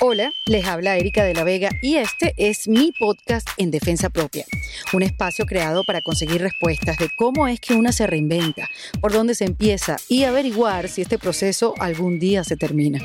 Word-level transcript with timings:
Hola, 0.00 0.32
les 0.46 0.64
habla 0.64 0.96
Erika 0.96 1.24
de 1.24 1.34
la 1.34 1.42
Vega 1.42 1.70
y 1.82 1.96
este 1.96 2.32
es 2.36 2.68
mi 2.68 2.92
podcast 2.92 3.48
en 3.56 3.72
defensa 3.72 4.10
propia, 4.10 4.44
un 4.92 5.02
espacio 5.02 5.44
creado 5.44 5.82
para 5.82 6.02
conseguir 6.02 6.40
respuestas 6.40 6.98
de 6.98 7.10
cómo 7.16 7.48
es 7.48 7.58
que 7.58 7.74
una 7.74 7.90
se 7.90 8.06
reinventa, 8.06 8.68
por 9.00 9.12
dónde 9.12 9.34
se 9.34 9.44
empieza 9.44 9.96
y 10.08 10.22
averiguar 10.22 10.88
si 10.88 11.02
este 11.02 11.18
proceso 11.18 11.74
algún 11.80 12.20
día 12.20 12.44
se 12.44 12.56
termina. 12.56 13.00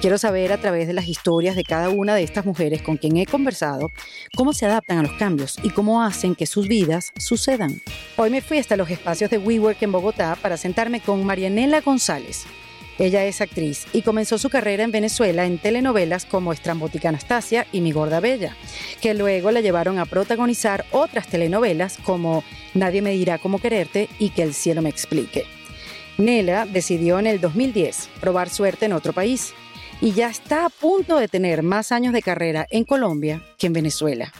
Quiero 0.00 0.16
saber 0.16 0.52
a 0.52 0.60
través 0.60 0.86
de 0.86 0.92
las 0.92 1.08
historias 1.08 1.56
de 1.56 1.64
cada 1.64 1.88
una 1.88 2.14
de 2.14 2.22
estas 2.22 2.46
mujeres 2.46 2.82
con 2.82 2.98
quien 2.98 3.16
he 3.16 3.26
conversado 3.26 3.88
cómo 4.36 4.52
se 4.52 4.66
adaptan 4.66 4.98
a 4.98 5.02
los 5.02 5.14
cambios 5.14 5.58
y 5.64 5.70
cómo 5.70 6.04
hacen 6.04 6.36
que 6.36 6.46
sus 6.46 6.68
vidas 6.68 7.10
sucedan. 7.18 7.82
Hoy 8.16 8.30
me 8.30 8.42
fui 8.42 8.58
hasta 8.58 8.76
los 8.76 8.90
espacios 8.90 9.28
de 9.28 9.38
WeWork 9.38 9.82
en 9.82 9.90
Bogotá 9.90 10.38
para 10.40 10.56
sentarme 10.56 11.00
con 11.00 11.24
Marianela 11.24 11.80
González 11.80 12.46
ella 12.98 13.24
es 13.24 13.40
actriz 13.40 13.86
y 13.92 14.02
comenzó 14.02 14.38
su 14.38 14.50
carrera 14.50 14.82
en 14.82 14.90
Venezuela 14.90 15.46
en 15.46 15.58
telenovelas 15.58 16.24
como 16.24 16.52
Estrambótica 16.52 17.08
Anastasia 17.08 17.66
y 17.72 17.80
Mi 17.80 17.92
Gorda 17.92 18.20
Bella, 18.20 18.56
que 19.00 19.14
luego 19.14 19.50
la 19.52 19.60
llevaron 19.60 19.98
a 19.98 20.06
protagonizar 20.06 20.84
otras 20.90 21.28
telenovelas 21.28 21.98
como 22.04 22.42
Nadie 22.74 23.02
me 23.02 23.12
dirá 23.12 23.38
cómo 23.38 23.60
quererte 23.60 24.08
y 24.18 24.30
Que 24.30 24.42
el 24.42 24.54
cielo 24.54 24.82
me 24.82 24.88
explique. 24.88 25.44
Nela 26.18 26.66
decidió 26.66 27.18
en 27.18 27.26
el 27.26 27.40
2010 27.40 28.08
probar 28.20 28.50
suerte 28.50 28.86
en 28.86 28.92
otro 28.92 29.12
país 29.12 29.54
y 30.00 30.12
ya 30.12 30.28
está 30.28 30.66
a 30.66 30.70
punto 30.70 31.18
de 31.18 31.28
tener 31.28 31.62
más 31.62 31.92
años 31.92 32.12
de 32.12 32.22
carrera 32.22 32.66
en 32.70 32.84
Colombia 32.84 33.42
que 33.56 33.68
en 33.68 33.72
Venezuela. 33.72 34.32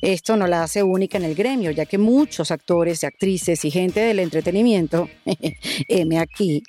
Esto 0.00 0.36
no 0.36 0.46
la 0.46 0.62
hace 0.62 0.82
única 0.82 1.18
en 1.18 1.24
el 1.24 1.34
gremio, 1.34 1.70
ya 1.70 1.86
que 1.86 1.98
muchos 1.98 2.50
actores, 2.50 3.04
actrices 3.04 3.64
y 3.64 3.70
gente 3.70 4.00
del 4.00 4.18
entretenimiento, 4.18 5.08
M 5.88 6.18
aquí, 6.18 6.62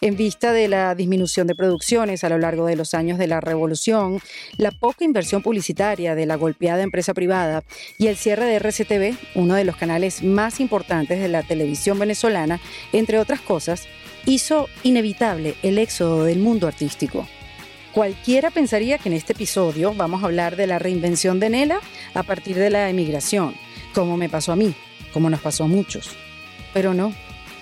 en 0.00 0.16
vista 0.16 0.52
de 0.52 0.68
la 0.68 0.94
disminución 0.94 1.46
de 1.46 1.54
producciones 1.54 2.24
a 2.24 2.28
lo 2.28 2.38
largo 2.38 2.66
de 2.66 2.76
los 2.76 2.94
años 2.94 3.18
de 3.18 3.26
la 3.26 3.40
revolución, 3.40 4.20
la 4.56 4.70
poca 4.70 5.04
inversión 5.04 5.42
publicitaria 5.42 6.14
de 6.14 6.26
la 6.26 6.36
golpeada 6.36 6.82
empresa 6.82 7.14
privada 7.14 7.62
y 7.98 8.06
el 8.06 8.16
cierre 8.16 8.46
de 8.46 8.58
RCTV, 8.58 9.16
uno 9.34 9.54
de 9.54 9.64
los 9.64 9.76
canales 9.76 10.22
más 10.22 10.60
importantes 10.60 11.20
de 11.20 11.28
la 11.28 11.42
televisión 11.42 11.98
venezolana, 11.98 12.60
entre 12.92 13.18
otras 13.18 13.40
cosas, 13.40 13.86
hizo 14.26 14.68
inevitable 14.82 15.54
el 15.62 15.78
éxodo 15.78 16.24
del 16.24 16.38
mundo 16.38 16.66
artístico. 16.66 17.26
Cualquiera 17.98 18.52
pensaría 18.52 18.96
que 18.98 19.08
en 19.08 19.16
este 19.16 19.32
episodio 19.32 19.92
vamos 19.92 20.22
a 20.22 20.26
hablar 20.26 20.54
de 20.54 20.68
la 20.68 20.78
reinvención 20.78 21.40
de 21.40 21.50
Nela 21.50 21.80
a 22.14 22.22
partir 22.22 22.54
de 22.54 22.70
la 22.70 22.88
emigración, 22.88 23.56
como 23.92 24.16
me 24.16 24.28
pasó 24.28 24.52
a 24.52 24.56
mí, 24.56 24.72
como 25.12 25.28
nos 25.28 25.40
pasó 25.40 25.64
a 25.64 25.66
muchos. 25.66 26.10
Pero 26.72 26.94
no, 26.94 27.12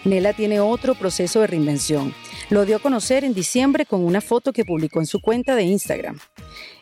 Nela 0.05 0.35
tiene 0.35 0.61
otro 0.61 0.95
proceso 0.95 1.41
de 1.41 1.47
reinvención. 1.47 2.13
Lo 2.51 2.67
dio 2.67 2.77
a 2.77 2.81
conocer 2.81 3.25
en 3.25 3.33
diciembre 3.33 3.87
con 3.87 4.05
una 4.05 4.21
foto 4.21 4.53
que 4.53 4.67
publicó 4.67 5.01
en 5.01 5.07
su 5.07 5.23
cuenta 5.23 5.57
de 5.57 5.63
Instagram. 5.63 6.19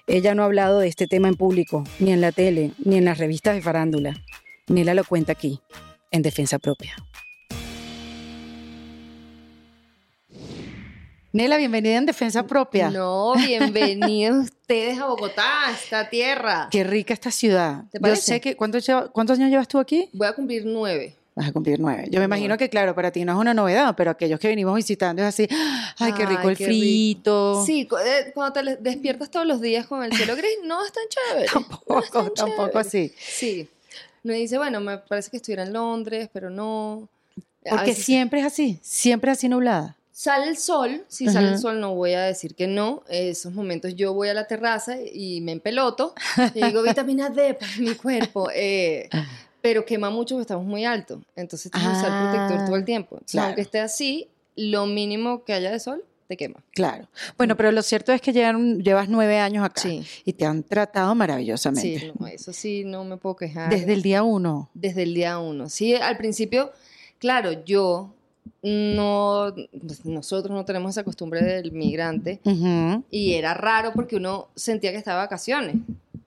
Ella 0.08 0.34
no 0.34 0.42
ha 0.42 0.46
hablado 0.46 0.80
de 0.80 0.88
este 0.88 1.06
tema 1.06 1.28
en 1.28 1.36
público, 1.36 1.84
ni 2.00 2.10
en 2.10 2.20
la 2.20 2.32
tele, 2.32 2.72
ni 2.84 2.96
en 2.96 3.04
las 3.04 3.18
revistas 3.18 3.54
de 3.54 3.62
farándula. 3.62 4.20
Nela 4.66 4.94
lo 4.94 5.04
cuenta 5.04 5.30
aquí, 5.30 5.60
en 6.10 6.22
defensa 6.22 6.58
propia. 6.58 6.96
Nela, 11.34 11.56
bienvenida 11.56 11.96
en 11.96 12.06
Defensa 12.06 12.46
Propia. 12.46 12.90
No, 12.90 13.34
bienvenidos 13.34 14.44
ustedes 14.60 15.00
a 15.00 15.06
Bogotá, 15.06 15.66
a 15.66 15.72
esta 15.72 16.08
tierra. 16.08 16.68
Qué 16.70 16.84
rica 16.84 17.12
esta 17.12 17.32
ciudad. 17.32 17.82
¿Te? 17.90 17.98
Yo 18.00 18.14
sé 18.14 18.40
que, 18.40 18.54
¿cuántos, 18.54 18.86
¿cuántos 19.10 19.36
años 19.36 19.50
llevas 19.50 19.66
tú 19.66 19.80
aquí? 19.80 20.08
Voy 20.12 20.28
a 20.28 20.32
cumplir 20.32 20.64
nueve. 20.64 21.16
Vas 21.34 21.48
a 21.48 21.52
cumplir 21.52 21.80
nueve. 21.80 22.06
Yo 22.08 22.20
me 22.20 22.26
imagino 22.26 22.56
que, 22.56 22.68
claro, 22.68 22.94
para 22.94 23.10
ti 23.10 23.24
no 23.24 23.32
es 23.32 23.38
una 23.38 23.52
novedad, 23.52 23.96
pero 23.96 24.12
aquellos 24.12 24.38
que 24.38 24.46
venimos 24.46 24.76
visitando 24.76 25.22
es 25.22 25.28
así, 25.28 25.48
ay, 25.98 26.12
qué 26.12 26.24
rico 26.24 26.48
el 26.48 26.56
frito. 26.56 27.64
Sí, 27.66 27.88
eh, 28.06 28.30
cuando 28.32 28.52
te 28.52 28.76
despiertas 28.76 29.28
todos 29.28 29.44
los 29.44 29.60
días 29.60 29.88
con 29.88 30.04
el 30.04 30.12
cielo 30.12 30.36
gris, 30.36 30.58
no 30.64 30.86
es 30.86 30.92
tan 30.92 31.02
chévere. 31.08 31.48
tampoco, 31.52 32.30
tampoco 32.30 32.78
así. 32.78 33.12
Sí. 33.18 33.68
Me 34.22 34.34
dice, 34.34 34.56
bueno, 34.56 34.78
me 34.78 34.98
parece 34.98 35.32
que 35.32 35.38
estuviera 35.38 35.64
en 35.64 35.72
Londres, 35.72 36.30
pero 36.32 36.48
no. 36.48 37.08
Porque 37.68 37.92
siempre 37.92 38.38
es 38.38 38.46
así, 38.46 38.78
siempre 38.82 39.32
es 39.32 39.38
así 39.38 39.48
nublada. 39.48 39.96
Sale 40.16 40.46
el 40.48 40.56
sol, 40.56 41.04
si 41.08 41.26
sale 41.26 41.48
el 41.48 41.58
sol 41.58 41.80
no 41.80 41.92
voy 41.92 42.12
a 42.12 42.22
decir 42.22 42.54
que 42.54 42.68
no, 42.68 43.02
esos 43.08 43.52
momentos 43.52 43.96
yo 43.96 44.14
voy 44.14 44.28
a 44.28 44.34
la 44.34 44.46
terraza 44.46 44.96
y 45.12 45.40
me 45.40 45.50
empeloto 45.50 46.14
y 46.54 46.62
digo 46.62 46.82
vitamina 46.84 47.30
D 47.30 47.54
para 47.54 47.76
mi 47.78 47.96
cuerpo, 47.96 48.48
eh, 48.54 49.08
pero 49.60 49.84
quema 49.84 50.10
mucho 50.10 50.36
porque 50.36 50.42
estamos 50.42 50.66
muy 50.66 50.84
altos, 50.84 51.18
entonces 51.34 51.72
tienes 51.72 51.90
que 51.90 51.98
usar 51.98 52.30
protector 52.30 52.64
todo 52.64 52.76
el 52.76 52.82
ah, 52.82 52.84
tiempo. 52.84 53.20
Aunque 53.38 53.62
esté 53.62 53.80
así, 53.80 54.28
lo 54.54 54.86
mínimo 54.86 55.42
que 55.42 55.52
haya 55.52 55.72
de 55.72 55.80
sol 55.80 56.04
te 56.28 56.36
quema. 56.36 56.62
Claro. 56.70 57.08
Bueno, 57.36 57.56
pero 57.56 57.72
lo 57.72 57.82
cierto 57.82 58.12
es 58.12 58.20
que 58.20 58.32
llevas 58.32 59.08
nueve 59.08 59.40
años 59.40 59.64
acá 59.64 59.82
y 60.24 60.32
te 60.32 60.46
han 60.46 60.62
tratado 60.62 61.12
maravillosamente. 61.16 61.98
Sí, 61.98 62.12
eso 62.32 62.52
sí, 62.52 62.84
no 62.84 63.02
me 63.02 63.16
puedo 63.16 63.34
quejar. 63.34 63.68
Desde 63.68 63.92
el 63.92 64.02
día 64.02 64.22
uno. 64.22 64.70
Desde 64.74 65.02
el 65.02 65.12
día 65.12 65.40
uno. 65.40 65.68
Sí, 65.68 65.96
al 65.96 66.16
principio, 66.16 66.70
claro, 67.18 67.64
yo 67.64 68.14
no, 68.62 69.54
pues, 69.54 70.04
nosotros 70.06 70.54
no 70.54 70.64
tenemos 70.64 70.90
esa 70.90 71.04
costumbre 71.04 71.42
del 71.42 71.72
migrante 71.72 72.40
y 73.10 73.34
era 73.34 73.54
raro 73.54 73.92
porque 73.94 74.16
uno 74.16 74.48
sentía 74.54 74.90
que 74.90 74.98
estaba 74.98 75.18
de 75.20 75.26
vacaciones. 75.26 75.76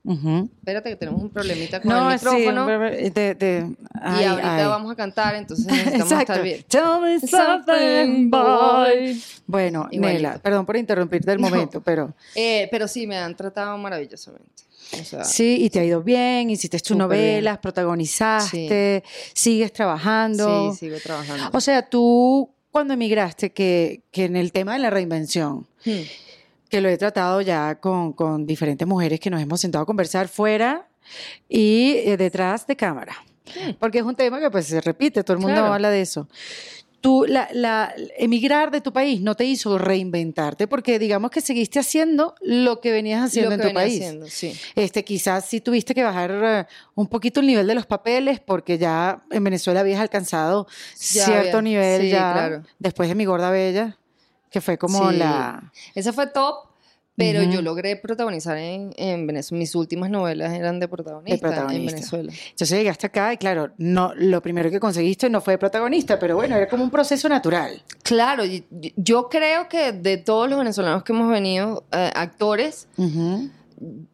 Espérate 0.08 0.90
que 0.90 0.96
tenemos 0.96 1.22
un 1.22 1.30
problemita 1.30 1.82
con 1.82 1.92
el 1.92 2.14
micrófono. 2.14 2.68
y 3.00 4.24
ahorita 4.24 4.68
vamos 4.68 4.92
a 4.92 4.96
cantar, 4.96 5.36
entonces 5.36 5.66
necesitamos 5.68 6.12
estar 6.12 6.42
bien. 6.42 6.64
Tell 6.68 7.02
me 7.02 7.20
something, 7.20 8.30
boy. 8.30 9.22
Bueno, 9.46 9.88
Nela, 9.92 10.40
perdón 10.40 10.66
por 10.66 10.78
interrumpirte 10.78 11.32
el 11.32 11.40
momento, 11.40 11.82
pero... 11.82 12.14
Eh, 12.36 12.68
pero 12.72 12.88
sí, 12.88 13.08
me 13.08 13.18
han 13.18 13.36
tratado 13.36 13.78
maravillosamente 13.78 14.68
sí, 15.24 15.58
y 15.62 15.70
te 15.70 15.80
ha 15.80 15.84
ido 15.84 16.02
bien, 16.04 16.50
hiciste 16.50 16.80
tus 16.80 16.98
novelas, 16.98 17.58
protagonizaste, 17.60 19.04
sigues 19.34 19.74
trabajando. 19.74 20.74
Sí, 20.74 20.80
sigo 20.80 20.98
trabajando. 21.04 21.50
O 21.54 21.62
sea, 21.62 21.88
tú 21.88 22.50
cuando 22.72 22.94
emigraste, 22.94 23.52
que, 23.52 24.02
que 24.12 24.26
en 24.26 24.36
el 24.36 24.52
tema 24.52 24.74
de 24.74 24.80
la 24.80 24.90
reinvención, 24.90 25.68
hmm. 25.86 25.92
Que 26.70 26.82
lo 26.82 26.90
he 26.90 26.98
tratado 26.98 27.42
ya 27.42 27.80
con, 27.80 28.14
con, 28.14 28.46
diferentes 28.46 28.88
mujeres 28.88 29.20
que 29.20 29.30
nos 29.30 29.42
hemos 29.42 29.62
sentado 29.62 29.84
a 29.84 29.86
conversar 29.86 30.28
fuera 30.28 30.88
y 31.48 31.94
eh, 31.98 32.18
detrás 32.18 32.68
de 32.68 32.76
cámara. 32.76 33.16
Hmm. 33.46 33.72
Porque 33.80 34.00
es 34.00 34.04
un 34.04 34.16
tema 34.16 34.40
que 34.40 34.52
pues 34.52 34.68
se 34.68 34.82
repite, 34.82 35.24
todo 35.24 35.38
el 35.38 35.44
mundo 35.44 35.64
habla 35.66 35.90
de 35.90 36.02
eso 36.02 36.28
tú, 37.02 37.26
la, 37.28 37.94
emigrar 38.18 38.72
de 38.72 38.82
tu 38.82 38.92
país 38.92 39.22
no 39.22 39.36
te 39.36 39.46
hizo 39.46 39.78
reinventarte, 39.78 40.68
porque 40.68 41.00
digamos 41.00 41.32
que 41.32 41.42
seguiste 41.42 41.80
haciendo 41.80 42.36
lo 42.42 42.80
que 42.82 42.92
venías 42.92 43.24
haciendo 43.24 43.56
en 43.56 43.62
tu 43.62 43.74
país. 43.74 44.04
Este, 44.76 45.04
quizás 45.04 45.46
sí 45.46 45.62
tuviste 45.62 45.94
que 45.94 46.04
bajar 46.04 46.32
eh, 46.32 46.66
un 46.96 47.08
poquito 47.08 47.40
el 47.40 47.48
nivel 47.48 47.68
de 47.68 47.76
los 47.76 47.86
papeles, 47.86 48.40
porque 48.40 48.78
ya 48.78 49.22
en 49.32 49.44
Venezuela 49.44 49.82
habías 49.82 50.00
alcanzado 50.00 50.68
cierto 50.96 51.62
nivel 51.62 52.10
ya 52.10 52.64
después 52.80 53.10
de 53.10 53.16
mi 53.16 53.26
gorda 53.26 53.52
bella, 53.52 53.98
que 54.50 54.62
fue 54.62 54.78
como 54.78 55.12
la. 55.12 55.72
Esa 55.96 56.14
fue 56.14 56.28
top, 56.28 56.68
pero 57.18 57.42
yo 57.42 57.64
logré 57.64 57.96
protagonizar 57.96 58.58
en, 58.58 58.94
en, 58.96 59.26
Venezuela. 59.26 59.60
Mis 59.60 59.74
últimas 59.74 60.12
novelas 60.12 60.54
eran 60.54 60.80
de 60.80 60.88
protagonista, 60.88 61.68
en 61.72 61.86
Venezuela. 61.86 62.32
Entonces 62.52 62.78
llegaste 62.78 63.08
acá 63.08 63.34
y 63.34 63.38
claro, 63.38 63.72
no, 63.80 64.14
lo 64.16 64.42
primero 64.44 64.70
que 64.70 64.80
conseguiste 64.80 65.28
no 65.28 65.42
fue 65.42 65.56
de 65.56 65.58
protagonista, 65.58 66.20
pero 66.20 66.36
bueno, 66.36 66.56
era 66.56 66.68
como 66.68 66.84
un 66.84 66.92
proceso 66.92 67.28
natural. 67.28 67.82
Claro, 68.04 68.44
yo 68.96 69.30
creo 69.30 69.68
que 69.68 69.94
de 69.94 70.18
todos 70.18 70.48
los 70.48 70.60
venezolanos 70.60 71.04
que 71.04 71.12
hemos 71.12 71.32
venido, 71.32 71.86
eh, 71.92 72.12
actores, 72.14 72.88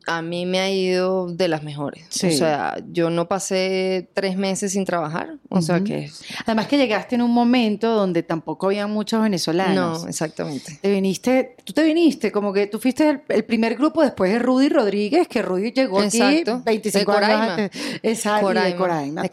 a 0.08 0.22
mí 0.22 0.46
me 0.46 0.60
ha 0.60 0.70
ido 0.70 1.28
de 1.28 1.48
las 1.48 1.64
mejores. 1.64 2.06
O 2.24 2.32
sea, 2.32 2.78
yo 2.92 3.10
no 3.10 3.28
pasé 3.28 4.10
tres 4.14 4.36
meses 4.38 4.74
sin 4.74 4.86
trabajar. 4.86 5.38
O 5.50 5.62
sea 5.62 5.82
que. 5.82 6.12
Además 6.46 6.68
que 6.68 6.78
llegaste 6.78 7.16
en 7.16 7.22
un 7.22 7.32
momento 7.32 7.94
donde 7.94 8.24
tampoco 8.24 8.68
había 8.68 8.88
muchos 8.88 9.22
venezolanos. 9.22 10.04
No, 10.04 10.10
exactamente. 10.10 10.80
Te 10.82 10.92
viniste, 10.92 11.56
tú 11.64 11.74
te 11.74 11.84
viniste, 11.84 12.32
como 12.32 12.52
que 12.52 12.68
tú 12.68 12.80
fuiste 12.80 13.22
el, 13.30 13.46
primer 13.46 13.76
grupo 13.76 14.02
después 14.02 14.32
de 14.32 14.40
Rudy 14.40 14.70
Rodríguez, 14.70 15.28
que 15.28 15.42
Rudy 15.42 15.72
llegó 15.72 16.02
Exacto. 16.04 16.56
aquí 16.56 16.64
25 16.66 17.12
años 17.12 17.60
antes. 17.60 17.82
Exacto. 18.04 18.48
Coraima. 18.78 19.22
De 19.22 19.30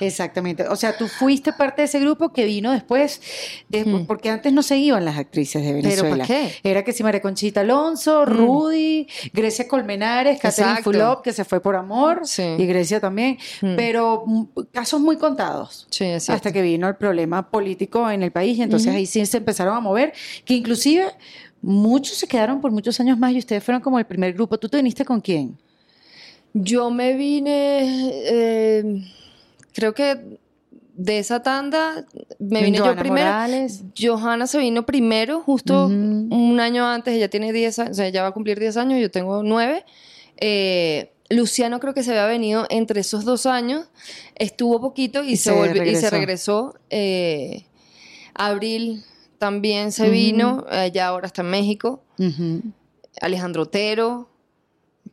Exactamente. 0.00 0.66
O 0.68 0.76
sea, 0.76 0.96
tú 0.96 1.08
fuiste 1.08 1.52
parte 1.52 1.82
de 1.82 1.86
ese 1.86 2.00
grupo 2.00 2.32
que 2.32 2.44
vino 2.44 2.72
después, 2.72 3.20
hmm. 3.70 4.04
porque 4.06 4.30
antes 4.30 4.52
no 4.52 4.62
se 4.62 4.76
iban 4.76 5.04
las 5.04 5.18
actrices 5.18 5.62
de 5.62 5.72
Venezuela. 5.72 6.24
¿Pero 6.26 6.26
qué? 6.26 6.52
Era 6.62 6.84
que 6.84 6.92
si 6.92 7.02
María 7.02 7.20
Conchita 7.20 7.60
Alonso, 7.60 8.22
hmm. 8.22 8.28
Rudy, 8.28 9.06
Grecia 9.32 9.66
Colmenares, 9.66 10.40
Catherine 10.40 10.82
Fulop, 10.82 11.22
que 11.22 11.32
se 11.32 11.44
fue 11.44 11.60
por 11.60 11.76
amor, 11.76 12.22
y 12.58 12.66
Grecia 12.66 13.00
también, 13.00 13.38
hmm. 13.60 13.76
pero 13.76 14.24
casos 14.72 15.00
muy 15.00 15.16
contados. 15.16 15.86
Sí, 15.90 16.06
hasta 16.06 16.52
que 16.52 16.62
vino 16.62 16.88
el 16.88 16.96
problema 16.96 17.50
político 17.50 18.10
en 18.10 18.22
el 18.22 18.32
país 18.32 18.58
y 18.58 18.62
entonces 18.62 18.92
ahí 18.94 19.06
sí 19.06 19.24
se 19.26 19.38
empezaron 19.38 19.76
a 19.76 19.80
mover, 19.80 20.12
que 20.44 20.54
inclusive 20.54 21.06
muchos 21.60 22.16
se 22.16 22.26
quedaron 22.26 22.60
por 22.60 22.70
muchos 22.70 22.98
años 23.00 23.18
más 23.18 23.32
y 23.32 23.38
ustedes 23.38 23.62
fueron 23.64 23.82
como 23.82 23.98
el 23.98 24.04
primer 24.04 24.32
grupo. 24.32 24.58
¿Tú 24.58 24.68
te 24.68 24.76
viniste 24.76 25.04
con 25.04 25.20
quién? 25.20 25.58
Yo 26.52 26.90
me 26.90 27.14
vine... 27.14 28.10
Eh, 28.24 29.02
creo 29.78 29.94
que 29.94 30.38
de 30.94 31.20
esa 31.20 31.40
tanda 31.44 32.04
me 32.40 32.64
vine 32.64 32.78
yo 32.78 32.96
primero. 32.96 33.26
Morales. 33.26 33.84
Johanna 33.96 34.48
se 34.48 34.58
vino 34.58 34.84
primero, 34.84 35.40
justo 35.40 35.86
un 35.86 36.58
año 36.58 36.84
antes, 36.84 37.14
ella 37.14 37.30
tiene 37.30 37.52
10 37.52 37.78
años, 37.78 37.90
o 37.92 37.94
sea, 37.94 38.08
ella 38.08 38.22
va 38.22 38.28
a 38.28 38.32
cumplir 38.32 38.58
10 38.58 38.76
años, 38.76 39.00
yo 39.00 39.08
tengo 39.08 39.44
9. 39.44 39.84
Eh, 40.38 41.12
Luciano 41.30 41.78
creo 41.78 41.94
que 41.94 42.02
se 42.02 42.10
había 42.10 42.26
venido 42.26 42.66
entre 42.70 43.02
esos 43.02 43.24
dos 43.24 43.46
años, 43.46 43.86
estuvo 44.34 44.80
poquito 44.80 45.22
y, 45.22 45.34
Y 45.34 45.36
se, 45.36 45.52
volvió, 45.52 45.84
y 45.84 45.94
se 45.94 46.10
regresó. 46.10 46.72
regresó. 46.72 46.74
Eh, 46.90 47.64
Abril 48.34 49.04
también 49.38 49.92
se 49.92 50.10
vino, 50.10 50.66
ella 50.72 51.06
ahora 51.06 51.28
está 51.28 51.42
en 51.42 51.50
México. 51.50 52.02
Alejandro 53.20 53.62
Otero. 53.62 54.28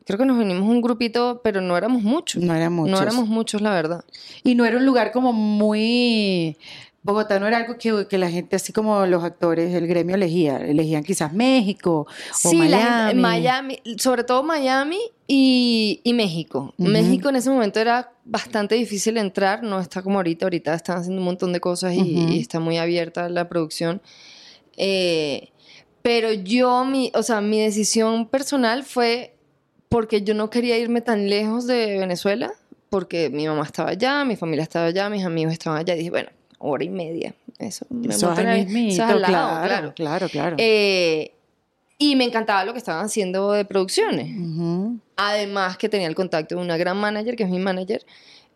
Creo 0.06 0.20
que 0.20 0.26
nos 0.26 0.38
vinimos 0.38 0.70
un 0.70 0.82
grupito, 0.82 1.42
pero 1.44 1.62
no 1.62 1.76
éramos 1.76 2.04
muchos. 2.04 2.42
No 2.44 2.54
eran 2.56 2.74
muchos. 2.74 2.92
No 2.92 3.02
éramos 3.02 3.28
muchos, 3.28 3.62
la 3.62 3.72
verdad. 3.72 4.06
Y 4.44 4.56
no 4.56 4.64
era 4.66 4.78
un 4.78 4.86
lugar 4.86 5.12
como 5.12 5.34
muy... 5.34 6.58
Bogotá 7.02 7.40
no 7.40 7.46
era 7.48 7.58
algo 7.58 7.78
que, 7.78 8.08
que 8.10 8.18
la 8.18 8.32
gente, 8.32 8.56
así 8.56 8.74
como 8.74 9.06
los 9.06 9.24
actores, 9.24 9.72
el 9.76 9.86
gremio 9.86 10.16
elegía. 10.16 10.58
Elegían 10.58 11.04
quizás 11.04 11.32
México 11.34 12.08
o 12.08 12.50
Sí, 12.50 12.58
la 12.68 12.78
Miami. 12.78 13.06
gente- 13.10 13.22
Miami, 13.22 13.80
sobre 14.00 14.24
todo 14.24 14.42
Miami 14.42 14.98
y, 15.28 16.02
y 16.04 16.14
México. 16.14 16.74
México 16.78 17.30
en 17.30 17.36
ese 17.36 17.52
momento 17.52 17.80
era 17.80 18.12
bastante 18.26 18.74
difícil 18.74 19.18
entrar, 19.18 19.62
no 19.62 19.80
está 19.80 20.02
como 20.02 20.18
ahorita, 20.18 20.48
ahorita 20.48 20.74
están 20.74 20.98
haciendo 20.98 21.20
un 21.22 21.26
montón 21.26 21.54
de 21.54 21.60
cosas 21.60 21.94
y 21.94 22.40
está 22.40 22.60
muy 22.60 22.78
abierta 22.80 23.30
la 23.30 23.48
producción. 23.50 24.02
Eh, 24.78 25.50
pero 26.02 26.34
yo, 26.34 26.86
mi, 26.86 27.12
o 27.14 27.22
sea, 27.22 27.40
mi 27.40 27.60
decisión 27.62 28.28
personal 28.28 28.84
fue 28.84 29.35
porque 29.96 30.24
yo 30.24 30.34
no 30.34 30.50
quería 30.50 30.78
irme 30.78 31.00
tan 31.00 31.30
lejos 31.30 31.68
de 31.68 31.98
Venezuela, 31.98 32.52
porque 32.90 33.30
mi 33.30 33.48
mamá 33.48 33.64
estaba 33.64 33.92
allá, 33.92 34.26
mi 34.26 34.36
familia 34.36 34.64
estaba 34.64 34.88
allá, 34.88 35.10
mis 35.10 35.24
amigos 35.24 35.54
estaban 35.54 35.80
allá, 35.80 35.96
y 35.96 36.00
dije, 36.00 36.10
bueno, 36.10 36.28
hora 36.60 36.84
y 36.84 36.90
media. 36.90 37.34
Eso, 37.60 37.86
me 37.90 38.14
Eso 38.14 38.34
es 38.34 38.68
mismito, 38.68 39.06
al 39.06 39.22
lado, 39.22 39.32
claro, 39.32 39.64
claro. 39.64 39.94
claro, 39.96 40.28
claro. 40.28 40.56
Eh, 40.60 41.32
y 41.98 42.18
me 42.18 42.26
encantaba 42.26 42.66
lo 42.66 42.74
que 42.74 42.80
estaban 42.80 43.06
haciendo 43.06 43.54
de 43.54 43.64
producciones. 43.64 44.36
Además 45.16 45.78
que 45.78 45.88
tenía 45.88 46.08
el 46.08 46.16
contacto 46.16 46.56
de 46.56 46.62
una 46.62 46.76
gran 46.76 46.98
manager, 46.98 47.38
que 47.38 47.44
es 47.44 47.50
mi 47.50 47.60
manager. 47.60 48.06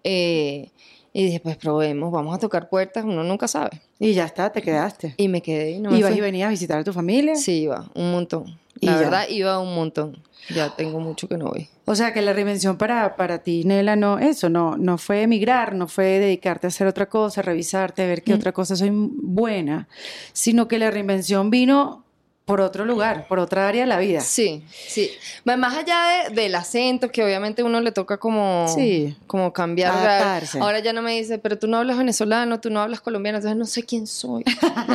eh, 0.04 0.68
y 1.14 1.24
dije, 1.24 1.40
pues 1.40 1.56
probemos, 1.56 2.12
vamos 2.12 2.36
a 2.36 2.38
tocar 2.38 2.70
puertas, 2.70 3.04
uno 3.04 3.24
nunca 3.24 3.48
sabe. 3.48 3.82
Y 3.98 4.14
ya 4.14 4.26
está, 4.26 4.52
te 4.52 4.62
quedaste. 4.62 5.16
Y 5.18 5.28
me 5.28 5.42
quedé 5.42 5.72
y 5.72 5.80
no 5.80 5.96
¿Ibas 5.96 6.16
y 6.16 6.22
venías 6.22 6.48
a 6.48 6.52
visitar 6.52 6.80
a 6.80 6.84
tu 6.84 6.94
familia? 6.94 7.36
Sí, 7.36 7.62
iba, 7.62 7.90
un 7.96 8.12
montón. 8.12 8.60
Y 8.80 8.86
La 8.86 8.94
ya. 8.94 9.00
verdad, 9.00 9.24
iba 9.30 9.60
un 9.60 9.76
montón. 9.76 10.22
Ya 10.50 10.76
tengo 10.76 11.00
mucho 11.00 11.28
que 11.28 11.38
no 11.38 11.48
voy. 11.50 11.68
O 11.86 11.96
sea, 11.96 12.14
que 12.14 12.22
la 12.22 12.34
reinvención 12.34 12.78
para, 12.78 13.16
para 13.16 13.40
ti, 13.40 13.64
Nela, 13.66 13.96
no, 13.96 14.18
eso, 14.20 14.50
no, 14.50 14.78
no 14.78 14.98
fue 14.98 15.22
emigrar, 15.22 15.76
no 15.76 15.88
fue 15.88 16.06
dedicarte 16.20 16.66
a 16.66 16.70
hacer 16.70 16.88
otra 16.88 17.08
cosa, 17.08 17.42
revisarte, 17.42 18.08
ver 18.08 18.24
qué 18.24 18.34
Mm. 18.34 18.38
otra 18.38 18.52
cosa 18.52 18.76
soy 18.76 18.90
buena, 18.92 19.88
sino 20.34 20.68
que 20.68 20.80
la 20.80 20.90
reinvención 20.92 21.50
vino 21.50 22.04
por 22.46 22.62
otro 22.62 22.84
lugar, 22.84 23.28
por 23.28 23.38
otra 23.38 23.68
área 23.68 23.82
de 23.82 23.88
la 23.88 24.00
vida. 24.00 24.22
Sí, 24.22 24.64
sí. 24.88 25.12
Más 25.44 25.76
allá 25.78 26.30
de- 26.30 26.34
del 26.42 26.56
acento, 26.56 27.12
que 27.12 27.24
obviamente 27.24 27.62
uno 27.62 27.80
le 27.80 27.92
toca 27.92 28.18
como, 28.18 28.66
Sí. 28.76 29.16
como 29.28 29.54
cambiar. 29.54 29.92
Adaptarse. 29.92 30.60
Ahora 30.60 30.80
ya 30.80 30.92
no 30.92 31.04
me 31.04 31.12
dice, 31.16 31.38
pero 31.38 31.60
tú 31.60 31.68
no 31.68 31.78
hablas 31.78 32.00
venezolano, 32.00 32.60
tú 32.60 32.72
no 32.72 32.82
hablas 32.82 33.02
colombiano, 33.02 33.38
entonces 33.38 33.56
no 33.56 33.66
sé 33.66 33.84
quién 33.84 34.08
soy. 34.08 34.44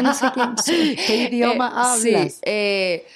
No 0.02 0.12
sé 0.14 0.26
quién 0.34 0.56
soy. 0.64 0.96
¿Qué 1.06 1.28
idioma 1.30 1.68
Eh, 1.68 1.72
hablas? 1.76 2.32
Sí, 2.32 2.40
eh, 2.42 3.06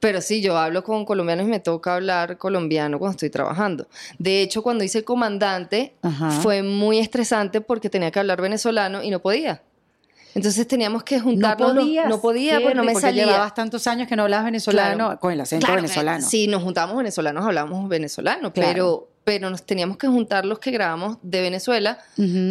pero 0.00 0.20
sí, 0.20 0.40
yo 0.40 0.56
hablo 0.56 0.84
con 0.84 1.04
colombianos 1.04 1.46
y 1.46 1.50
me 1.50 1.60
toca 1.60 1.94
hablar 1.96 2.38
colombiano 2.38 2.98
cuando 2.98 3.12
estoy 3.12 3.30
trabajando. 3.30 3.86
De 4.18 4.42
hecho, 4.42 4.62
cuando 4.62 4.84
hice 4.84 4.98
el 4.98 5.04
comandante, 5.04 5.94
Ajá. 6.02 6.30
fue 6.30 6.62
muy 6.62 6.98
estresante 6.98 7.60
porque 7.60 7.90
tenía 7.90 8.10
que 8.10 8.18
hablar 8.20 8.40
venezolano 8.40 9.02
y 9.02 9.10
no 9.10 9.20
podía. 9.20 9.62
Entonces 10.34 10.68
teníamos 10.68 11.02
que 11.02 11.16
no 11.16 11.24
juntarnos. 11.24 11.72
podías, 11.74 12.08
no 12.08 12.20
podía, 12.20 12.60
pues 12.60 12.74
no 12.76 12.84
me 12.84 12.92
porque 12.92 13.08
salía. 13.08 13.24
llevabas 13.26 13.54
tantos 13.54 13.86
años 13.88 14.06
que 14.06 14.14
no 14.14 14.22
hablabas 14.24 14.44
venezolano 14.44 15.06
Claro. 15.06 15.20
con 15.20 15.32
el 15.32 15.40
acento 15.40 15.66
Claro, 15.66 15.82
venezolano. 15.82 16.24
Si 16.24 16.46
nos 16.46 16.62
juntamos 16.62 16.96
venezolanos, 16.96 17.44
hablamos 17.44 17.88
venezolano, 17.88 18.52
Claro. 18.52 18.68
pero, 18.72 19.08
pero 19.28 19.50
nos 19.50 19.62
teníamos 19.66 19.98
que 19.98 20.06
juntar 20.08 20.46
los 20.46 20.58
que 20.58 20.70
grabamos 20.70 21.18
de 21.20 21.42
Venezuela, 21.42 21.98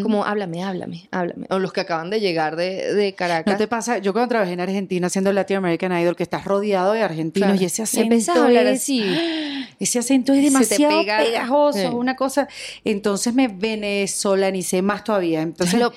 como 0.03 0.24
háblame, 0.25 0.63
háblame, 0.63 1.07
háblame. 1.12 1.47
O 1.50 1.57
los 1.57 1.74
que 1.74 1.81
acaban 1.81 2.12
de 2.12 2.19
llegar 2.19 2.56
de, 2.56 2.94
de 2.94 3.15
Caracas. 3.15 3.51
¿No 3.51 3.57
te 3.57 3.68
pasa? 3.68 3.97
Yo 3.97 4.13
cuando 4.13 4.29
trabajé 4.29 4.51
en 4.53 4.59
Argentina 4.59 5.07
haciendo 5.07 5.33
Latin 5.33 5.57
American 5.57 5.91
Idol, 6.00 6.15
que 6.15 6.21
estás 6.21 6.45
rodeado 6.45 6.91
de 6.94 7.01
argentinos 7.01 7.47
Claro. 7.50 7.59
y 7.62 7.65
ese 7.65 7.81
acento 7.81 8.03
Empezás 8.03 8.38
a 8.38 8.45
hablar 8.45 8.68
así. 8.68 9.03
Ese 9.79 10.00
acento 10.00 10.33
es 10.33 10.39
Se 10.39 10.44
te 10.45 10.50
demasiado 10.51 11.00
pega. 11.01 11.18
pegajoso, 11.19 11.77
Sí. 11.79 11.85
una 11.85 12.15
cosa. 12.15 12.47
Entonces 12.83 13.35
me 13.35 13.47
venezolanicé 13.47 14.81
más 14.81 15.03
todavía. 15.03 15.41
Entonces 15.41 15.79
Lo 15.79 15.91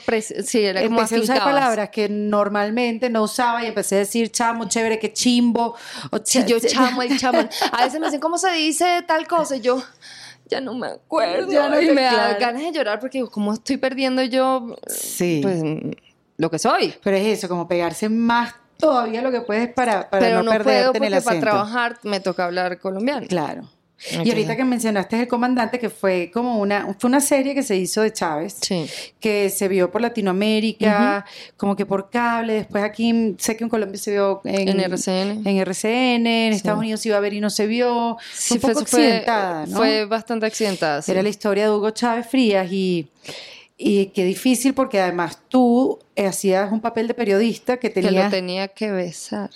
sí, 0.44 0.60
era 0.60 0.82
como 0.82 0.98
empecé 1.00 1.16
a 1.16 1.20
usar 1.20 1.38
palabras 1.38 1.88
que 1.90 2.08
normalmente 2.10 3.08
no 3.08 3.22
usaba 3.22 3.62
y 3.64 3.68
empecé 3.68 3.96
a 3.96 3.98
decir 4.00 4.30
chamo, 4.30 4.68
chévere, 4.68 4.98
que 4.98 5.12
chimbo. 5.14 5.76
O 6.10 6.18
Sí, 6.22 6.40
cha- 6.40 6.46
yo 6.46 6.58
chamo, 6.60 7.02
el 7.02 7.16
chamo. 7.18 7.38
A 7.72 7.84
veces 7.84 7.98
me 8.00 8.06
dicen, 8.06 8.20
¿cómo 8.20 8.36
se 8.38 8.50
dice 8.52 9.02
tal 9.06 9.26
cosa? 9.26 9.56
Y 9.56 9.60
yo, 9.60 9.82
ya 10.50 10.60
no 10.60 10.74
me 10.74 10.88
acuerdo. 10.88 11.50
Ya 11.50 11.68
no 11.68 11.80
y 11.80 11.90
me 11.90 12.02
da 12.02 12.34
ganas 12.34 12.62
de 12.62 12.72
llorar 12.72 13.00
porque 13.00 13.18
digo, 13.18 13.30
¿cómo 13.30 13.52
estoy 13.52 13.76
perdiendo 13.76 14.22
yo 14.22 14.76
Sí. 14.86 15.40
pues, 15.42 15.62
lo 16.36 16.50
que 16.50 16.58
soy? 16.58 16.94
Pero 17.02 17.16
es 17.16 17.26
eso, 17.38 17.48
como 17.48 17.68
pegarse 17.68 18.08
más 18.08 18.54
todavía 18.80 19.22
lo 19.22 19.30
que 19.30 19.42
puedes 19.42 19.72
para, 19.72 20.08
para 20.10 20.24
Pero 20.24 20.36
no, 20.38 20.42
no, 20.44 20.50
perderte 20.50 20.70
puedo 20.70 20.94
en 20.94 21.04
el 21.04 21.22
porque 21.22 21.24
para 21.24 21.40
trabajar 21.40 21.98
me 22.02 22.20
toca 22.20 22.46
hablar 22.46 22.78
colombiano. 22.78 23.26
Claro. 23.28 23.68
Y 24.24 24.30
ahorita 24.30 24.56
que 24.56 24.64
mencionaste 24.64 25.20
El 25.20 25.28
Comandante, 25.28 25.78
que 25.78 25.90
fue 25.90 26.30
como 26.32 26.58
una, 26.58 26.94
fue 26.98 27.08
una 27.08 27.20
serie 27.20 27.54
que 27.54 27.62
se 27.62 27.76
hizo 27.76 28.00
de 28.00 28.12
Chávez, 28.12 28.56
Sí. 28.62 28.86
que 29.20 29.50
se 29.50 29.68
vio 29.68 29.90
por 29.90 30.00
Latinoamérica, 30.00 31.24
como 31.56 31.76
que 31.76 31.84
por 31.86 32.08
cable, 32.10 32.54
después 32.54 32.82
aquí 32.82 33.34
sé 33.38 33.56
que 33.56 33.64
en 33.64 33.70
Colombia 33.70 33.98
se 34.00 34.12
vio 34.12 34.40
en, 34.44 34.68
En 34.70 34.80
RCN. 34.80 35.46
en 35.46 35.56
RCN, 35.58 36.26
en 36.46 36.52
Estados 36.52 36.78
Unidos 36.78 37.00
se 37.00 37.08
iba 37.08 37.18
a 37.18 37.20
ver 37.20 37.34
y 37.34 37.40
no 37.40 37.50
se 37.50 37.66
vio, 37.66 38.16
Sí, 38.32 38.58
fue 38.58 38.70
un 38.70 38.74
poco 38.74 38.84
eso 38.84 38.90
fue- 38.96 39.04
accidentada, 39.06 39.66
¿no? 39.66 39.76
Fue 39.76 40.04
bastante 40.06 40.46
accidentada. 40.46 41.02
sí. 41.02 41.10
Era 41.12 41.22
la 41.22 41.28
historia 41.28 41.64
de 41.64 41.70
Hugo 41.70 41.90
Chávez 41.90 42.26
Frías 42.26 42.70
y, 42.72 43.08
y 43.76 44.06
qué 44.06 44.24
difícil 44.24 44.72
porque 44.74 45.00
además 45.00 45.38
tú 45.48 45.98
hacías 46.16 46.70
un 46.72 46.80
papel 46.80 47.06
de 47.08 47.14
periodista 47.14 47.76
que 47.78 47.92
que 47.92 48.02
lo 48.10 48.28
tenía 48.30 48.68
que 48.68 48.90
besar. 48.90 49.50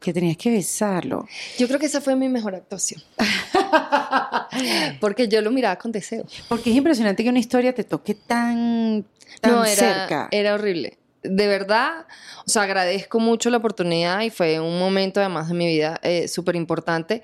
Que 0.00 0.12
tenías 0.12 0.36
que 0.36 0.50
besarlo. 0.50 1.26
Yo 1.58 1.66
creo 1.66 1.78
que 1.78 1.86
esa 1.86 2.00
fue 2.00 2.16
mi 2.16 2.28
mejor 2.28 2.54
actuación. 2.54 3.02
Porque 5.00 5.28
yo 5.28 5.40
lo 5.42 5.50
miraba 5.50 5.76
con 5.76 5.92
deseo. 5.92 6.24
Porque 6.48 6.70
es 6.70 6.76
impresionante 6.76 7.22
que 7.22 7.30
una 7.30 7.38
historia 7.38 7.74
te 7.74 7.84
toque 7.84 8.14
tan, 8.14 9.04
tan 9.40 9.52
no, 9.52 9.64
era, 9.64 9.74
cerca. 9.74 10.28
era 10.30 10.54
horrible. 10.54 10.98
De 11.22 11.46
verdad, 11.46 12.06
o 12.46 12.48
sea, 12.48 12.62
agradezco 12.62 13.18
mucho 13.18 13.50
la 13.50 13.56
oportunidad 13.56 14.20
y 14.22 14.30
fue 14.30 14.60
un 14.60 14.78
momento 14.78 15.20
además 15.20 15.48
de 15.48 15.54
mi 15.54 15.66
vida 15.66 15.98
eh, 16.02 16.28
súper 16.28 16.54
importante. 16.56 17.22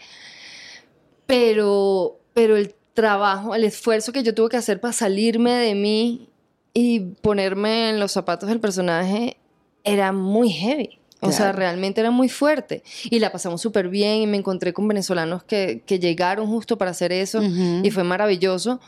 Pero, 1.26 2.20
pero 2.34 2.56
el 2.56 2.74
trabajo, 2.92 3.54
el 3.54 3.64
esfuerzo 3.64 4.12
que 4.12 4.22
yo 4.22 4.34
tuve 4.34 4.50
que 4.50 4.56
hacer 4.56 4.80
para 4.80 4.92
salirme 4.92 5.52
de 5.52 5.74
mí 5.74 6.28
y 6.72 7.00
ponerme 7.22 7.90
en 7.90 8.00
los 8.00 8.12
zapatos 8.12 8.48
del 8.48 8.60
personaje 8.60 9.36
era 9.84 10.12
muy 10.12 10.50
heavy. 10.50 10.98
O 11.24 11.32
sea, 11.32 11.52
realmente 11.52 12.00
era 12.00 12.10
muy 12.10 12.28
fuerte. 12.28 12.82
Y 13.04 13.18
la 13.18 13.32
pasamos 13.32 13.60
súper 13.60 13.88
bien 13.88 14.22
y 14.22 14.26
me 14.26 14.36
encontré 14.36 14.72
con 14.72 14.86
venezolanos 14.86 15.42
que, 15.42 15.82
que 15.86 15.98
llegaron 15.98 16.46
justo 16.46 16.78
para 16.78 16.90
hacer 16.90 17.12
eso 17.12 17.42
y 17.42 17.90
fue 17.90 18.04
maravilloso. 18.04 18.80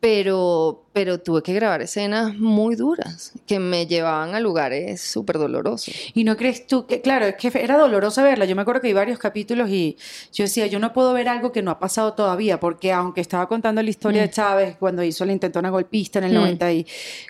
Pero, 0.00 0.84
pero 0.92 1.18
tuve 1.20 1.42
que 1.42 1.52
grabar 1.54 1.80
escenas 1.82 2.34
muy 2.36 2.76
duras 2.76 3.32
que 3.46 3.58
me 3.58 3.86
llevaban 3.86 4.34
a 4.34 4.40
lugares 4.40 5.00
súper 5.00 5.38
dolorosos. 5.38 5.92
Y 6.14 6.22
no 6.24 6.36
crees 6.36 6.66
tú 6.66 6.86
que, 6.86 7.00
claro, 7.00 7.26
es 7.26 7.34
que 7.36 7.50
era 7.60 7.76
doloroso 7.78 8.22
verla. 8.22 8.44
Yo 8.44 8.54
me 8.54 8.62
acuerdo 8.62 8.80
que 8.82 8.88
hay 8.88 8.92
varios 8.92 9.18
capítulos 9.18 9.68
y 9.70 9.96
yo 10.32 10.44
decía, 10.44 10.66
yo 10.66 10.78
no 10.78 10.92
puedo 10.92 11.12
ver 11.12 11.28
algo 11.28 11.50
que 11.50 11.62
no 11.62 11.70
ha 11.70 11.78
pasado 11.78 12.12
todavía, 12.12 12.60
porque 12.60 12.92
aunque 12.92 13.20
estaba 13.20 13.48
contando 13.48 13.82
la 13.82 13.90
historia 13.90 14.22
de 14.22 14.30
Chávez 14.30 14.76
cuando 14.78 15.02
hizo 15.02 15.24
la 15.24 15.32
intentona 15.32 15.70
golpista 15.70 16.18
en 16.18 16.26
el 16.26 16.32
Mm. 16.32 16.36
90 16.36 16.72
y 16.72 16.86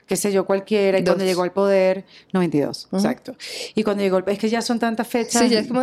qué 0.06 0.16
sé 0.16 0.32
yo 0.32 0.44
cualquiera, 0.44 0.98
y 0.98 1.02
Dos. 1.02 1.14
cuando 1.14 1.24
llegó 1.24 1.42
al 1.44 1.52
poder, 1.52 2.04
92, 2.32 2.86
Ujú. 2.86 2.96
exacto. 2.96 3.36
Y 3.74 3.82
cuando 3.84 4.02
llegó, 4.02 4.18
es 4.26 4.38
que 4.38 4.48
ya 4.48 4.60
son 4.60 4.78
tantas 4.78 5.06
fechas. 5.06 5.42
Sí, 5.42 5.48
ya 5.48 5.60
es 5.60 5.68
como... 5.68 5.80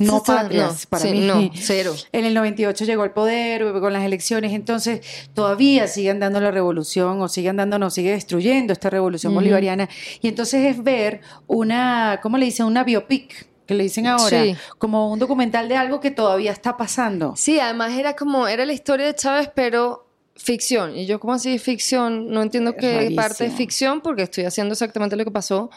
no 0.00 0.22
patrias 0.22 0.86
para 0.86 1.04
sí, 1.04 1.12
mí. 1.12 1.20
No, 1.26 1.50
cero. 1.54 1.94
En 2.12 2.24
el 2.24 2.34
98 2.34 2.84
llegó 2.84 3.02
al 3.04 3.12
poder 3.12 3.72
con 3.80 3.92
las 3.92 4.02
elecciones, 4.04 4.52
entonces 4.52 5.00
todavía 5.32 5.86
siguen 5.86 6.20
dando 6.24 6.40
la 6.40 6.50
revolución 6.50 7.20
o 7.22 7.28
siguen 7.28 7.56
dando, 7.56 7.78
no, 7.78 7.90
sigue 7.90 8.10
destruyendo 8.12 8.72
esta 8.72 8.90
revolución 8.90 9.32
Ujú. 9.32 9.40
bolivariana. 9.40 9.88
Y 10.20 10.28
entonces 10.28 10.66
es 10.66 10.82
ver 10.82 11.20
una, 11.46 12.18
¿cómo 12.22 12.36
le 12.38 12.46
dicen? 12.46 12.66
Una 12.66 12.84
biopic, 12.84 13.46
que 13.66 13.74
le 13.74 13.84
dicen 13.84 14.06
ahora, 14.06 14.42
Sí. 14.44 14.54
como 14.78 15.10
un 15.10 15.18
documental 15.18 15.68
de 15.68 15.76
algo 15.76 16.00
que 16.00 16.10
todavía 16.10 16.52
está 16.52 16.76
pasando. 16.76 17.34
Sí, 17.36 17.58
además 17.60 17.92
era 17.92 18.14
como... 18.14 18.46
Era 18.46 18.66
la 18.66 18.72
historia 18.74 19.06
de 19.06 19.14
Chávez, 19.14 19.50
pero 19.54 20.06
ficción. 20.36 20.96
Y 20.96 21.06
yo, 21.06 21.18
¿cómo 21.20 21.32
así 21.32 21.58
ficción? 21.58 22.28
No 22.30 22.42
entiendo 22.42 22.76
qué 22.76 23.12
parte 23.16 23.46
es 23.46 23.54
ficción 23.54 24.00
porque 24.02 24.22
estoy 24.22 24.44
haciendo 24.44 24.72
exactamente 24.72 25.16
lo 25.16 25.24
que 25.24 25.30
pasó. 25.30 25.70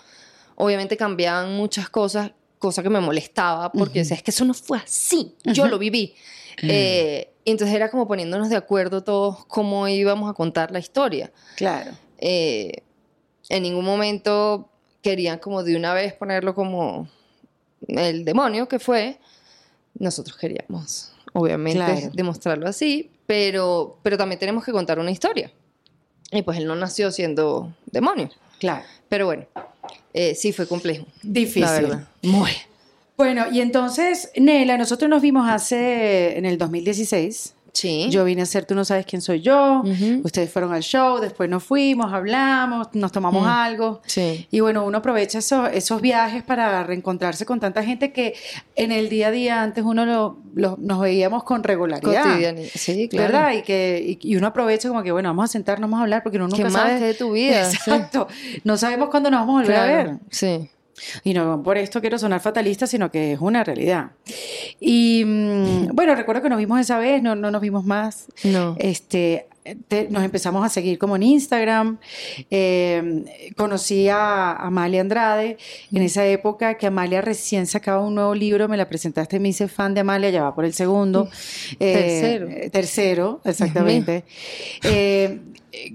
Obviamente 0.55 0.97
cambiaban 0.97 1.55
muchas 1.55 1.87
cosas, 1.89 2.31
cosa 2.59 2.81
que 2.83 2.89
me 2.89 2.99
molestaba 2.99 3.71
porque 3.71 3.99
decía, 3.99 4.17
es 4.17 4.23
que 4.23 4.31
eso 4.31 4.43
no 4.43 4.53
fue 4.53 4.79
así. 4.79 5.35
Yo 5.45 5.67
lo 5.67 5.77
viví. 5.77 6.15
Eh, 6.63 7.29
entonces 7.51 7.75
era 7.75 7.89
como 7.89 8.07
poniéndonos 8.07 8.49
de 8.49 8.55
acuerdo 8.55 9.03
todos 9.03 9.45
cómo 9.45 9.87
íbamos 9.87 10.29
a 10.29 10.33
contar 10.33 10.71
la 10.71 10.79
historia. 10.79 11.31
Claro. 11.55 11.91
Eh, 12.17 12.83
en 13.49 13.63
ningún 13.63 13.85
momento 13.85 14.69
querían 15.01 15.39
como 15.39 15.63
de 15.63 15.75
una 15.75 15.93
vez 15.93 16.13
ponerlo 16.13 16.53
como 16.55 17.07
el 17.87 18.25
demonio 18.25 18.67
que 18.67 18.79
fue. 18.79 19.19
Nosotros 19.97 20.37
queríamos, 20.37 21.11
obviamente, 21.33 21.79
Claro. 21.79 22.09
demostrarlo 22.13 22.67
así, 22.67 23.11
pero, 23.25 23.97
pero 24.03 24.17
también 24.17 24.39
tenemos 24.39 24.63
que 24.65 24.71
contar 24.71 24.99
una 24.99 25.11
historia. 25.11 25.51
Y 26.31 26.41
pues 26.41 26.57
él 26.57 26.67
no 26.67 26.75
nació 26.75 27.11
siendo 27.11 27.73
demonio. 27.85 28.29
Claro. 28.59 28.83
Pero 29.07 29.27
bueno, 29.27 29.45
eh, 30.13 30.35
sí 30.35 30.51
fue 30.51 30.67
complejo. 30.67 31.05
Difícil. 31.23 31.61
La 31.61 31.71
verdad. 31.71 32.07
Muy. 32.23 32.51
Bueno, 33.17 33.45
y 33.51 33.61
entonces, 33.61 34.31
Nela, 34.37 34.77
nosotros 34.77 35.09
nos 35.09 35.21
vimos 35.21 35.49
hace, 35.49 36.37
en 36.37 36.45
el 36.45 36.57
2016. 36.57 37.55
Sí. 37.73 38.07
Yo 38.09 38.23
vine 38.23 38.41
a 38.41 38.43
hacer 38.43 38.65
Tú 38.65 38.73
no 38.73 38.83
sabes 38.85 39.05
quién 39.05 39.21
soy 39.21 39.41
yo. 39.41 39.83
Ustedes 40.23 40.49
fueron 40.51 40.73
al 40.73 40.81
show, 40.81 41.19
después 41.19 41.47
nos 41.47 41.63
fuimos, 41.63 42.11
hablamos, 42.11 42.87
nos 42.93 43.11
tomamos 43.11 43.43
Mm. 43.43 43.47
algo. 43.49 44.01
Sí. 44.07 44.47
Y 44.49 44.61
bueno, 44.61 44.83
uno 44.83 44.97
aprovecha 44.97 45.37
esos, 45.37 45.69
esos 45.71 46.01
viajes 46.01 46.41
para 46.41 46.83
reencontrarse 46.83 47.45
con 47.45 47.59
tanta 47.59 47.83
gente 47.83 48.11
que 48.11 48.33
en 48.75 48.91
el 48.91 49.09
día 49.09 49.27
a 49.27 49.31
día 49.31 49.61
antes 49.61 49.83
uno 49.83 50.07
lo, 50.07 50.39
lo- 50.55 50.75
nos 50.79 50.99
veíamos 51.01 51.43
con 51.43 51.63
regularidad. 51.63 52.55
Sí, 52.73 53.09
claro. 53.09 53.31
¿Verdad? 53.31 53.53
Y 53.53 53.61
que 53.61 54.17
y, 54.23 54.27
y 54.31 54.35
uno 54.37 54.47
aprovecha 54.47 54.87
como 54.89 55.03
que, 55.03 55.11
bueno, 55.11 55.29
vamos 55.29 55.45
a 55.45 55.47
sentarnos, 55.51 55.87
vamos 55.87 55.99
a 55.99 56.03
hablar, 56.03 56.23
porque 56.23 56.37
uno 56.37 56.47
nunca 56.47 56.57
¿Qué 56.57 56.63
más 56.63 56.73
sabe. 56.73 56.97
que 56.97 57.05
de 57.05 57.13
tu 57.13 57.31
vida? 57.33 57.63
Sí. 57.69 57.75
Exacto. 57.77 58.27
No 58.63 58.75
sabemos 58.77 59.09
cuándo 59.09 59.29
nos 59.29 59.41
vamos 59.41 59.59
a 59.59 59.61
volver 59.65 59.77
a 59.77 59.85
ver. 59.85 60.11
Sí. 60.31 60.67
Y 61.23 61.33
no 61.33 61.61
por 61.63 61.77
esto 61.77 62.01
quiero 62.01 62.17
sonar 62.17 62.39
fatalista, 62.41 62.87
sino 62.87 63.11
que 63.11 63.33
es 63.33 63.39
una 63.39 63.63
realidad. 63.63 64.11
Y 64.79 65.23
mm, 65.25 65.87
bueno, 65.93 66.15
recuerdo 66.15 66.41
que 66.41 66.49
nos 66.49 66.57
vimos 66.57 66.79
esa 66.79 66.97
vez, 66.99 67.21
no, 67.21 67.35
no 67.35 67.51
nos 67.51 67.61
vimos 67.61 67.85
más. 67.85 68.25
No. 68.43 68.75
Este, 68.79 69.47
te- 69.87 70.07
nos 70.09 70.23
empezamos 70.23 70.65
a 70.65 70.69
seguir 70.69 70.97
como 70.97 71.15
en 71.17 71.23
Instagram. 71.23 71.97
Eh, 72.49 73.51
conocí 73.55 74.07
a 74.09 74.53
Amalia 74.53 75.01
Andrade 75.01 75.57
en 75.91 76.01
esa 76.01 76.25
época 76.25 76.77
que 76.77 76.87
Amalia 76.87 77.21
recién 77.21 77.67
sacaba 77.67 78.01
un 78.01 78.15
nuevo 78.15 78.33
libro, 78.33 78.67
me 78.67 78.77
la 78.77 78.87
presentaste 78.87 79.39
me 79.39 79.49
hice 79.49 79.67
fan 79.67 79.93
de 79.93 80.01
Amalia, 80.01 80.29
ya 80.29 80.43
va 80.43 80.55
por 80.55 80.65
el 80.65 80.73
segundo. 80.73 81.29
Eh, 81.79 81.93
Tercero. 81.93 82.47
eh, 82.49 82.69
tercero, 82.69 83.41
exactamente. 83.43 84.23
Eh, 84.83 85.39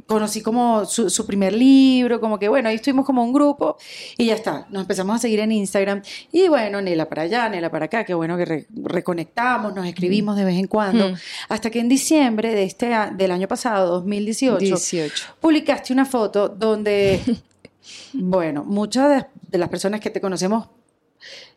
conocí 0.06 0.40
como 0.42 0.84
su, 0.84 1.10
su 1.10 1.26
primer 1.26 1.52
libro, 1.52 2.20
como 2.20 2.38
que 2.38 2.48
bueno, 2.48 2.68
ahí 2.68 2.76
estuvimos 2.76 3.04
como 3.06 3.22
un 3.24 3.32
grupo 3.32 3.76
y 4.18 4.26
ya 4.26 4.34
está, 4.34 4.66
nos 4.70 4.82
empezamos 4.82 5.16
a 5.16 5.18
seguir 5.18 5.40
en 5.40 5.52
Instagram 5.52 6.02
y 6.32 6.48
bueno, 6.48 6.80
Nela 6.80 7.08
para 7.08 7.22
allá, 7.22 7.48
Nela 7.48 7.70
para 7.70 7.86
acá, 7.86 8.04
qué 8.04 8.14
bueno 8.14 8.36
que 8.36 8.44
re- 8.44 8.66
reconectamos, 8.74 9.74
nos 9.74 9.86
escribimos 9.86 10.36
de 10.36 10.44
vez 10.44 10.56
en 10.58 10.66
cuando, 10.66 11.10
Mm. 11.10 11.14
hasta 11.48 11.70
que 11.70 11.80
en 11.80 11.88
diciembre 11.88 12.54
de 12.54 12.64
este, 12.64 12.90
del 13.16 13.30
año 13.30 13.48
pasado, 13.48 13.88
2018, 13.90 14.58
18. 14.58 15.24
publicaste 15.40 15.92
una 15.92 16.04
foto 16.04 16.48
donde, 16.48 17.20
bueno, 18.12 18.64
muchas 18.64 19.08
de, 19.10 19.26
de 19.50 19.58
las 19.58 19.68
personas 19.68 20.00
que 20.00 20.10
te 20.10 20.20
conocemos, 20.20 20.66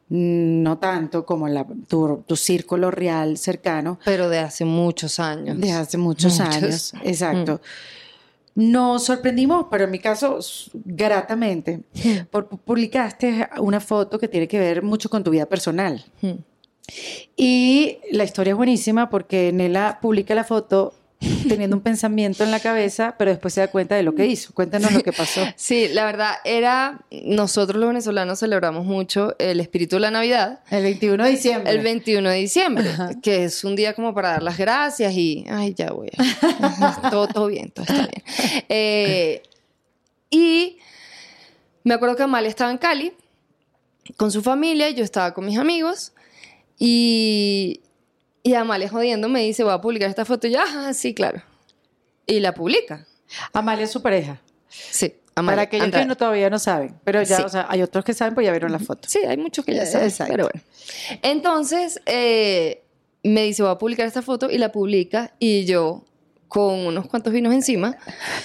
mm, 0.09 0.61
no 0.63 0.77
tanto 0.77 1.25
como 1.25 1.47
la, 1.47 1.65
tu, 1.87 2.23
tu 2.27 2.35
círculo 2.35 2.91
real 2.91 3.37
cercano, 3.37 3.99
Pero 4.05 4.29
de 4.29 4.39
hace 4.39 4.65
muchos 4.65 5.19
años. 5.19 5.59
de 5.59 5.71
hace 5.71 5.97
muchos, 5.97 6.39
Muchos. 6.39 6.55
años, 6.55 6.93
exacto. 7.03 7.61
Nos 8.55 9.03
sorprendimos, 9.03 9.67
pero 9.69 9.83
en 9.83 9.91
mi 9.91 9.99
caso, 9.99 10.39
gratamente, 10.73 11.81
porque 12.31 12.55
publicaste 12.55 13.49
una 13.59 13.81
foto 13.81 14.17
que 14.17 14.29
tiene 14.29 14.47
que 14.47 14.59
ver 14.59 14.81
mucho 14.81 15.09
con 15.09 15.23
tu 15.23 15.31
vida 15.31 15.45
personal. 15.45 16.05
Mm. 16.21 16.31
Y 17.35 17.97
la 18.11 18.23
historia 18.23 18.51
es 18.51 18.57
buenísima 18.57 19.09
porque 19.09 19.51
Nela 19.51 19.99
publica 20.01 20.33
la 20.35 20.45
foto 20.45 20.93
teniendo 21.47 21.75
un 21.75 21.81
pensamiento 21.81 22.43
en 22.43 22.51
la 22.51 22.59
cabeza, 22.59 23.15
pero 23.17 23.31
después 23.31 23.53
se 23.53 23.61
da 23.61 23.67
cuenta 23.67 23.95
de 23.95 24.03
lo 24.03 24.15
que 24.15 24.25
hizo. 24.25 24.53
Cuéntanos 24.53 24.91
lo 24.91 25.01
que 25.01 25.13
pasó. 25.13 25.41
Sí, 25.55 25.87
la 25.89 26.05
verdad 26.05 26.35
era, 26.43 27.01
nosotros 27.23 27.79
los 27.79 27.87
venezolanos 27.87 28.39
celebramos 28.39 28.85
mucho 28.85 29.35
el 29.39 29.59
espíritu 29.59 29.95
de 29.95 30.01
la 30.01 30.11
Navidad 30.11 30.59
El 30.69 30.83
21 30.83 31.23
de 31.23 31.29
diciembre. 31.29 31.71
el 31.71 31.79
21 31.79 32.29
de 32.29 32.35
diciembre, 32.35 32.89
que 33.23 33.45
es 33.45 33.63
un 33.63 33.75
día 33.75 33.93
como 33.93 34.13
para 34.13 34.31
dar 34.31 34.43
las 34.43 34.57
gracias 34.57 35.13
y, 35.13 35.45
ay, 35.49 35.73
ya 35.73 35.91
voy, 35.91 36.11
todo, 37.09 37.27
todo 37.27 37.47
bien, 37.47 37.71
todo 37.71 37.85
está 37.85 38.07
bien. 38.07 38.23
Eh, 38.69 39.43
y 40.29 40.77
me 41.83 41.93
acuerdo 41.93 42.15
que 42.15 42.23
Amalia 42.23 42.49
estaba 42.49 42.71
en 42.71 42.77
Cali 42.77 43.13
con 44.17 44.31
su 44.31 44.41
familia 44.41 44.89
yo 44.91 45.03
estaba 45.03 45.33
con 45.33 45.45
mis 45.45 45.57
amigos 45.57 46.13
y, 46.77 47.81
y 48.45 48.53
Amalia 48.53 48.87
jodiendo 48.87 49.27
me 49.27 49.41
dice, 49.41 49.63
voy 49.63 49.73
a 49.73 49.81
publicar 49.81 50.07
esta 50.07 50.23
foto 50.23 50.45
y 50.45 50.51
yo, 50.51 50.59
sí, 50.93 51.15
claro. 51.15 51.41
Y 52.27 52.39
la 52.41 52.53
publica. 52.53 53.07
Amalia 53.53 53.85
es 53.85 53.91
su 53.91 54.03
pareja. 54.03 54.39
Sí, 54.69 55.15
Amalia. 55.33 55.55
Para 55.55 55.61
aquellos 55.63 55.89
que 55.89 56.05
no, 56.05 56.15
todavía 56.15 56.47
no 56.51 56.59
saben. 56.59 56.95
Pero 57.03 57.23
ya, 57.23 57.37
Sí. 57.37 57.41
o 57.43 57.49
sea, 57.49 57.65
hay 57.69 57.81
otros 57.81 58.05
que 58.05 58.13
saben, 58.13 58.35
pues 58.35 58.45
ya 58.45 58.51
vieron 58.51 58.71
la 58.71 58.77
foto. 58.77 59.09
Sí, 59.09 59.17
hay 59.27 59.37
muchos 59.37 59.65
que 59.65 59.73
ya 59.73 59.87
saben, 59.87 60.09
exacto. 60.09 60.31
pero 60.31 60.43
bueno. 60.51 60.61
Entonces, 61.23 61.99
eh, 62.05 62.83
me 63.23 63.41
dice, 63.43 63.63
voy 63.63 63.71
a 63.71 63.79
publicar 63.79 64.05
esta 64.05 64.21
foto 64.21 64.51
y 64.51 64.59
la 64.59 64.71
publica 64.71 65.33
y 65.39 65.65
yo, 65.65 66.05
con 66.47 66.85
unos 66.85 67.07
cuantos 67.07 67.33
vinos 67.33 67.51
encima, 67.51 67.97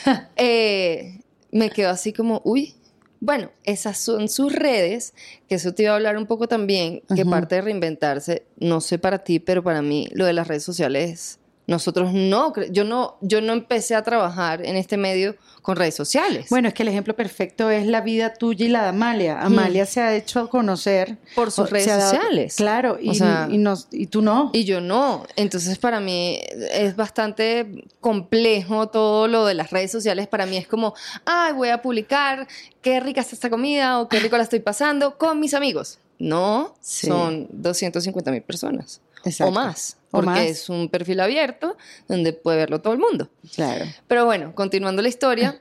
eh, 0.37 1.21
me 1.53 1.69
quedo 1.69 1.91
así 1.91 2.15
como, 2.15 2.41
uy, 2.45 2.75
bueno, 3.21 3.51
esas 3.65 3.99
son 3.99 4.29
sus 4.29 4.55
redes, 4.55 5.15
que 5.49 5.57
eso 5.57 5.75
te 5.75 5.83
iba 5.83 5.93
a 5.93 5.97
hablar 5.97 6.17
un 6.17 6.27
poco 6.27 6.49
también, 6.49 7.03
que 7.15 7.27
parte 7.27 7.57
de 7.57 7.61
reinventarse, 7.61 8.45
no 8.59 8.81
sé 8.81 8.99
para 8.99 9.19
ti, 9.25 9.39
pero 9.39 9.63
para 9.63 9.83
mí 9.83 10.09
lo 10.13 10.25
de 10.25 10.33
las 10.33 10.49
redes 10.49 10.63
sociales, 10.63 11.40
nosotros 11.71 12.13
no, 12.13 12.53
yo 12.71 12.85
no, 12.85 13.17
yo 13.21 13.41
no 13.41 13.53
empecé 13.55 13.95
a 13.95 14.03
trabajar 14.03 14.65
en 14.67 14.77
este 14.77 14.97
medio 14.97 15.37
con 15.63 15.77
redes 15.77 15.95
sociales. 15.95 16.47
Bueno, 16.51 16.69
es 16.69 16.75
que 16.75 16.83
el 16.83 16.89
ejemplo 16.89 17.15
perfecto 17.15 17.69
es 17.71 17.87
la 17.87 18.01
vida 18.01 18.33
tuya 18.35 18.65
y 18.65 18.69
la 18.71 18.83
de 18.83 18.89
Amalia. 18.89 19.41
Amalia 19.43 19.85
se 19.87 20.01
ha 20.01 20.15
hecho 20.17 20.49
conocer 20.49 21.19
Por 21.35 21.51
sus 21.51 21.67
o- 21.67 21.67
redes 21.67 21.87
dado- 21.87 22.01
sociales. 22.11 22.57
Claro, 22.57 22.99
y, 23.01 23.11
O 23.11 23.15
sea- 23.15 23.47
y, 23.51 23.59
nos- 23.59 23.87
y 23.93 24.07
tú 24.07 24.23
no. 24.23 24.51
Y 24.55 24.65
yo 24.65 24.81
no. 24.81 25.27
Entonces, 25.37 25.77
para 25.79 26.01
mí 26.01 26.41
es 26.73 26.97
bastante 26.97 27.85
complejo 28.01 28.89
todo 28.89 29.29
lo 29.29 29.45
de 29.45 29.55
las 29.55 29.71
redes 29.71 29.93
sociales. 29.93 30.27
Para 30.29 30.47
mí 30.47 30.57
es 30.57 30.67
como, 30.67 30.95
ay, 31.27 31.53
voy 31.53 31.69
a 31.69 31.83
publicar 31.83 32.49
qué 32.83 32.99
rica 33.01 33.21
está 33.21 33.35
esta 33.35 33.51
comida 33.51 34.01
o 34.01 34.09
qué 34.09 34.19
rico 34.19 34.37
la 34.39 34.43
estoy 34.45 34.61
pasando 34.61 35.19
con 35.19 35.39
mis 35.39 35.55
amigos. 35.55 35.99
No, 36.19 36.75
Sí. 36.81 37.07
son 37.07 37.47
250 37.51 38.31
mil 38.31 38.43
personas 38.43 39.01
Exacto. 39.25 39.51
o 39.51 39.53
más. 39.53 39.97
O 40.09 40.17
Porque 40.19 40.27
más. 40.27 40.41
es 40.41 40.69
un 40.69 40.89
perfil 40.89 41.21
abierto 41.21 41.77
donde 42.09 42.33
puede 42.33 42.59
verlo 42.59 42.81
todo 42.81 42.93
el 42.93 42.99
mundo. 42.99 43.29
Claro. 43.55 43.85
Pero 44.09 44.25
bueno, 44.25 44.55
continuando 44.55 45.03
la 45.03 45.09
historia, 45.09 45.61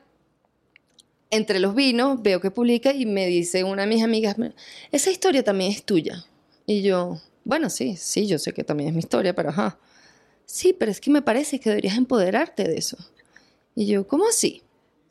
entre 1.30 1.60
los 1.60 1.74
vinos 1.74 2.20
veo 2.22 2.40
que 2.40 2.50
publica 2.50 2.92
y 2.92 3.06
me 3.06 3.26
dice 3.26 3.62
una 3.64 3.82
de 3.82 3.88
mis 3.88 4.02
amigas, 4.02 4.36
esa 4.90 5.10
historia 5.10 5.44
también 5.44 5.70
es 5.72 5.84
tuya. 5.84 6.24
Y 6.66 6.82
yo, 6.82 7.20
bueno, 7.44 7.70
sí, 7.70 7.96
sí, 7.96 8.26
yo 8.26 8.38
sé 8.38 8.52
que 8.52 8.64
también 8.64 8.88
es 8.88 8.94
mi 8.94 9.00
historia, 9.00 9.34
pero 9.34 9.50
ajá. 9.50 9.78
Sí, 10.44 10.72
pero 10.72 10.90
es 10.90 11.00
que 11.00 11.10
me 11.10 11.22
parece 11.22 11.60
que 11.60 11.70
deberías 11.70 11.96
empoderarte 11.96 12.64
de 12.64 12.76
eso. 12.76 12.96
Y 13.76 13.86
yo, 13.86 14.06
¿cómo 14.06 14.26
así? 14.28 14.62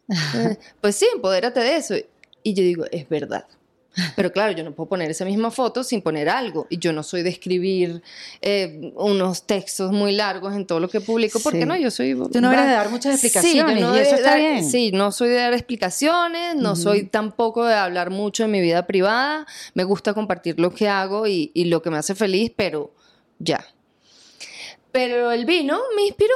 "Eh, 0.35 0.57
pues 0.81 0.95
sí, 0.97 1.07
empodérate 1.13 1.61
de 1.61 1.77
eso. 1.77 1.95
Y 2.43 2.53
yo 2.53 2.63
digo, 2.63 2.85
es 2.91 3.07
verdad. 3.07 3.45
Pero 4.15 4.31
claro, 4.31 4.51
yo 4.53 4.63
no 4.63 4.71
puedo 4.73 4.89
poner 4.89 5.09
esa 5.11 5.25
misma 5.25 5.51
foto 5.51 5.83
sin 5.83 6.01
poner 6.01 6.29
algo. 6.29 6.67
Y 6.69 6.77
yo 6.79 6.93
no 6.93 7.03
soy 7.03 7.23
de 7.23 7.29
escribir 7.29 8.01
eh, 8.41 8.91
unos 8.95 9.45
textos 9.45 9.91
muy 9.91 10.11
largos 10.11 10.55
en 10.55 10.65
todo 10.65 10.79
lo 10.79 10.89
que 10.89 11.01
publico, 11.01 11.39
porque 11.39 11.59
Sí. 11.61 11.65
no, 11.65 11.75
yo 11.77 11.91
soy... 11.91 12.13
Tú 12.31 12.41
no 12.41 12.51
eres 12.51 12.65
de 12.65 12.71
dar 12.73 12.89
muchas 12.89 13.19
Sí, 13.19 13.27
explicaciones 13.27 13.81
no 13.81 13.95
y 13.95 13.99
eso 13.99 14.15
está 14.15 14.29
dar- 14.31 14.39
bien. 14.39 14.69
Sí, 14.69 14.91
no 14.91 15.11
soy 15.11 15.29
de 15.29 15.35
dar 15.35 15.53
explicaciones, 15.53 16.55
no 16.55 16.75
soy 16.75 17.03
tampoco 17.03 17.65
de 17.65 17.75
hablar 17.75 18.09
mucho 18.09 18.43
de 18.43 18.49
mi 18.49 18.61
vida 18.61 18.85
privada. 18.87 19.45
Me 19.73 19.83
gusta 19.83 20.13
compartir 20.13 20.59
lo 20.59 20.73
que 20.73 20.87
hago 20.89 21.27
y, 21.27 21.51
y 21.53 21.65
lo 21.65 21.81
que 21.81 21.89
me 21.89 21.97
hace 21.97 22.15
feliz, 22.15 22.51
pero 22.55 22.93
ya. 23.39 23.65
Pero 24.91 25.31
el 25.31 25.45
vino 25.45 25.79
me 25.95 26.03
inspiró. 26.07 26.33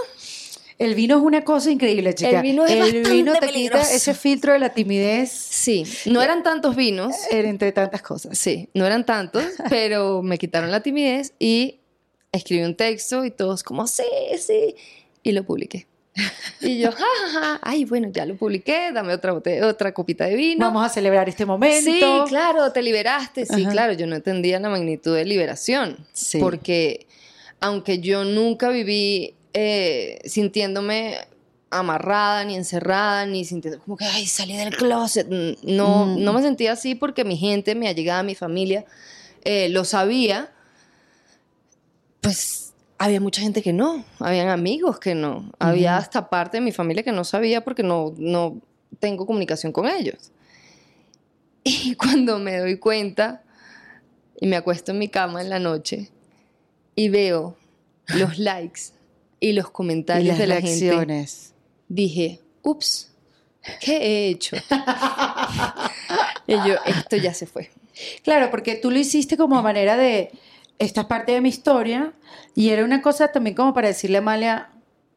El 0.79 0.95
vino 0.95 1.17
es 1.17 1.23
una 1.23 1.43
cosa 1.43 1.69
increíble, 1.71 2.13
chica. 2.15 2.37
El 2.37 2.41
vino 2.41 2.65
es 2.65 2.71
El 2.71 2.79
bastante 2.79 3.09
vino 3.11 3.33
te 3.33 3.49
quita 3.49 3.81
ese 3.81 4.13
filtro 4.13 4.53
de 4.53 4.59
la 4.59 4.69
timidez 4.73 5.29
Sí, 5.31 5.83
no 6.05 6.21
eran 6.21 6.43
tantos 6.43 6.75
vinos. 6.75 7.15
eh, 7.31 7.41
entre 7.47 7.71
tantas 7.71 8.01
cosas. 8.01 8.37
Sí, 8.37 8.69
no 8.73 8.85
eran 8.85 9.05
tantos, 9.05 9.43
pero 9.69 10.21
me 10.23 10.37
quitaron 10.37 10.71
la 10.71 10.81
timidez 10.81 11.33
y 11.39 11.79
escribí 12.31 12.63
un 12.63 12.75
texto 12.75 13.23
y 13.25 13.31
todos 13.31 13.63
como, 13.63 13.85
sí, 13.87 14.03
sí, 14.39 14.75
y 15.21 15.31
lo 15.31 15.43
publiqué. 15.43 15.85
Y 16.61 16.77
yo, 16.79 16.91
ja, 16.91 16.97
ja, 17.33 17.39
ja, 17.39 17.59
ay, 17.63 17.85
bueno, 17.85 18.09
ya 18.11 18.23
lo 18.25 18.35
publiqué, 18.35 18.91
dame 18.93 19.13
otra, 19.13 19.33
bote- 19.33 19.63
otra 19.63 19.93
copita 19.95 20.25
de 20.25 20.35
vino. 20.35 20.63
Vamos 20.65 20.85
a 20.85 20.89
celebrar 20.89 21.27
este 21.27 21.43
momento. 21.45 21.89
Sí, 21.91 22.01
claro, 22.29 22.71
te 22.71 22.83
liberaste. 22.83 23.45
Sí, 23.47 23.63
Ajá. 23.63 23.71
claro, 23.71 23.93
yo 23.93 24.05
no 24.05 24.15
entendía 24.15 24.59
la 24.59 24.69
magnitud 24.69 25.15
de 25.15 25.25
liberación. 25.25 26.05
Sí. 26.13 26.37
Porque 26.39 27.07
aunque 27.59 27.99
yo 27.99 28.25
nunca 28.25 28.69
viví 28.69 29.33
eh, 29.53 30.19
sintiéndome 30.25 31.17
amarrada, 31.69 32.43
ni 32.45 32.55
encerrada, 32.55 33.25
ni 33.25 33.45
sintiendo 33.45 33.79
como 33.81 33.97
que, 33.97 34.05
ay, 34.05 34.25
salí 34.27 34.55
del 34.55 34.75
closet. 34.75 35.27
No, 35.63 36.05
Mm. 36.05 36.23
no 36.23 36.33
me 36.33 36.41
sentía 36.41 36.73
así 36.73 36.93
porque 36.95 37.23
mi 37.25 37.35
gente, 37.37 37.73
mi 37.75 37.87
allegada, 37.87 38.21
mi 38.23 38.35
familia, 38.35 38.85
eh, 39.43 39.69
lo 39.69 39.83
sabía. 39.83 40.51
Pues 42.21 42.73
había 42.97 43.19
mucha 43.19 43.41
gente 43.41 43.61
que 43.61 43.73
no, 43.73 44.05
habían 44.19 44.47
amigos 44.49 44.99
que 44.99 45.13
no, 45.15 45.51
había 45.59 45.97
hasta 45.97 46.29
parte 46.29 46.57
de 46.57 46.61
mi 46.61 46.71
familia 46.71 47.03
que 47.03 47.11
no 47.11 47.23
sabía 47.25 47.63
porque 47.63 47.83
no, 47.83 48.13
no 48.17 48.61
tengo 48.99 49.25
comunicación 49.25 49.71
con 49.71 49.87
ellos. 49.87 50.31
Y 51.65 51.95
cuando 51.95 52.39
me 52.39 52.57
doy 52.57 52.77
cuenta 52.77 53.41
y 54.39 54.47
me 54.47 54.57
acuesto 54.57 54.91
en 54.91 54.99
mi 54.99 55.07
cama 55.07 55.41
en 55.41 55.49
la 55.49 55.59
noche 55.59 56.09
y 56.93 57.07
veo 57.07 57.55
los 58.07 58.37
likes 58.49 58.91
y 59.43 59.51
los 59.51 59.69
comentarios 59.69 60.23
Y 60.23 60.27
las 60.29 60.37
de 60.37 60.47
la 60.47 60.59
reacciones. 60.61 61.31
gente, 61.31 61.55
dije, 61.89 62.39
ups, 62.61 63.11
¿qué 63.81 63.97
he 63.97 64.27
hecho? 64.29 64.55
y 66.47 66.53
yo, 66.53 66.75
esto 66.85 67.17
ya 67.17 67.33
se 67.33 67.45
fue. 67.45 67.69
Claro, 68.23 68.49
porque 68.49 68.75
tú 68.75 68.89
lo 68.89 68.97
hiciste 68.97 69.35
como 69.35 69.61
manera 69.61 69.97
de, 69.97 70.31
esta 70.79 71.01
es 71.01 71.07
parte 71.07 71.33
de 71.33 71.41
mi 71.41 71.49
historia, 71.49 72.13
y 72.55 72.69
era 72.69 72.85
una 72.85 73.01
cosa 73.01 73.33
también 73.33 73.53
como 73.53 73.73
para 73.73 73.89
decirle 73.89 74.15
a 74.15 74.19
Amalia, 74.21 74.69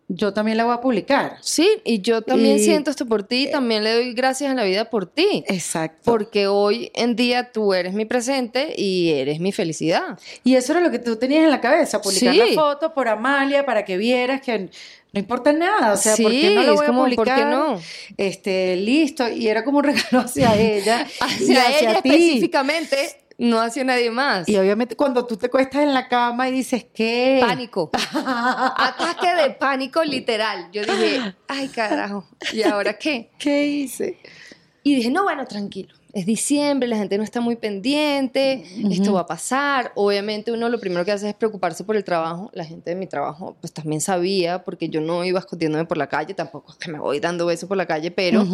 yo 0.08 0.32
también 0.32 0.56
la 0.56 0.64
voy 0.64 0.74
a 0.74 0.80
publicar. 0.80 1.36
Sí, 1.40 1.68
y 1.84 2.00
yo 2.00 2.22
también 2.22 2.56
Y- 2.58 2.60
siento 2.60 2.90
esto 2.90 3.06
por 3.06 3.24
ti, 3.24 3.48
también 3.50 3.82
le 3.82 3.92
doy 3.92 4.14
gracias 4.14 4.52
a 4.52 4.54
la 4.54 4.62
vida 4.64 4.88
por 4.88 5.06
ti. 5.06 5.42
Exacto. 5.48 6.00
Porque 6.04 6.46
hoy 6.46 6.90
en 6.94 7.16
día 7.16 7.50
tú 7.50 7.74
eres 7.74 7.92
mi 7.92 8.04
presente 8.04 8.72
y 8.76 9.10
eres 9.10 9.40
mi 9.40 9.50
felicidad. 9.52 10.18
Y 10.44 10.54
eso 10.54 10.72
era 10.72 10.80
lo 10.80 10.90
que 10.92 11.00
tú 11.00 11.16
tenías 11.16 11.42
en 11.44 11.50
la 11.50 11.60
cabeza, 11.60 12.00
publicar 12.00 12.32
Sí. 12.34 12.38
la 12.38 12.46
foto 12.54 12.94
por 12.94 13.08
Amalia 13.08 13.66
para 13.66 13.84
que 13.84 13.96
vieras 13.96 14.40
que 14.42 14.70
no 15.12 15.20
importa 15.20 15.52
nada, 15.52 15.94
o 15.94 15.96
sea, 15.96 16.14
¿por 16.16 16.30
qué 16.30 16.48
Sí, 16.50 16.54
no 16.54 16.62
lo 16.62 16.74
voy 16.74 16.86
como, 16.86 17.04
a 17.04 17.06
¿por 17.08 17.14
publicar? 17.16 17.38
qué 17.38 17.44
no? 17.46 17.80
Este, 18.18 18.76
listo, 18.76 19.28
y 19.28 19.48
era 19.48 19.64
como 19.64 19.78
un 19.78 19.84
regalo 19.92 20.20
hacia 20.20 20.54
ella 20.56 21.06
y 21.40 21.52
Hacia 21.54 21.78
ella 21.80 22.02
ti. 22.02 22.10
específicamente, 22.10 22.96
no 23.38 23.60
hacia 23.60 23.84
nadie 23.84 24.10
más. 24.10 24.48
Y 24.48 24.56
obviamente 24.56 24.96
cuando 24.96 25.26
tú 25.26 25.36
te 25.36 25.48
cuestas 25.48 25.82
en 25.82 25.92
la 25.92 26.08
cama 26.08 26.48
y 26.48 26.52
dices, 26.52 26.86
¿qué? 26.92 27.38
Pánico. 27.40 27.90
Ataque 28.14 29.34
de 29.42 29.50
pánico 29.50 30.02
literal. 30.04 30.70
Yo 30.72 30.82
dije, 30.82 31.34
ay 31.48 31.68
carajo, 31.68 32.26
¿y 32.52 32.62
ahora 32.62 32.98
qué? 32.98 33.30
¿Qué 33.38 33.66
hice? 33.66 34.18
Y 34.82 34.94
dije, 34.94 35.10
no, 35.10 35.24
bueno, 35.24 35.44
tranquilo. 35.46 35.94
Es 36.12 36.24
diciembre, 36.24 36.88
la 36.88 36.96
gente 36.96 37.18
no 37.18 37.24
está 37.24 37.42
muy 37.42 37.56
pendiente, 37.56 38.64
esto 38.90 39.12
va 39.12 39.20
a 39.20 39.26
pasar. 39.26 39.92
Obviamente 39.96 40.50
uno 40.50 40.70
lo 40.70 40.80
primero 40.80 41.04
que 41.04 41.12
hace 41.12 41.28
es 41.28 41.34
preocuparse 41.34 41.84
por 41.84 41.94
el 41.94 42.04
trabajo. 42.04 42.50
La 42.54 42.64
gente 42.64 42.88
de 42.88 42.96
mi 42.96 43.06
trabajo 43.06 43.54
pues 43.60 43.70
también 43.72 44.00
sabía, 44.00 44.64
porque 44.64 44.88
yo 44.88 45.02
no 45.02 45.26
iba 45.26 45.40
escondiéndome 45.40 45.84
por 45.84 45.98
la 45.98 46.08
calle, 46.08 46.32
tampoco 46.32 46.72
es 46.72 46.78
que 46.78 46.90
me 46.90 46.98
voy 46.98 47.20
dando 47.20 47.44
besos 47.44 47.68
por 47.68 47.76
la 47.76 47.84
calle, 47.84 48.10
pero. 48.12 48.46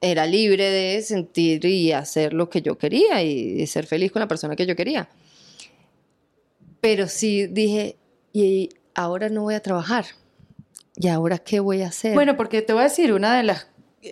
Era 0.00 0.26
libre 0.26 0.70
de 0.70 1.02
sentir 1.02 1.64
y 1.64 1.92
hacer 1.92 2.32
lo 2.32 2.48
que 2.50 2.62
yo 2.62 2.78
quería 2.78 3.22
y 3.22 3.66
ser 3.66 3.86
feliz 3.86 4.12
con 4.12 4.20
la 4.20 4.28
persona 4.28 4.56
que 4.56 4.66
yo 4.66 4.76
quería. 4.76 5.08
Pero 6.80 7.08
sí 7.08 7.46
dije, 7.46 7.96
y 8.32 8.68
ahora 8.94 9.28
no 9.28 9.42
voy 9.42 9.54
a 9.54 9.62
trabajar. 9.62 10.06
¿Y 10.96 11.08
ahora 11.08 11.38
qué 11.38 11.60
voy 11.60 11.82
a 11.82 11.88
hacer? 11.88 12.14
Bueno, 12.14 12.36
porque 12.36 12.62
te 12.62 12.72
voy 12.72 12.80
a 12.80 12.84
decir 12.84 13.12
una 13.12 13.36
de 13.36 13.42
las 13.42 13.68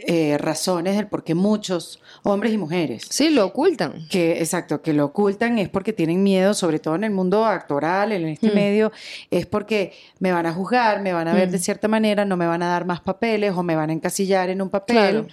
eh, 0.07 0.37
razones 0.39 0.97
del 0.97 1.07
por 1.07 1.25
qué 1.25 1.35
muchos 1.35 2.01
hombres 2.23 2.53
y 2.53 2.59
mujeres 2.59 3.05
sí, 3.11 3.31
lo 3.31 3.47
ocultan. 3.47 4.07
que, 4.09 4.39
exacto, 4.41 4.83
que 4.83 4.93
lo 4.93 5.07
ocultan 5.07 5.59
es 5.59 5.69
porque 5.69 5.93
tienen 5.93 6.23
miedo, 6.23 6.55
sobre 6.55 6.79
todo 6.79 6.95
en 6.95 7.05
el 7.05 7.11
mundo 7.11 7.45
actoral, 7.45 8.13
en 8.13 8.27
este 8.29 8.51
Mm. 8.51 8.55
medio, 8.55 8.93
es 9.31 9.47
porque 9.47 9.93
me 10.19 10.33
van 10.33 10.47
a 10.47 10.53
juzgar, 10.53 11.01
me 11.03 11.13
van 11.13 11.29
a 11.29 11.35
ver 11.35 11.49
Mm. 11.49 11.53
de 11.53 11.59
cierta 11.59 11.89
manera, 11.89 12.25
no 12.25 12.37
me 12.37 12.47
van 12.47 12.63
a 12.63 12.69
dar 12.69 12.85
más 12.85 13.01
papeles 13.01 13.53
o 13.57 13.63
me 13.63 13.77
van 13.77 13.91
a 13.91 13.93
encasillar 13.93 14.49
en 14.51 14.61
un 14.63 14.71
papel 14.71 14.97
Claro. 14.97 15.27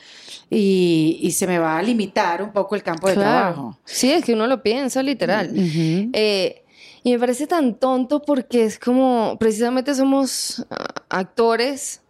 y, 0.50 1.20
y 1.22 1.32
se 1.32 1.48
me 1.48 1.60
va 1.60 1.78
a 1.78 1.82
limitar 1.82 2.42
un 2.42 2.52
poco 2.52 2.76
el 2.76 2.84
campo 2.84 3.08
de 3.08 3.14
trabajo. 3.16 3.78
Sí, 3.86 4.12
es 4.12 4.24
que 4.26 4.34
uno 4.34 4.48
lo 4.48 4.62
piensa 4.62 5.02
literal. 5.04 5.50
Ujú. 5.52 6.10
Eh, 6.14 6.64
y 7.04 7.12
me 7.14 7.20
parece 7.20 7.48
tan 7.48 7.76
tonto 7.76 8.22
porque 8.22 8.64
es 8.66 8.78
como, 8.78 9.36
precisamente 9.40 9.96
somos 9.96 10.64
ah, 10.70 10.86
actores 11.10 12.01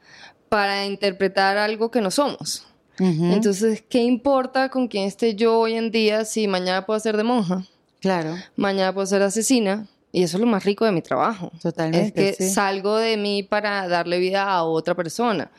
para 0.52 0.86
interpretar 0.86 1.58
algo 1.58 1.92
que 1.92 2.02
no 2.02 2.12
somos. 2.12 2.68
Entonces, 3.00 3.82
¿qué 3.88 4.00
importa 4.04 4.68
con 4.68 4.90
quién 4.90 5.06
esté 5.06 5.34
yo 5.34 5.58
hoy 5.58 5.76
en 5.76 5.92
día 5.92 6.26
si 6.26 6.46
mañana 6.50 6.86
puedo 6.86 7.00
ser 7.00 7.16
de 7.16 7.24
monja? 7.24 7.66
claro, 8.02 8.36
Mañana 8.58 8.94
puedo 8.94 9.08
ser 9.08 9.22
asesina. 9.22 9.88
Y 10.12 10.24
eso 10.24 10.36
es 10.36 10.42
lo 10.42 10.48
más 10.48 10.66
rico 10.66 10.84
de 10.84 10.92
mi 10.92 11.02
trabajo. 11.02 11.54
totalmente. 11.62 12.28
es 12.30 12.36
que 12.36 12.44
sí. 12.44 12.50
salgo 12.50 12.98
de 12.98 13.16
mí 13.16 13.44
para 13.44 13.88
darle 13.88 14.20
vida 14.20 14.44
a 14.52 14.64
otra 14.64 14.94
persona. 14.94 15.50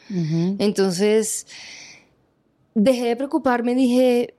Entonces, 0.59 1.47
dejé 2.75 3.07
de 3.07 3.17
preocuparme, 3.17 3.75
dije, 3.75 4.35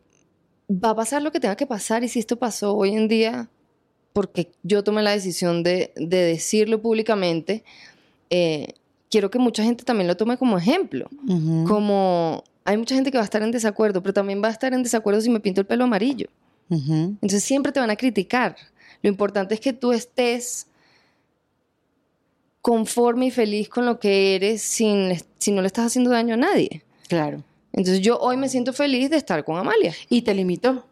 va 0.70 0.92
a 0.92 0.96
pasar 0.96 1.24
lo 1.24 1.32
que 1.32 1.40
tenga 1.40 1.56
que 1.56 1.66
pasar 1.66 2.04
y 2.04 2.10
si 2.10 2.20
esto 2.20 2.38
pasó 2.38 2.76
hoy 2.76 2.94
en 2.94 3.08
día, 3.08 3.50
porque 4.14 4.52
yo 4.62 4.84
tomé 4.84 5.02
la 5.02 5.12
decisión 5.12 5.64
de, 5.64 5.94
de 5.96 6.18
decirlo 6.18 6.80
públicamente, 6.80 7.64
eh, 8.30 8.76
quiero 9.14 9.30
que 9.30 9.38
mucha 9.38 9.62
gente 9.64 9.84
también 9.84 10.08
lo 10.08 10.18
tome 10.18 10.38
como 10.38 10.58
ejemplo, 10.58 11.08
Ujú. 11.28 11.66
como 11.68 12.44
hay 12.66 12.78
mucha 12.78 12.96
gente 12.96 13.12
que 13.12 13.18
va 13.20 13.22
a 13.22 13.26
estar 13.26 13.44
en 13.44 13.52
desacuerdo, 13.52 14.02
pero 14.02 14.12
también 14.14 14.42
va 14.44 14.48
a 14.48 14.52
estar 14.52 14.74
en 14.74 14.82
desacuerdo 14.82 15.22
si 15.22 15.30
me 15.30 15.40
pinto 15.40 15.62
el 15.62 15.68
pelo 15.68 15.84
amarillo. 15.84 16.28
Entonces 16.70 17.44
siempre 17.44 17.72
te 17.72 17.80
van 17.80 17.92
a 17.92 17.96
criticar. 17.96 18.56
Lo 19.04 19.10
importante 19.10 19.54
es 19.54 19.60
que 19.60 19.72
tú 19.74 19.92
estés 19.92 20.66
conforme 22.62 23.28
y 23.28 23.32
feliz 23.32 23.70
con 23.70 23.86
lo 23.86 24.00
que 24.00 24.36
eres 24.36 24.62
sin, 24.64 25.14
si 25.38 25.52
no 25.52 25.62
le 25.62 25.68
estás 25.68 25.86
haciendo 25.88 26.10
daño 26.10 26.34
a 26.34 26.38
nadie. 26.38 26.84
Claro. 27.08 27.44
Entonces 27.74 28.02
yo 28.02 28.18
hoy 28.20 28.38
me 28.38 28.50
siento 28.50 28.74
feliz 28.74 29.10
de 29.10 29.18
estar 29.18 29.44
con 29.44 29.58
Amalia. 29.58 29.94
¿Y 30.10 30.22
te 30.24 30.34
limitó 30.34 30.86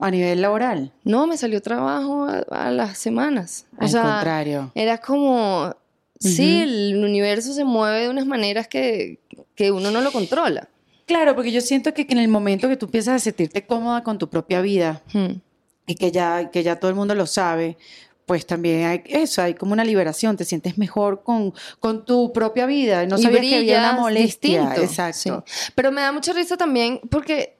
a 0.00 0.10
nivel 0.10 0.42
laboral? 0.42 0.92
No, 1.04 1.26
me 1.26 1.36
salió 1.38 1.62
trabajo 1.62 2.24
a, 2.26 2.66
a 2.66 2.70
las 2.70 2.98
semanas. 2.98 3.66
O 3.78 3.82
Al 3.84 3.88
sea, 3.88 4.02
contrario. 4.02 4.72
era 4.74 4.98
como, 4.98 5.74
sí, 6.22 6.62
el 6.62 7.02
universo 7.04 7.52
se 7.52 7.64
mueve 7.64 8.00
de 8.02 8.08
unas 8.08 8.26
maneras 8.26 8.68
que, 8.68 9.18
que 9.54 9.70
uno 9.72 9.90
no 9.90 10.00
lo 10.00 10.12
controla. 10.12 10.68
Claro, 11.06 11.34
porque 11.34 11.50
yo 11.52 11.60
siento 11.60 11.92
que, 11.92 12.06
que 12.06 12.12
en 12.14 12.20
el 12.20 12.28
momento 12.28 12.68
que 12.68 12.76
tú 12.76 12.86
empiezas 12.86 13.16
a 13.16 13.18
sentirte 13.18 13.66
cómoda 13.66 14.02
con 14.02 14.18
tu 14.18 14.28
propia 14.30 14.60
vida 14.60 15.02
Hmm. 15.12 15.40
y 15.86 15.94
que 15.96 16.10
ya, 16.12 16.50
que 16.50 16.62
ya 16.62 16.76
todo 16.76 16.88
el 16.90 16.94
mundo 16.96 17.14
lo 17.14 17.26
sabe, 17.26 17.76
pues 18.24 18.46
también 18.46 18.84
hay 18.86 19.02
eso, 19.06 19.42
hay 19.42 19.54
como 19.54 19.72
una 19.72 19.84
liberación, 19.84 20.36
te 20.36 20.44
sientes 20.44 20.78
mejor 20.78 21.22
con, 21.24 21.52
con 21.80 22.04
tu 22.04 22.32
propia 22.32 22.66
vida. 22.66 23.04
No 23.04 23.18
Y 23.18 23.22
sabías 23.22 23.42
que 23.42 23.56
había 23.56 23.78
una 23.80 23.92
molestia. 24.00 24.60
distinto, 24.62 24.80
Exacto. 24.82 25.44
sí. 25.44 25.70
Pero 25.74 25.90
me 25.90 26.00
da 26.02 26.12
mucha 26.12 26.32
risa 26.32 26.56
también 26.56 27.00
porque 27.10 27.56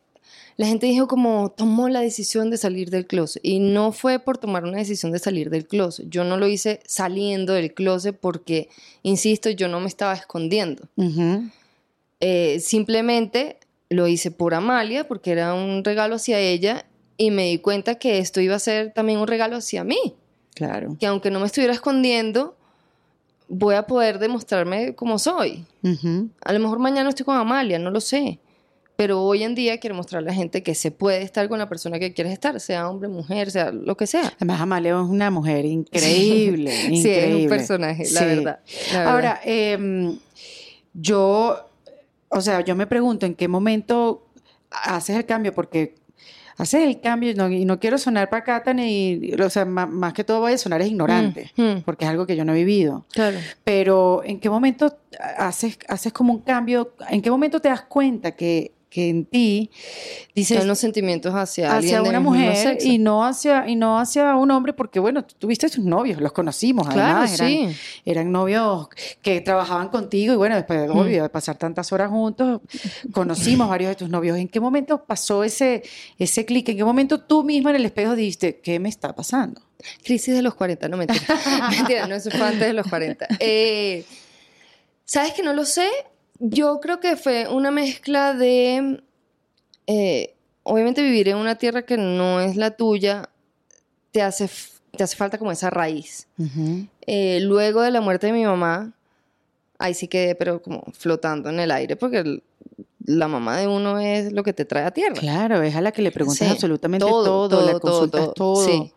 la 0.57 0.67
gente 0.67 0.87
dijo 0.87 1.07
como 1.07 1.51
tomó 1.51 1.88
la 1.88 2.01
decisión 2.01 2.51
de 2.51 2.57
salir 2.57 2.91
del 2.91 3.07
closet 3.07 3.43
y 3.45 3.59
no 3.59 3.93
fue 3.93 4.19
por 4.19 4.38
tomar 4.38 4.65
una 4.65 4.79
decisión 4.79 5.12
de 5.12 5.19
salir 5.19 5.51
del 5.51 5.67
closet. 5.67 6.07
Yo 6.09 6.25
no 6.25 6.37
lo 6.37 6.49
hice 6.49 6.81
saliendo 6.85 7.55
del 7.55 7.75
closet 7.75 8.17
porque, 8.19 8.69
insisto, 9.03 9.51
yo 9.51 9.69
no 9.69 9.81
me 9.81 9.88
estaba 9.88 10.15
escondiendo. 10.15 10.88
Eh, 12.21 12.61
simplemente 12.61 13.59
lo 13.88 14.07
hice 14.07 14.31
por 14.31 14.55
Amalia 14.55 15.09
porque 15.09 15.33
era 15.33 15.55
un 15.55 15.85
regalo 15.85 16.17
hacia 16.17 16.38
ella 16.38 16.87
y 17.17 17.31
me 17.31 17.47
di 17.47 17.59
cuenta 17.59 17.97
que 17.97 18.19
esto 18.19 18.41
iba 18.41 18.57
a 18.57 18.59
ser 18.59 18.93
también 18.93 19.19
un 19.19 19.27
regalo 19.27 19.57
hacia 19.57 19.85
mí. 19.85 20.15
Claro. 20.55 20.97
Que 21.01 21.07
aunque 21.07 21.31
no 21.31 21.41
me 21.41 21.47
estuviera 21.47 21.73
escondiendo, 21.73 22.57
voy 23.49 23.75
a 23.75 23.87
poder 23.87 24.19
demostrarme 24.19 24.95
como 24.95 25.19
soy. 25.19 25.65
A 26.43 26.53
lo 26.53 26.59
mejor 26.59 26.79
mañana 26.79 27.09
estoy 27.09 27.25
con 27.25 27.37
Amalia, 27.37 27.79
no 27.79 27.91
lo 27.91 28.01
sé. 28.01 28.38
Pero 29.03 29.21
hoy 29.21 29.43
en 29.43 29.57
día 29.57 29.79
quiero 29.79 29.97
mostrarle 29.97 30.29
a 30.29 30.31
la 30.33 30.37
gente 30.37 30.62
que 30.62 30.77
se 30.77 30.93
puede 30.93 31.23
estar 31.23 31.49
con 31.49 31.59
la 31.59 31.69
persona 31.69 31.99
que 31.99 32.15
quieres 32.15 32.33
estar, 32.33 32.61
sea 32.61 32.88
hombre, 32.88 33.09
mujer, 33.09 33.51
sea 33.51 33.73
lo 33.73 33.97
que 33.97 34.07
sea. 34.07 34.33
Además, 34.37 34.61
Amalia 34.61 34.93
es 34.93 35.09
una 35.09 35.29
mujer 35.29 35.65
increíble. 35.65 36.71
Sí, 36.87 36.87
es 36.87 36.87
un 36.95 36.95
increíble. 37.33 37.49
personaje, 37.49 38.05
la 38.12 38.21
Sí. 38.21 38.25
verdad. 38.27 38.61
la 38.93 38.99
verdad. 38.99 39.12
Ahora, 39.12 39.41
em, 39.45 40.19
yo, 40.95 41.69
o 42.29 42.41
sea, 42.41 42.61
yo 42.61 42.77
me 42.77 42.87
pregunto 42.87 43.27
en 43.27 43.35
qué 43.35 43.49
momento 43.49 44.29
haces 44.71 45.17
el 45.17 45.27
cambio, 45.27 45.53
porque 45.53 45.97
haces 46.59 46.83
el 46.83 47.01
cambio 47.01 47.31
y 47.31 47.35
no, 47.35 47.51
y 47.51 47.65
no 47.65 47.81
quiero 47.81 47.99
sonar 47.99 48.31
pacata 48.31 48.73
ni, 48.73 49.33
o 49.35 49.51
sea, 49.51 49.65
más, 49.65 50.12
que 50.12 50.23
todo 50.23 50.38
voy 50.43 50.53
a 50.53 50.59
sonar 50.59 50.81
es 50.81 50.87
ignorante, 50.87 51.51
Mm, 51.57 51.62
mm. 51.62 51.83
porque 51.83 52.05
es 52.05 52.11
algo 52.12 52.25
que 52.25 52.37
yo 52.37 52.45
no 52.45 52.53
he 52.53 52.57
vivido. 52.57 53.05
claro. 53.12 53.38
Pero 53.65 54.23
¿en 54.25 54.38
qué 54.38 54.49
momento 54.49 54.97
haces, 55.38 55.77
haces 55.88 56.12
como 56.12 56.33
un 56.33 56.41
cambio? 56.43 56.93
¿En 57.11 57.21
qué 57.21 57.33
momento 57.33 57.59
te 57.61 57.69
das 57.69 57.83
cuenta 57.83 58.31
que, 58.37 58.71
que 58.92 59.09
en 59.09 59.24
ti 59.24 59.70
dices 60.35 60.59
Hay 60.59 60.64
unos 60.64 60.78
sentimientos 60.78 61.35
hacia, 61.35 61.72
alguien 61.74 61.94
hacia 61.94 62.00
del 62.02 62.11
una 62.11 62.20
mujer 62.20 62.78
y 62.83 62.98
no 62.98 63.24
hacia 63.24 63.66
y 63.66 63.74
no 63.74 63.98
hacia 63.98 64.37
un 64.37 64.50
hombre 64.50 64.74
porque 64.74 65.00
bueno 65.00 65.24
tú 65.24 65.35
tuviste 65.38 65.70
tus 65.70 65.83
novios 65.85 66.20
los 66.20 66.33
conocimos 66.33 66.87
Claro, 66.88 67.00
además 67.20 67.40
eran, 67.40 67.48
sí. 67.48 67.76
eran 68.05 68.31
novios 68.31 68.88
que 69.22 69.40
trabajaban 69.40 69.88
contigo 69.88 70.35
y 70.35 70.37
bueno 70.37 70.57
después 70.57 70.83
Mm. 70.88 70.98
obvio 70.98 71.22
de 71.22 71.28
pasar 71.28 71.57
tantas 71.57 71.90
horas 71.92 72.11
juntos 72.11 72.61
conocimos 73.12 73.68
varios 73.68 73.88
de 73.90 73.94
tus 73.94 74.11
novios 74.11 74.37
en 74.37 74.48
qué 74.48 74.61
momento 74.61 75.05
pasó 75.05 75.42
ese 75.44 75.83
ese 76.18 76.44
clic 76.44 76.68
en 76.68 76.76
qué 76.76 76.85
momento 76.85 77.18
tú 77.18 77.44
misma 77.44 77.70
en 77.70 77.76
el 77.76 77.85
espejo 77.87 78.14
dijiste 78.14 78.61
qué 78.61 78.78
me 78.78 78.88
está 78.90 79.14
pasando 79.14 79.62
Crisis 80.05 80.33
de 80.35 80.42
los 80.42 80.55
40, 80.55 80.88
no 80.88 80.96
mentira. 80.96 81.24
mentira, 81.70 82.07
no, 82.07 82.20
fue 82.20 82.40
antes 82.40 82.61
de 82.61 82.72
los 82.72 82.87
40. 82.87 83.26
Eh, 83.40 84.05
¿Sabes 85.05 85.33
que 85.33 85.42
no 85.42 85.52
lo 85.55 85.64
sé? 85.64 85.88
Yo 86.44 86.81
creo 86.81 86.98
que 86.98 87.16
fue 87.16 87.46
una 87.48 87.70
mezcla 87.70 88.35
de. 88.35 89.02
eh, 89.87 90.35
obviamente, 90.64 91.02
vivir 91.02 91.28
en 91.28 91.37
una 91.37 91.57
tierra 91.57 91.83
que 91.83 91.96
no 91.96 92.40
es 92.40 92.57
la 92.57 92.72
tuya 92.72 93.28
te 94.11 94.22
hace, 94.22 94.48
te 94.96 95.05
hace 95.05 95.16
falta 95.16 95.38
como 95.38 95.52
esa 95.52 95.70
raíz. 95.70 96.26
Eh, 97.07 97.38
luego 97.42 97.81
de 97.83 97.90
la 97.92 98.00
muerte 98.00 98.26
de 98.26 98.33
mi 98.33 98.44
mamá, 98.44 98.92
ahí 99.78 99.94
sí 99.94 100.09
quedé, 100.09 100.35
pero 100.35 100.61
como 100.62 100.83
flotando 100.92 101.48
en 101.48 101.61
el 101.61 101.70
aire, 101.70 101.96
porque 101.96 102.18
el- 102.18 102.42
la 103.05 103.26
mamá 103.28 103.57
de 103.59 103.66
uno 103.68 103.98
es 103.98 104.33
lo 104.33 104.42
que 104.42 104.52
te 104.52 104.64
trae 104.64 104.85
a 104.85 104.90
tierra. 104.92 105.14
Claro, 105.18 105.62
es 105.62 105.74
a 105.76 105.81
la 105.81 105.92
que 105.92 106.02
le 106.02 106.11
preguntas 106.12 106.46
absolutamente 106.52 107.05
todo, 107.24 107.48
le 107.66 107.81
consultas 107.81 108.35
todo. 108.35 108.66
Sí. 108.66 108.92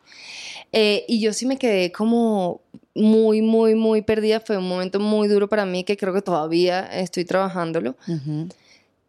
Eh, 0.72 1.06
y 1.08 1.20
yo 1.22 1.32
sí 1.34 1.46
me 1.46 1.58
quedé 1.58 1.92
como 1.92 2.62
muy, 2.96 3.42
muy, 3.42 3.76
muy 3.76 4.02
perdida. 4.02 4.40
Fue 4.40 4.58
un 4.58 4.68
momento 4.68 5.00
muy 5.00 5.28
duro 5.28 5.48
para 5.48 5.66
mí 5.66 5.84
que 5.84 5.98
creo 5.98 6.14
que 6.14 6.22
todavía 6.22 6.82
estoy 6.82 7.26
trabajándolo. 7.26 7.96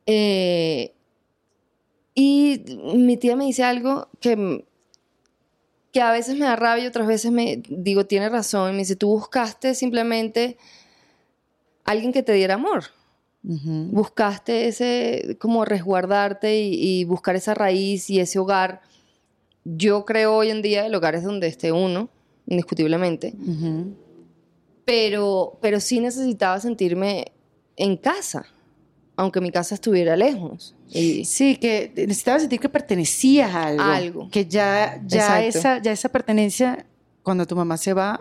Eh, 0.05 0.93
y 2.15 2.63
mi 2.95 3.17
tía 3.17 3.37
me 3.37 3.45
dice 3.45 3.63
algo 3.63 4.09
que, 4.21 4.65
que 5.93 6.01
a 6.01 6.11
veces 6.13 6.37
me 6.37 6.47
da 6.47 6.57
rabia 6.57 6.85
y 6.85 6.89
otras 6.89 7.07
veces 7.07 7.31
me 7.31 7.63
digo, 7.69 8.07
tiene 8.07 8.29
razón. 8.29 8.73
me 8.73 8.79
dice, 8.79 8.97
tú 8.97 9.09
buscaste 9.09 9.75
simplemente 9.75 10.59
alguien 11.85 12.13
que 12.13 12.23
te 12.23 12.33
diera 12.33 12.55
amor. 12.55 12.85
Buscaste 13.49 14.67
ese, 14.67 15.37
como 15.39 15.65
resguardarte 15.65 16.59
y, 16.59 17.05
buscar 17.05 17.37
esa 17.37 17.55
raíz 17.55 18.11
y 18.11 18.19
ese 18.19 18.41
hogar 18.41 18.81
yo 19.63 20.05
creo 20.05 20.35
hoy 20.35 20.51
en 20.51 20.63
día 20.63 20.85
el 20.87 20.95
hogar 20.97 21.15
es 21.15 21.23
donde 21.23 21.47
esté 21.47 21.71
uno, 21.71 22.09
indiscutiblemente. 22.47 23.35
pero, 24.85 25.59
pero 25.61 25.81
sí 25.81 26.01
necesitaba 26.01 26.61
sentirme 26.61 27.33
en 27.77 27.97
casa, 27.97 28.47
aunque 29.17 29.41
mi 29.41 29.51
casa 29.51 29.75
estuviera 29.75 30.17
lejos. 30.17 30.75
Y 30.91 31.25
sí, 31.25 31.57
que 31.57 31.93
necesitaba 31.97 32.39
sentir 32.39 32.61
que 32.61 32.69
pertenecías 32.69 33.55
a 33.55 33.67
algo. 33.67 33.83
algo. 33.83 34.31
Que 34.31 34.47
ya, 34.47 35.01
ya, 35.05 35.45
esa, 35.45 35.83
ya 35.83 35.93
esa 35.93 36.09
pertenencia, 36.09 36.87
cuando 37.23 37.47
tu 37.47 37.57
mamá 37.57 37.77
se 37.77 37.93
va, 37.93 38.21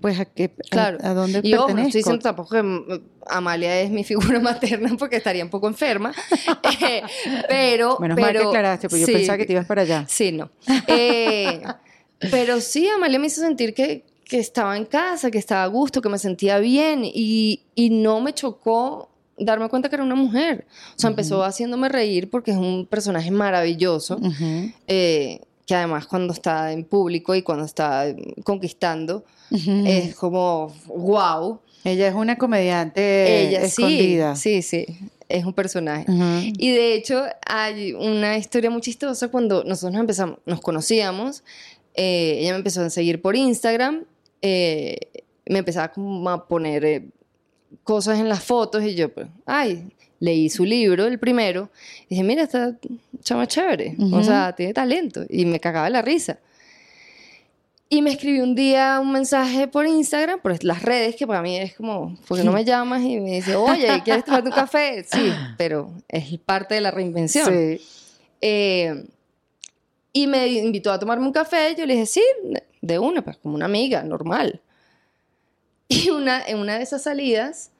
pues 0.00 0.20
a 0.20 0.24
qué, 0.26 0.50
claro. 0.70 0.98
a, 1.02 1.14
dónde 1.14 1.40
y 1.42 1.54
ojo, 1.54 1.72
no 1.72 1.80
estoy 1.80 2.00
diciendo 2.00 2.22
tampoco 2.22 2.54
que 2.54 2.62
mm, 2.62 2.84
Amalia 3.28 3.80
es 3.80 3.90
mi 3.90 4.04
figura 4.04 4.38
materna 4.40 4.94
porque 4.98 5.16
estaría 5.16 5.42
un 5.42 5.50
poco 5.50 5.68
enferma, 5.68 6.12
eh, 6.82 7.02
pero... 7.48 7.98
Menos 7.98 8.18
mal 8.18 8.32
que 8.32 8.38
aclaraste, 8.38 8.88
porque 8.88 9.06
yo 9.06 9.12
pensaba 9.12 9.38
que 9.38 9.46
te 9.46 9.52
ibas 9.54 9.66
para 9.66 9.82
allá. 9.82 10.04
Sí, 10.08 10.32
no. 10.32 10.50
Eh, 10.86 11.62
pero 12.18 12.60
sí, 12.60 12.88
Amalia 12.88 13.18
me 13.18 13.26
hizo 13.26 13.40
sentir 13.40 13.74
que, 13.74 14.04
que 14.24 14.38
estaba 14.38 14.76
en 14.76 14.84
casa, 14.84 15.30
que 15.30 15.38
estaba 15.38 15.64
a 15.64 15.68
gusto, 15.68 16.00
que 16.00 16.08
me 16.08 16.18
sentía 16.18 16.58
bien 16.58 17.02
y, 17.04 17.62
y 17.74 17.90
no 17.90 18.20
me 18.20 18.32
chocó 18.32 19.08
darme 19.38 19.68
cuenta 19.68 19.88
que 19.88 19.96
era 19.96 20.04
una 20.04 20.14
mujer. 20.14 20.66
O 20.96 20.98
sea, 20.98 21.10
empezó 21.10 21.44
haciéndome 21.44 21.88
reír 21.88 22.30
porque 22.30 22.52
es 22.52 22.56
un 22.56 22.86
personaje 22.86 23.30
maravilloso 23.30 24.18
que 25.66 25.74
además 25.74 26.06
cuando 26.06 26.32
está 26.32 26.72
en 26.72 26.84
público 26.84 27.34
y 27.34 27.42
cuando 27.42 27.64
está 27.64 28.06
conquistando, 28.44 29.24
es 29.50 30.14
como, 30.14 30.72
wow. 30.86 31.60
Ella 31.84 32.08
es 32.08 32.14
una 32.14 32.36
comediante 32.36 33.46
Ella, 33.48 33.62
escondida. 33.62 34.36
Sí, 34.36 34.62
sí, 34.62 34.86
es 35.28 35.44
un 35.44 35.52
personaje. 35.52 36.06
Y 36.56 36.70
de 36.70 36.94
hecho 36.94 37.24
hay 37.44 37.92
una 37.92 38.36
historia 38.38 38.70
muy 38.70 38.80
chistosa 38.80 39.28
cuando 39.28 39.64
nosotros 39.64 39.92
nos, 39.92 40.00
empezamos, 40.00 40.38
nos 40.46 40.60
conocíamos, 40.60 41.42
eh, 41.96 42.38
ella 42.40 42.52
me 42.52 42.58
empezó 42.58 42.82
a 42.82 42.90
seguir 42.90 43.22
por 43.22 43.36
Instagram, 43.36 44.04
eh, 44.42 44.98
me 45.46 45.60
empezaba 45.60 45.88
como 45.88 46.28
a 46.28 46.46
poner 46.46 46.84
eh, 46.84 47.08
cosas 47.84 48.18
en 48.18 48.28
las 48.28 48.44
fotos 48.44 48.84
y 48.84 48.94
yo, 48.94 49.12
pues, 49.12 49.28
ay, 49.46 49.88
leí 50.20 50.50
su 50.50 50.64
libro, 50.64 51.06
el 51.06 51.18
primero, 51.18 51.70
y 52.04 52.10
dije, 52.10 52.22
mira, 52.22 52.42
esta 52.42 52.76
chama 53.22 53.46
chévere, 53.46 53.96
o 54.12 54.22
sea, 54.22 54.54
tiene 54.54 54.74
talento, 54.74 55.24
y 55.28 55.46
me 55.46 55.58
cagaba 55.58 55.88
la 55.90 56.02
risa. 56.02 56.38
Y 57.88 58.02
me 58.02 58.10
escribió 58.10 58.42
un 58.42 58.56
día 58.56 58.98
un 59.00 59.12
mensaje 59.12 59.68
por 59.68 59.86
Instagram, 59.86 60.40
por 60.40 60.62
las 60.64 60.82
redes, 60.82 61.14
que 61.14 61.24
para 61.26 61.40
mí 61.40 61.56
es 61.56 61.76
como, 61.76 62.18
porque 62.26 62.42
no 62.42 62.52
me 62.52 62.64
llamas? 62.64 63.02
Y 63.02 63.20
me 63.20 63.36
dice, 63.36 63.54
oye, 63.54 64.02
¿quieres 64.04 64.24
tomar 64.24 64.42
un 64.42 64.50
café? 64.50 65.04
Sí, 65.04 65.32
pero 65.56 65.92
es 66.08 66.36
parte 66.40 66.74
de 66.74 66.80
la 66.80 66.90
reinvención. 66.90 67.46
Sí. 67.46 67.80
Eh, 68.40 69.04
y 70.16 70.26
me 70.26 70.46
invitó 70.46 70.90
a 70.90 70.98
tomarme 70.98 71.26
un 71.26 71.32
café, 71.32 71.74
yo 71.76 71.84
le 71.84 71.92
dije, 71.92 72.06
sí, 72.06 72.24
de 72.80 72.98
una, 72.98 73.22
pues 73.22 73.36
como 73.36 73.54
una 73.54 73.66
amiga, 73.66 74.02
normal. 74.02 74.62
Y 75.88 76.08
una, 76.08 76.42
en 76.44 76.58
una 76.58 76.78
de 76.78 76.82
esas 76.82 77.02
salidas, 77.02 77.70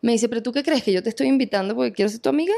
me 0.00 0.12
dice, 0.12 0.28
pero 0.28 0.42
tú 0.42 0.52
qué 0.52 0.62
crees 0.62 0.84
que 0.84 0.92
yo 0.92 1.02
te 1.02 1.08
estoy 1.08 1.26
invitando 1.26 1.74
porque 1.74 1.92
quiero 1.92 2.08
ser 2.08 2.20
tu 2.20 2.28
amiga? 2.28 2.54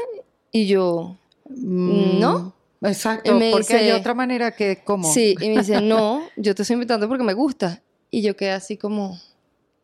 Y 0.51 0.67
yo, 0.67 1.17
mm, 1.49 2.19
no. 2.19 2.53
Exacto, 2.81 3.37
porque 3.51 3.73
hay 3.73 3.91
otra 3.91 4.13
manera 4.13 4.51
que, 4.51 4.83
¿cómo? 4.85 5.11
Sí, 5.11 5.35
y 5.41 5.49
me 5.49 5.57
dice, 5.57 5.81
no, 5.81 6.21
yo 6.37 6.53
te 6.53 6.61
estoy 6.61 6.75
invitando 6.75 7.07
porque 7.07 7.23
me 7.23 7.33
gusta. 7.33 7.81
Y 8.11 8.21
yo 8.21 8.37
quedé 8.37 8.51
así 8.51 8.77
como, 8.77 9.19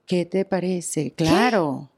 ¿qué 0.06 0.26
te 0.26 0.46
parece? 0.46 1.14
Claro. 1.14 1.90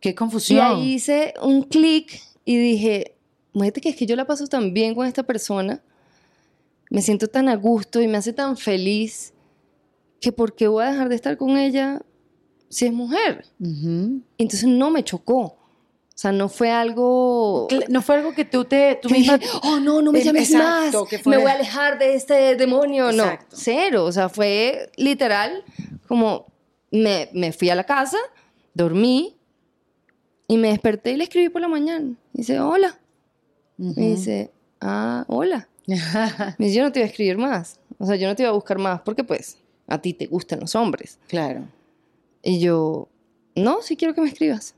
Qué, 0.00 0.14
confusión. 0.14 0.58
Y 0.58 0.60
ahí 0.60 0.92
hice 0.94 1.34
un 1.42 1.62
clic 1.62 2.20
y 2.46 2.56
dije, 2.56 3.14
muévete 3.52 3.82
que 3.82 3.90
es 3.90 3.96
que 3.96 4.06
yo 4.06 4.16
la 4.16 4.26
paso 4.26 4.46
tan 4.46 4.72
bien 4.72 4.94
con 4.94 5.06
esta 5.06 5.22
persona, 5.22 5.82
me 6.94 7.02
siento 7.02 7.26
tan 7.26 7.48
a 7.48 7.56
gusto 7.56 8.00
y 8.00 8.06
me 8.06 8.18
hace 8.18 8.32
tan 8.32 8.56
feliz 8.56 9.34
que 10.20 10.30
por 10.30 10.54
qué 10.54 10.68
voy 10.68 10.84
a 10.84 10.92
dejar 10.92 11.08
de 11.08 11.16
estar 11.16 11.36
con 11.36 11.58
ella 11.58 12.02
si 12.68 12.86
es 12.86 12.92
mujer. 12.92 13.46
Entonces 14.38 14.64
no 14.68 14.92
me 14.92 15.02
chocó. 15.02 15.40
O 15.40 15.58
sea, 16.14 16.30
no 16.30 16.48
fue 16.48 16.70
algo... 16.70 17.66
No 17.88 18.00
fue 18.00 18.14
algo 18.14 18.32
que 18.32 18.44
tú 18.44 18.64
te... 18.64 18.96
Tú 19.02 19.10
misma, 19.10 19.40
oh, 19.64 19.80
no, 19.80 20.02
no 20.02 20.12
me 20.12 20.22
llames 20.22 20.52
más. 20.52 20.94
Me 21.26 21.36
voy 21.36 21.50
a 21.50 21.54
alejar 21.54 21.98
de 21.98 22.14
este 22.14 22.54
demonio. 22.54 23.10
No, 23.10 23.24
cero. 23.48 24.04
O 24.04 24.12
sea, 24.12 24.28
fue 24.28 24.92
literal 24.96 25.64
como 26.06 26.46
me, 26.92 27.28
me, 27.32 27.52
fui 27.52 27.70
a 27.70 27.74
la 27.74 27.82
casa, 27.82 28.18
dormí 28.72 29.36
y 30.46 30.58
me 30.58 30.68
desperté 30.68 31.10
y 31.10 31.16
le 31.16 31.24
escribí 31.24 31.48
por 31.48 31.60
la 31.60 31.66
mañana. 31.66 32.14
Y 32.32 32.38
dice, 32.38 32.60
hola. 32.60 33.00
Me 33.78 34.10
dice, 34.10 34.52
ah, 34.80 35.24
hola. 35.26 35.68
Me 35.86 35.96
dice, 36.58 36.76
yo 36.76 36.82
no 36.84 36.92
te 36.92 37.00
iba 37.00 37.06
a 37.06 37.10
escribir 37.10 37.38
más. 37.38 37.80
O 37.98 38.06
sea, 38.06 38.16
yo 38.16 38.26
no 38.28 38.34
te 38.34 38.42
iba 38.42 38.50
a 38.50 38.54
buscar 38.54 38.78
más 38.78 39.00
porque 39.02 39.24
pues 39.24 39.58
a 39.86 39.98
ti 39.98 40.14
te 40.14 40.26
gustan 40.26 40.60
los 40.60 40.74
hombres. 40.74 41.18
Claro. 41.28 41.68
Y 42.42 42.60
yo, 42.60 43.08
no, 43.54 43.82
sí 43.82 43.96
quiero 43.96 44.14
que 44.14 44.20
me 44.20 44.28
escribas. 44.28 44.74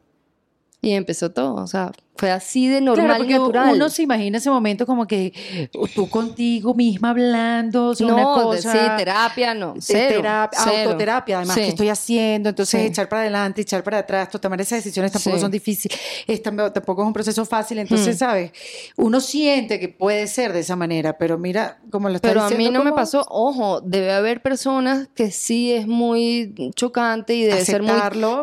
Y 0.82 0.92
empezó 0.92 1.32
todo, 1.32 1.54
o 1.54 1.66
sea, 1.66 1.92
fue 2.16 2.30
así 2.30 2.68
de 2.68 2.80
normal 2.80 3.24
y 3.24 3.32
natural. 3.32 3.74
Uno 3.74 3.88
se 3.88 4.02
imagina 4.02 4.38
ese 4.38 4.50
momento 4.50 4.86
como 4.86 5.06
que 5.06 5.68
tú 5.94 6.08
contigo 6.08 6.74
misma 6.74 7.10
hablando, 7.10 7.94
no, 8.00 8.06
una 8.06 8.24
cosa. 8.24 8.72
Sí, 8.72 8.78
terapia, 8.96 9.54
no. 9.54 9.74
Cero, 9.78 10.16
terapia, 10.16 10.60
autoterapia, 10.60 11.36
además, 11.38 11.56
que 11.56 11.68
estoy 11.68 11.88
haciendo? 11.88 12.48
Entonces, 12.50 12.80
echar 12.82 13.08
para 13.08 13.22
adelante, 13.22 13.62
echar 13.62 13.82
para 13.82 13.98
atrás, 13.98 14.28
tomar 14.40 14.60
esas 14.60 14.78
decisiones 14.78 15.12
tampoco 15.12 15.38
son 15.38 15.50
difíciles, 15.50 15.98
es, 16.26 16.42
tampoco 16.42 17.02
es 17.02 17.06
un 17.06 17.12
proceso 17.12 17.44
fácil. 17.44 17.78
Entonces, 17.78 18.16
hmm. 18.16 18.18
¿sabes? 18.18 18.52
Uno 18.96 19.20
siente 19.20 19.78
que 19.80 19.88
puede 19.88 20.26
ser 20.26 20.52
de 20.52 20.60
esa 20.60 20.76
manera, 20.76 21.16
pero 21.18 21.38
mira, 21.38 21.78
como 21.90 22.08
lo 22.08 22.16
está 22.16 22.28
pero 22.28 22.42
diciendo. 22.42 22.56
Pero 22.56 22.68
a 22.68 22.82
mí 22.82 22.84
no 22.84 22.90
me 22.90 22.96
pasó, 22.96 23.24
ojo, 23.28 23.80
debe 23.80 24.12
haber 24.12 24.42
personas 24.42 25.08
que 25.14 25.30
sí 25.30 25.72
es 25.72 25.86
muy 25.86 26.54
chocante 26.74 27.34
y 27.34 27.42
debe 27.44 27.64
ser 27.64 27.82
muy 27.82 28.00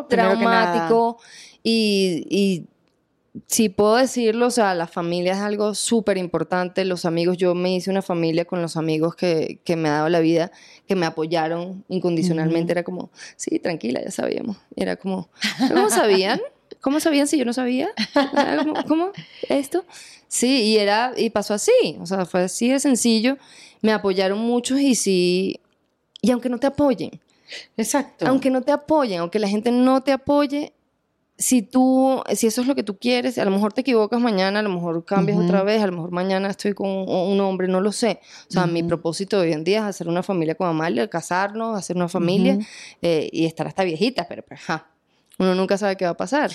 traumático. 0.08 1.18
Y, 1.66 2.26
y 2.28 2.66
si 3.48 3.68
puedo 3.68 3.96
decirlo, 3.96 4.46
o 4.46 4.50
sea, 4.50 4.74
la 4.74 4.86
familia 4.86 5.32
es 5.32 5.38
algo 5.38 5.74
súper 5.74 6.18
importante. 6.18 6.84
Los 6.84 7.04
amigos, 7.04 7.36
yo 7.36 7.54
me 7.54 7.74
hice 7.74 7.90
una 7.90 8.02
familia 8.02 8.44
con 8.44 8.62
los 8.62 8.76
amigos 8.76 9.16
que, 9.16 9.58
que 9.64 9.74
me 9.76 9.88
ha 9.88 9.92
dado 9.92 10.08
la 10.08 10.20
vida, 10.20 10.52
que 10.86 10.94
me 10.94 11.06
apoyaron 11.06 11.84
incondicionalmente. 11.88 12.72
Era 12.72 12.84
como, 12.84 13.10
sí, 13.36 13.58
tranquila, 13.58 14.00
ya 14.02 14.10
sabíamos. 14.10 14.58
Era 14.76 14.96
como, 14.96 15.28
¿cómo 15.68 15.90
sabían? 15.90 16.40
¿Cómo 16.80 17.00
sabían 17.00 17.26
si 17.26 17.36
yo 17.36 17.44
no 17.44 17.52
sabía? 17.52 17.90
¿Cómo, 18.58 18.74
¿Cómo? 18.86 19.10
¿Esto? 19.48 19.84
Sí, 20.28 20.62
y, 20.62 20.76
era, 20.76 21.12
y 21.16 21.30
pasó 21.30 21.54
así. 21.54 21.96
O 22.00 22.06
sea, 22.06 22.26
fue 22.26 22.42
así 22.42 22.68
de 22.70 22.78
sencillo. 22.78 23.36
Me 23.80 23.92
apoyaron 23.92 24.38
muchos 24.38 24.80
y 24.80 24.94
sí. 24.94 25.60
Y 26.20 26.30
aunque 26.30 26.48
no 26.48 26.58
te 26.58 26.68
apoyen. 26.68 27.20
Exacto. 27.76 28.26
Aunque 28.28 28.50
no 28.50 28.62
te 28.62 28.72
apoyen, 28.72 29.20
aunque 29.20 29.38
la 29.38 29.48
gente 29.48 29.70
no 29.70 30.02
te 30.02 30.12
apoye, 30.12 30.72
si 31.36 31.62
tú, 31.62 32.22
si 32.34 32.46
eso 32.46 32.60
es 32.60 32.66
lo 32.66 32.74
que 32.74 32.84
tú 32.84 32.96
quieres, 32.96 33.38
a 33.38 33.44
lo 33.44 33.50
mejor 33.50 33.72
te 33.72 33.80
equivocas 33.80 34.20
mañana, 34.20 34.60
a 34.60 34.62
lo 34.62 34.70
mejor 34.70 35.04
cambias 35.04 35.38
otra 35.38 35.64
vez, 35.64 35.82
a 35.82 35.86
lo 35.86 35.92
mejor 35.92 36.12
mañana 36.12 36.48
estoy 36.48 36.74
con 36.74 36.88
un, 36.88 37.40
hombre, 37.40 37.66
no 37.66 37.80
lo 37.80 37.90
sé. 37.90 38.20
O 38.48 38.52
sea, 38.52 38.66
mi 38.66 38.82
propósito 38.82 39.40
hoy 39.40 39.52
en 39.52 39.64
día 39.64 39.80
es 39.80 39.84
hacer 39.84 40.08
una 40.08 40.22
familia 40.22 40.54
con 40.54 40.68
Amalia, 40.68 41.08
casarnos, 41.08 41.76
hacer 41.76 41.96
una 41.96 42.08
familia 42.08 42.58
eh, 43.02 43.28
y 43.32 43.46
estar 43.46 43.66
hasta 43.66 43.82
viejitas, 43.82 44.26
pero 44.28 44.42
pues, 44.42 44.60
uno 45.38 45.54
nunca 45.54 45.76
sabe 45.76 45.96
qué 45.96 46.04
va 46.04 46.12
a 46.12 46.16
pasar. 46.16 46.52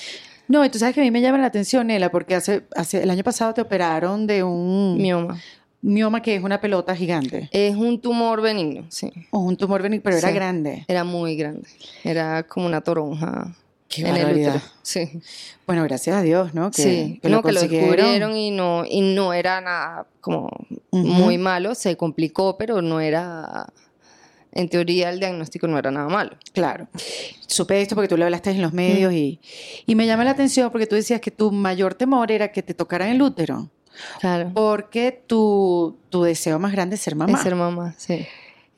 No, 0.48 0.64
y 0.64 0.70
tú 0.70 0.80
sabes 0.80 0.96
que 0.96 1.02
a 1.02 1.04
mí 1.04 1.12
me 1.12 1.22
llama 1.22 1.38
la 1.38 1.48
atención, 1.48 1.88
Nela, 1.88 2.10
porque 2.10 2.36
hace, 2.36 2.64
hace 2.76 3.04
el 3.04 3.10
año 3.10 3.24
pasado 3.24 3.54
te 3.54 3.62
operaron 3.62 4.26
de 4.26 4.44
un... 4.44 4.98
Mioma. 4.98 5.40
Mioma 5.82 6.22
que 6.22 6.36
es 6.36 6.44
una 6.44 6.60
pelota 6.60 6.96
gigante. 6.96 7.50
Es 7.52 7.76
un 7.76 8.02
tumor 8.02 8.42
benigno, 8.42 8.86
sí. 8.90 9.12
O 9.32 9.40
un 9.40 9.56
tumor 9.56 9.82
benigno, 9.82 10.04
pero 10.04 10.18
era 10.18 10.32
grande. 10.32 10.86
Era 10.88 11.04
muy 11.04 11.36
grande. 11.36 11.68
Era 12.04 12.44
como 12.44 12.66
una 12.66 12.82
toronja. 12.82 13.56
Qué 13.90 14.08
en 14.08 14.62
Sí. 14.84 15.20
Bueno, 15.66 15.84
gracias 15.84 16.16
a 16.16 16.22
Dios, 16.22 16.54
¿no? 16.54 16.70
Que, 16.72 16.84
sí, 16.84 17.20
que, 17.22 17.30
lo, 17.30 17.42
que 17.42 17.52
lo 17.52 17.62
descubrieron 17.62 18.38
y 18.38 18.52
no, 18.52 18.86
y 18.86 19.02
no 19.02 19.34
era 19.34 19.60
nada 19.62 20.06
como 20.22 20.50
muy 20.92 21.38
malo, 21.40 21.74
se 21.74 21.98
complicó, 21.98 22.56
pero 22.58 22.82
no 22.82 23.02
era 23.02 23.68
en 24.52 24.70
teoría 24.70 25.10
el 25.10 25.20
diagnóstico 25.20 25.68
no 25.68 25.78
era 25.78 25.92
nada 25.92 26.08
malo. 26.08 26.32
Claro. 26.54 26.88
Supe 27.48 27.82
esto 27.82 27.96
porque 27.96 28.08
tú 28.08 28.18
lo 28.18 28.26
hablaste 28.26 28.52
en 28.52 28.62
los 28.62 28.74
medios 28.74 29.14
y, 29.14 29.40
y 29.86 29.96
me 29.96 30.06
llama 30.08 30.24
la 30.24 30.32
atención 30.32 30.72
porque 30.72 30.88
tú 30.88 30.96
decías 30.96 31.22
que 31.22 31.32
tu 31.32 31.52
mayor 31.52 31.96
temor 31.96 32.32
era 32.32 32.52
que 32.52 32.64
te 32.64 32.74
tocaran 32.74 33.10
el 33.10 33.22
útero. 33.22 33.70
Claro. 34.20 34.52
Porque 34.54 35.24
tu, 35.28 35.98
tu 36.10 36.24
deseo 36.24 36.58
más 36.60 36.72
grande 36.72 36.96
es 36.96 37.02
ser 37.02 37.16
mamá. 37.16 37.38
Es 37.38 37.44
ser 37.44 37.56
mamá, 37.56 37.96
sí. 37.98 38.26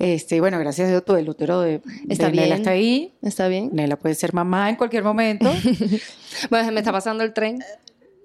Este, 0.02 0.40
bueno, 0.40 0.58
gracias 0.58 0.88
a 0.88 0.90
Dios, 0.92 1.06
tu 1.06 1.16
el 1.16 1.30
útero 1.30 1.62
de, 1.62 1.82
Está 2.10 2.28
de 2.28 2.32
Nela 2.34 2.56
está 2.56 2.72
ahí. 2.72 3.14
¿Está 3.22 3.48
bien? 3.48 3.70
Nela 3.72 3.98
puede 3.98 4.16
ser 4.16 4.34
mamá 4.34 4.70
en 4.70 4.76
cualquier 4.76 5.04
momento. 5.04 5.52
Bueno, 6.50 6.66
se 6.66 6.72
me 6.72 6.80
está 6.80 6.92
pasando 6.94 7.24
el 7.24 7.34
tren. 7.34 7.60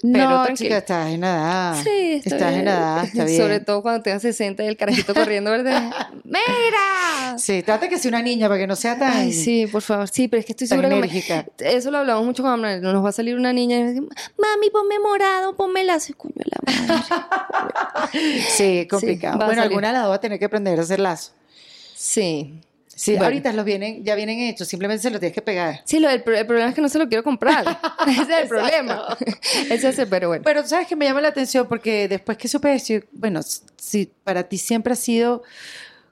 no, 0.05 0.45
tranquila. 0.45 0.55
chica, 0.55 0.79
estás 0.79 1.09
en 1.11 1.25
edad. 1.25 1.75
Sí, 1.83 2.13
está 2.25 2.37
Estás 2.37 2.49
bien. 2.51 2.61
en 2.63 2.69
edad, 2.69 3.05
está 3.05 3.25
bien. 3.27 3.37
Sobre 3.43 3.61
todo 3.61 3.83
cuando 3.83 4.03
tengas 4.03 4.23
60 4.23 4.63
y 4.63 4.67
el 4.69 4.77
carajito 4.77 5.13
corriendo, 5.13 5.51
¿verdad? 5.51 5.93
¡Mira! 6.25 7.37
Sí, 7.37 7.63
trata 7.65 7.89
que 7.89 7.99
sea 7.99 8.09
una 8.11 8.23
niña 8.23 8.47
para 8.49 8.61
que 8.61 8.67
no 8.69 8.77
sea 8.77 8.97
tan, 8.99 9.13
Ay, 9.13 9.33
sí, 9.33 9.67
por 9.67 9.83
favor. 9.83 10.09
Sí, 10.09 10.29
pero 10.29 10.39
es 10.41 10.47
que 10.47 10.53
estoy 10.53 10.69
segura 10.69 10.89
que 10.89 10.95
me- 10.95 11.01
enérgica. 11.01 11.45
Eso 11.59 11.91
lo 11.91 11.99
hablamos 11.99 12.25
mucho 12.25 12.43
con 12.45 12.53
Amanda. 12.53 12.93
Nos 12.93 13.05
va 13.05 13.09
a 13.09 13.13
salir 13.13 13.37
una 13.37 13.53
niña 13.53 13.77
y 13.79 13.83
nos 13.83 13.91
dice, 13.95 14.03
mami, 14.39 14.71
ponme 14.71 14.99
morado, 15.01 15.57
ponme 15.57 15.83
lazo. 15.85 16.15
Coño, 16.17 16.35
la 16.45 16.59
madre. 16.87 18.13
Sí, 18.49 18.87
complicado. 18.89 19.45
bueno, 19.45 19.63
alguna 19.63 19.93
la 19.93 20.07
va 20.07 20.15
a 20.15 20.21
tener 20.21 20.39
que 20.39 20.45
aprender 20.47 20.79
a 20.79 20.83
hacer 20.83 21.01
lazo. 21.01 21.33
Sí. 21.97 22.61
Sí, 22.89 23.11
Bueno. 23.13 23.25
ahorita 23.27 23.53
los 23.53 23.65
vienen, 23.67 24.03
ya 24.05 24.15
vienen 24.15 24.39
hechos, 24.39 24.69
simplemente 24.69 25.03
se 25.03 25.11
los 25.11 25.21
tienes 25.21 25.35
que 25.35 25.43
pegar. 25.43 25.83
Sí, 25.85 25.99
lo, 26.01 26.09
el, 26.09 26.23
pro- 26.23 26.35
el 26.35 26.47
problema 26.47 26.71
es 26.71 26.75
que 26.75 26.81
no 26.81 26.89
se 26.89 26.99
lo 26.99 27.07
quiero 27.09 27.23
comprar. 27.23 27.79
Ese 28.09 28.23
es 28.23 28.29
el 28.43 28.49
problema. 28.49 29.17
Ese 29.71 29.89
es 29.91 29.99
el, 29.99 30.09
pero 30.09 30.29
bueno. 30.29 30.43
Pero 30.43 30.67
sabes 30.67 30.87
que 30.89 30.97
me 30.97 31.05
llama 31.05 31.21
la 31.21 31.29
atención 31.29 31.67
porque 31.69 32.09
después 32.09 32.39
que 32.39 32.49
supe 32.49 32.73
eso, 32.75 32.95
bueno, 33.13 33.41
si 33.77 34.11
para 34.25 34.45
ti 34.45 34.57
siempre 34.57 34.95
ha 34.95 34.97
sido 34.97 35.43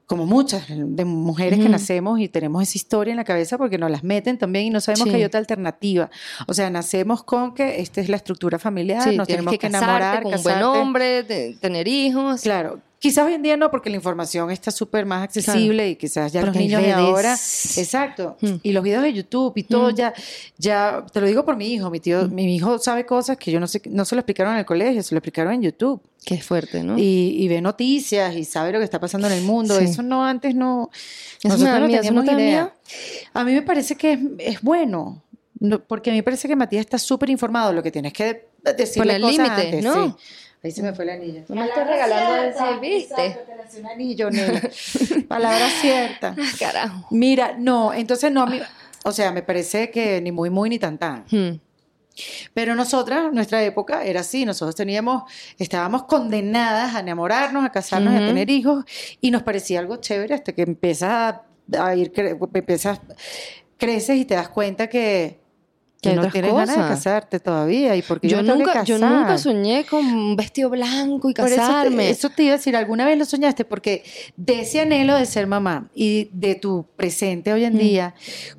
como 0.07 0.27
muchas 0.27 0.65
de 0.69 1.05
mujeres 1.07 1.59
que 1.59 1.71
nacemos 1.71 2.21
y 2.21 2.29
tenemos 2.29 2.63
esa 2.63 2.77
historia 2.77 3.13
en 3.13 3.17
la 3.17 3.25
cabeza 3.25 3.57
porque 3.57 3.79
nos 3.79 3.91
las 3.91 4.05
meten 4.05 4.37
también 4.37 4.67
y 4.67 4.71
no 4.71 4.83
sabemos 4.83 5.05
Sí. 5.05 5.11
que 5.11 5.17
hay 5.17 5.25
otra 5.25 5.41
alternativa. 5.41 6.11
O 6.47 6.53
sea, 6.53 6.69
nacemos 6.69 7.25
con 7.25 7.55
que 7.55 7.81
esta 7.81 8.03
es 8.03 8.11
la 8.11 8.17
estructura 8.17 8.59
familiar, 8.59 9.03
Sí, 9.09 9.17
nos 9.17 9.27
tenemos 9.27 9.53
que, 9.53 9.59
que, 9.59 9.69
enamorar, 9.69 10.23
con 10.23 10.35
un 10.35 10.43
buen 10.43 10.63
hombre, 10.63 11.25
tener 11.59 11.89
hijos. 11.89 12.43
Claro. 12.43 12.81
Quizás 13.05 13.27
hoy 13.27 13.35
en 13.35 13.43
día 13.43 13.55
no, 13.59 13.71
porque 13.71 13.91
la 13.91 13.97
información 13.97 14.51
está 14.51 14.71
súper 14.71 15.05
más 15.05 15.23
accesible 15.23 15.91
y 15.91 15.97
quizás 15.97 16.33
ya 16.33 16.41
los 16.41 16.57
niños 16.57 16.81
de 16.81 16.91
ahora. 16.91 17.33
Exacto. 17.35 18.39
Mm. 18.41 18.53
Y 18.63 18.73
los 18.73 18.83
videos 18.83 19.03
de 19.03 19.13
YouTube 19.13 19.53
y 19.57 19.65
todo 19.65 19.91
Mm. 19.91 19.95
ya, 19.95 20.15
ya, 20.57 21.05
te 21.13 21.21
lo 21.21 21.27
digo 21.27 21.45
por 21.45 21.55
mi 21.55 21.67
hijo, 21.75 21.91
mi 21.91 22.01
tío, 22.01 22.27
mi 22.29 22.57
hijo 22.57 22.79
sabe 22.79 23.05
cosas 23.05 23.37
que 23.37 23.51
yo 23.53 23.61
no 23.61 23.67
sé, 23.67 23.83
no 23.91 24.07
se 24.07 24.15
lo 24.15 24.21
explicaron 24.21 24.55
en 24.55 24.61
el 24.61 24.65
colegio, 24.65 25.03
se 25.03 25.15
lo 25.15 25.19
explicaron 25.19 25.53
en 25.53 25.61
YouTube. 25.61 26.01
Qué 26.25 26.41
fuerte, 26.41 26.83
¿no? 26.83 26.97
Y, 26.99 27.37
y 27.39 27.47
ve 27.49 27.61
noticias 27.61 28.35
y 28.35 28.45
sabe 28.47 28.73
lo 28.73 28.79
que 28.79 28.85
está 28.85 28.99
pasando 28.99 29.27
en 29.27 29.35
el 29.35 29.45
mundo. 29.45 29.79
Sí. 29.79 29.85
Eso 29.85 30.03
no, 30.03 30.25
antes 30.25 30.55
no. 30.55 30.89
Eso 31.43 31.59
no 31.59 31.87
miedo, 31.87 32.03
¿eso 32.03 32.13
no 32.15 32.25
teníamos 32.25 32.41
idea. 32.41 32.75
A 33.35 33.45
mí 33.45 33.53
me 33.53 33.61
parece 33.61 33.97
que 33.97 34.15
es, 34.15 34.21
es 34.39 34.63
bueno. 34.63 35.23
no- 35.61 35.79
porque 35.85 36.09
a 36.09 36.13
mí 36.15 36.21
me 36.21 36.23
parece 36.23 36.49
que 36.49 36.57
Matías 36.57 36.81
está 36.81 36.99
súper 36.99 37.29
informado. 37.29 37.71
Lo 37.75 37.83
que 37.83 37.91
tienes 37.91 38.15
que 38.15 38.47
decirle 38.77 39.21
cosas 39.21 39.37
límites, 39.37 39.65
antes, 39.67 39.85
¿no? 39.85 40.07
sí. 40.07 40.15
Ahí 40.65 40.73
se 40.73 40.83
me 40.83 40.95
fue 40.95 41.05
el 41.05 41.11
anillo. 41.11 41.43
No 41.49 41.57
me 41.57 41.67
estoy 41.67 41.85
regalando 41.85 42.37
ese, 42.37 42.79
¿viste? 42.81 43.27
Exacto, 43.27 43.53
te 43.71 43.81
un 43.81 43.87
anillo. 43.87 44.29
Palabra 45.29 45.69
cierta. 45.69 46.35
Ah, 46.39 46.43
Carajo. 46.59 47.07
Mira, 47.11 47.55
no, 47.59 47.93
entonces 47.93 48.33
no, 48.33 48.43
a 48.43 48.47
mí- 48.47 48.61
o 49.05 49.13
sea, 49.13 49.31
me 49.31 49.43
parece 49.43 49.91
que 49.91 50.21
ni 50.23 50.33
muy, 50.33 50.49
muy, 50.49 50.71
ni 50.71 50.79
tan, 50.79 50.97
tan. 50.97 51.25
Hmm. 51.31 51.61
Pero 52.55 52.75
nosotras, 52.77 53.33
nuestra 53.33 53.63
época 53.63 54.05
era 54.05 54.21
así, 54.21 54.47
nosotros 54.47 54.75
teníamos, 54.77 55.25
estábamos 55.59 56.05
condenadas 56.05 56.95
a 56.95 57.01
enamorarnos, 57.01 57.65
a 57.65 57.71
casarnos, 57.71 58.15
a 58.15 58.19
tener 58.27 58.49
hijos, 58.49 58.85
y 59.21 59.31
nos 59.33 59.43
parecía 59.43 59.81
algo 59.81 59.97
chévere 59.97 60.33
hasta 60.35 60.53
que 60.53 60.63
empiezas 60.63 61.11
a, 61.11 61.43
a 61.85 61.95
ir, 61.97 62.13
cre- 62.13 62.39
empiezas, 62.55 63.01
creces 63.77 64.17
y 64.17 64.25
te 64.25 64.35
das 64.35 64.49
cuenta 64.49 64.87
que, 64.89 65.41
Que 66.11 66.17
no 66.17 66.29
tienes 66.29 66.53
ganas 66.53 66.69
de 66.69 66.75
cosas. 66.83 66.91
casarte 66.91 67.41
todavía, 67.41 67.97
y 67.97 68.03
porque 68.03 68.29
yo, 68.29 68.43
nunca, 68.43 68.85
yo 68.85 68.99
nunca 68.99 69.39
soñé 69.39 69.85
con 69.85 70.05
un 70.07 70.37
vestido 70.37 70.71
blanco 70.71 71.31
y 71.31 71.35
Por 71.35 71.47
eso 71.47 71.55
te- 71.57 71.61
casarme. 71.61 72.11
Eso 72.11 72.31
te, 72.31 72.43
iba 72.45 72.55
a 72.55 72.57
decir, 72.57 72.77
¿alguna 72.77 73.05
vez 73.07 73.19
lo 73.19 73.25
soñaste? 73.25 73.65
Porque 73.65 74.05
de 74.37 74.61
ese 74.61 74.81
anhelo 74.81 75.17
de 75.17 75.27
ser 75.27 75.47
mamá 75.47 75.89
y 75.95 76.29
de 76.33 76.55
tu 76.55 76.87
presente 76.97 77.53
hoy 77.53 77.65
en 77.65 77.75
Mm. 77.75 77.79
día, 77.79 78.15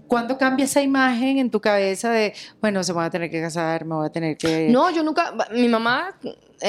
¿cuándo 0.07 0.37
cambia 0.37 0.65
esa 0.65 0.81
imagen 0.81 1.37
en 1.37 1.49
tu 1.49 1.59
cabeza 1.61 2.09
de, 2.11 2.33
bueno, 2.61 2.83
se 2.83 2.93
me 2.93 2.97
va 2.97 3.05
a 3.05 3.09
tener 3.09 3.29
que 3.29 3.41
casar, 3.41 3.85
me 3.85 3.95
voy 3.95 4.05
a 4.07 4.09
tener 4.11 4.37
que... 4.37 4.67
No, 4.69 4.89
yo 4.89 5.03
nunca. 5.03 5.33
Mi 5.53 5.67
mamá 5.67 6.17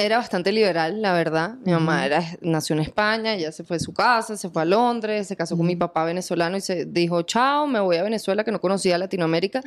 era 0.05 0.19
bastante 0.19 0.53
liberal, 0.53 1.01
la 1.01 1.13
verdad. 1.15 1.55
Mi 1.65 1.73
mamá 1.73 2.05
era, 2.05 2.23
nació 2.43 2.75
en 2.75 2.83
España, 2.83 3.35
ella 3.35 3.51
se 3.51 3.65
fue 3.65 3.79
de 3.79 3.85
su 3.85 3.95
casa, 3.95 4.37
se 4.37 4.51
fue 4.51 4.63
a 4.63 4.65
Londres, 4.67 5.27
se 5.27 5.37
casó 5.37 5.57
con 5.57 5.67
mi 5.67 5.75
papá 5.75 6.05
venezolano 6.05 6.57
y 6.57 6.61
se 6.61 6.85
dijo, 6.85 7.23
chao, 7.23 7.67
me 7.67 7.81
voy 7.81 7.97
a 7.97 8.03
Venezuela, 8.03 8.45
que 8.45 8.53
no 8.53 8.61
conocía 8.61 8.99
Latinoamérica. 8.99 9.63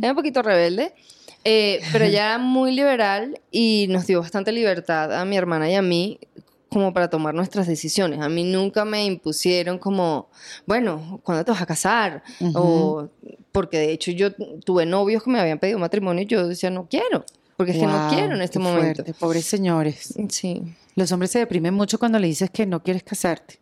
Era 0.00 0.10
un 0.10 0.16
poquito 0.16 0.42
rebelde, 0.42 0.94
eh, 1.44 1.80
pero 1.92 2.04
ella 2.04 2.26
era 2.26 2.38
muy 2.38 2.72
liberal 2.72 3.40
y 3.50 3.86
nos 3.88 4.06
dio 4.06 4.20
bastante 4.20 4.52
libertad 4.52 5.12
a 5.12 5.24
mi 5.24 5.36
hermana 5.36 5.68
y 5.68 5.74
a 5.74 5.82
mí 5.82 6.20
como 6.68 6.92
para 6.92 7.10
tomar 7.10 7.34
nuestras 7.34 7.66
decisiones. 7.66 8.20
A 8.20 8.28
mí 8.28 8.44
nunca 8.44 8.84
me 8.84 9.04
impusieron 9.04 9.78
como, 9.78 10.28
bueno, 10.66 11.20
¿cuándo 11.22 11.44
te 11.44 11.50
vas 11.50 11.62
a 11.62 11.66
casar? 11.66 12.22
O 12.54 13.08
porque 13.52 13.78
de 13.78 13.92
hecho 13.92 14.10
yo 14.10 14.32
tuve 14.64 14.84
novios 14.84 15.22
que 15.22 15.30
me 15.30 15.38
habían 15.38 15.60
pedido 15.60 15.78
matrimonio 15.78 16.24
y 16.24 16.26
yo 16.26 16.48
decía, 16.48 16.70
no 16.70 16.88
quiero, 16.88 17.24
porque 17.56 17.72
es 17.72 17.78
que 17.78 17.86
no 17.86 17.98
Wow, 18.06 18.14
quiero 18.14 18.34
en 18.34 18.42
este 18.42 18.58
momento. 18.58 19.02
fuerte, 19.02 19.14
pobres 19.18 19.44
señores. 19.44 20.14
Sí. 20.28 20.62
Los 20.96 21.10
hombres 21.12 21.30
se 21.30 21.38
deprimen 21.40 21.74
mucho 21.74 21.98
cuando 21.98 22.18
le 22.18 22.26
dices 22.26 22.50
que 22.50 22.66
no 22.66 22.82
quieres 22.82 23.02
casarte. 23.02 23.58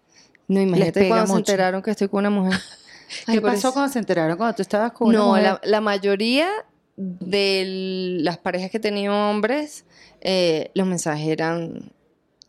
No, 0.49 0.61
imagínate 0.61 1.09
cuando 1.09 1.27
se 1.27 1.33
mucho. 1.33 1.53
enteraron 1.53 1.83
que 1.83 1.91
estoy 1.93 2.09
con 2.09 2.21
una 2.21 2.31
mujer. 2.31 2.59
Ay, 3.27 3.37
¿Qué 3.37 3.41
pasó 3.43 3.57
eso- 3.69 3.73
cuando 3.73 3.93
se 3.93 3.99
enteraron 3.99 4.37
cuando 4.37 4.55
tú 4.57 4.63
estabas 4.63 4.93
con 4.93 5.09
una 5.09 5.19
No, 5.19 5.29
mujer? 5.29 5.43
la, 5.45 5.61
la 5.65 5.81
mayoría 5.81 6.49
de 6.97 8.19
las 8.21 8.39
parejas 8.39 8.71
que 8.71 8.77
he 8.79 8.81
tenido 8.81 9.15
hombres, 9.15 9.85
eh, 10.21 10.71
los 10.75 10.87
mensajes 10.87 11.27
eran 11.29 11.91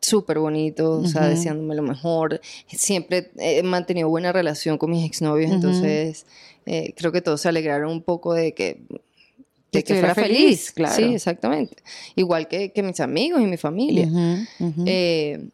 súper 0.02 0.40
bonitos, 0.40 1.06
o 1.06 1.08
sea, 1.08 1.28
deseándome 1.28 1.76
lo 1.76 1.82
mejor. 1.82 2.42
Siempre 2.68 3.32
he 3.38 3.64
mantenido 3.64 4.10
buena 4.10 4.32
relación 4.34 4.78
con 4.78 4.92
mis 4.92 5.06
exnovios, 5.06 5.48
Ujú. 5.50 5.56
entonces 5.56 6.26
eh, 6.66 6.94
creo 6.98 7.12
que 7.14 7.22
todos 7.22 7.40
se 7.42 7.48
alegraron 7.50 7.90
un 7.92 8.02
poco 8.02 8.34
de 8.34 8.54
Que 8.54 8.82
de 9.74 9.84
que 9.84 9.96
fuera 9.96 10.16
feliz. 10.16 10.38
feliz, 10.38 10.72
claro. 10.72 10.96
Sí, 10.96 11.16
exactamente. 11.16 11.76
Igual 12.16 12.48
que, 12.48 12.72
que 12.72 12.84
mis 12.84 13.00
amigos 13.00 13.42
y 13.42 13.46
mi 13.46 13.58
familia. 13.58 14.08
Eh, 14.86 15.50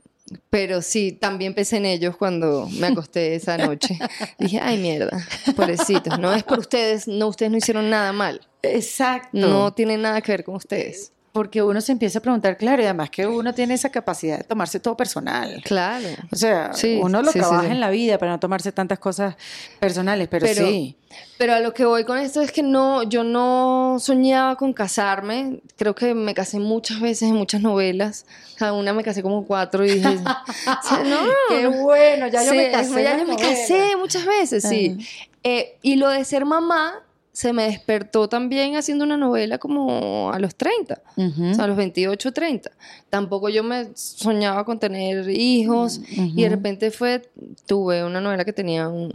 pero 0.49 0.81
sí, 0.81 1.11
también 1.11 1.53
pensé 1.55 1.77
en 1.77 1.85
ellos 1.85 2.15
cuando 2.15 2.67
me 2.79 2.87
acosté 2.87 3.35
esa 3.35 3.57
noche. 3.57 3.97
Dije, 4.39 4.59
ay, 4.61 4.77
mierda, 4.77 5.25
pobrecitos. 5.55 6.19
No 6.19 6.33
es 6.33 6.43
por 6.43 6.59
ustedes, 6.59 7.07
no, 7.07 7.27
ustedes 7.27 7.51
no 7.51 7.57
hicieron 7.57 7.89
nada 7.89 8.13
mal. 8.13 8.41
Exacto. 8.61 9.29
No 9.37 9.73
tiene 9.73 9.97
nada 9.97 10.21
que 10.21 10.31
ver 10.31 10.43
con 10.43 10.55
ustedes. 10.55 11.11
Porque 11.31 11.61
uno 11.61 11.79
se 11.79 11.91
empieza 11.91 12.19
a 12.19 12.21
preguntar, 12.23 12.57
claro, 12.57 12.81
y 12.81 12.85
además 12.85 13.11
que 13.11 13.27
uno 13.27 13.53
tiene 13.53 13.75
esa 13.75 13.89
capacidad 13.91 14.39
de 14.39 14.43
tomarse 14.45 14.79
todo 14.79 14.97
personal. 14.97 15.61
Claro. 15.63 16.07
O 16.31 16.35
sea, 16.35 16.73
Sí, 16.73 16.99
uno 17.01 17.21
lo 17.21 17.31
sí, 17.31 17.37
trabaja 17.39 17.65
sí. 17.67 17.71
en 17.71 17.79
la 17.79 17.91
vida 17.91 18.17
para 18.17 18.31
no 18.31 18.39
tomarse 18.39 18.71
tantas 18.71 18.97
cosas 18.97 19.35
personales, 19.79 20.27
pero, 20.27 20.47
Pero- 20.47 20.65
sí. 20.67 20.95
Pero 21.37 21.53
a 21.53 21.59
lo 21.59 21.73
que 21.73 21.85
voy 21.85 22.03
con 22.03 22.17
esto 22.19 22.41
es 22.41 22.51
que 22.51 22.61
no, 22.63 23.01
yo 23.03 23.23
no 23.23 23.97
soñaba 23.99 24.55
con 24.57 24.73
casarme. 24.73 25.59
Creo 25.75 25.95
que 25.95 26.13
me 26.13 26.33
casé 26.35 26.59
muchas 26.59 26.99
veces 26.99 27.29
en 27.29 27.35
muchas 27.35 27.61
novelas. 27.61 28.25
Cada 28.57 28.73
una 28.73 28.93
me 28.93 29.03
casé 29.03 29.21
como 29.23 29.45
cuatro 29.45 29.85
y 29.85 29.91
dije, 29.95 30.07
o 30.07 30.87
sea, 30.87 31.03
no, 31.03 31.17
Qué 31.49 31.67
bueno, 31.67 32.27
ya 32.27 32.43
yo 32.43 32.53
me 32.53 32.69
casé. 32.71 33.03
ya 33.03 33.17
yo 33.17 33.25
me 33.25 33.33
novela. 33.33 33.49
casé 33.49 33.95
muchas 33.97 34.25
veces, 34.25 34.63
sí. 34.63 34.97
Eh, 35.43 35.77
y 35.81 35.95
lo 35.95 36.09
de 36.09 36.23
ser 36.25 36.45
mamá 36.45 36.95
se 37.31 37.53
me 37.53 37.63
despertó 37.63 38.27
también 38.27 38.75
haciendo 38.75 39.05
una 39.05 39.15
novela 39.17 39.57
como 39.59 40.31
a 40.33 40.39
los 40.39 40.55
30, 40.55 41.01
Ujú. 41.15 41.51
o 41.51 41.53
sea, 41.53 41.63
a 41.65 41.67
los 41.67 41.77
28, 41.77 42.31
30. 42.33 42.71
Tampoco 43.09 43.49
yo 43.49 43.63
me 43.63 43.89
soñaba 43.95 44.65
con 44.65 44.79
tener 44.79 45.29
hijos 45.29 46.01
y 46.09 46.41
de 46.41 46.49
repente 46.49 46.91
fue, 46.91 47.29
tuve 47.65 48.03
una 48.03 48.19
novela 48.19 48.43
que 48.45 48.53
tenía 48.53 48.89
un- 48.89 49.13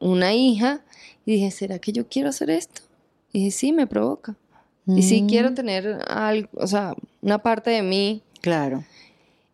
una 0.00 0.34
hija 0.34 0.82
y 1.26 1.32
dije, 1.32 1.50
¿será 1.50 1.78
que 1.78 1.92
yo 1.92 2.06
quiero 2.08 2.28
hacer 2.28 2.50
esto? 2.50 2.82
Y 3.32 3.38
dije, 3.40 3.50
sí, 3.50 3.72
me 3.72 3.86
provoca. 3.86 4.36
Y 4.86 5.02
sí 5.02 5.22
Mm, 5.22 5.26
quiero 5.28 5.54
tener 5.54 5.98
algo, 6.08 6.48
o 6.54 6.66
sea, 6.66 6.94
una 7.22 7.38
parte 7.38 7.70
de 7.70 7.82
mí 7.82 8.22
Claro. 8.42 8.84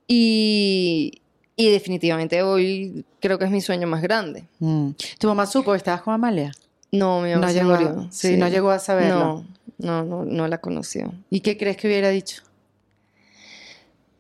y, 0.08 1.20
y 1.56 1.68
definitivamente 1.70 2.42
hoy 2.42 3.04
creo 3.20 3.38
que 3.38 3.44
es 3.44 3.50
mi 3.50 3.60
sueño 3.60 3.86
más 3.86 4.02
grande. 4.02 4.44
Mm. 4.58 4.90
¿Tu 5.18 5.26
mamá 5.28 5.46
supo 5.46 5.70
que 5.70 5.76
estabas 5.78 6.02
con 6.02 6.14
Amalia? 6.14 6.52
No, 6.92 7.20
mi 7.20 7.30
mamá 7.30 7.46
No 7.46 7.52
se 7.52 7.58
llegó 7.58 7.74
a- 7.74 7.80
murió. 7.80 8.06
sí, 8.10 8.36
no 8.36 8.48
llegó 8.48 8.70
a 8.70 8.78
saberlo. 8.78 9.44
No, 9.78 10.02
no, 10.02 10.04
no, 10.04 10.24
no 10.24 10.48
la 10.48 10.58
conoció. 10.58 11.12
¿Y 11.30 11.40
qué 11.40 11.56
crees 11.56 11.76
que 11.76 11.86
hubiera 11.88 12.08
dicho? 12.10 12.42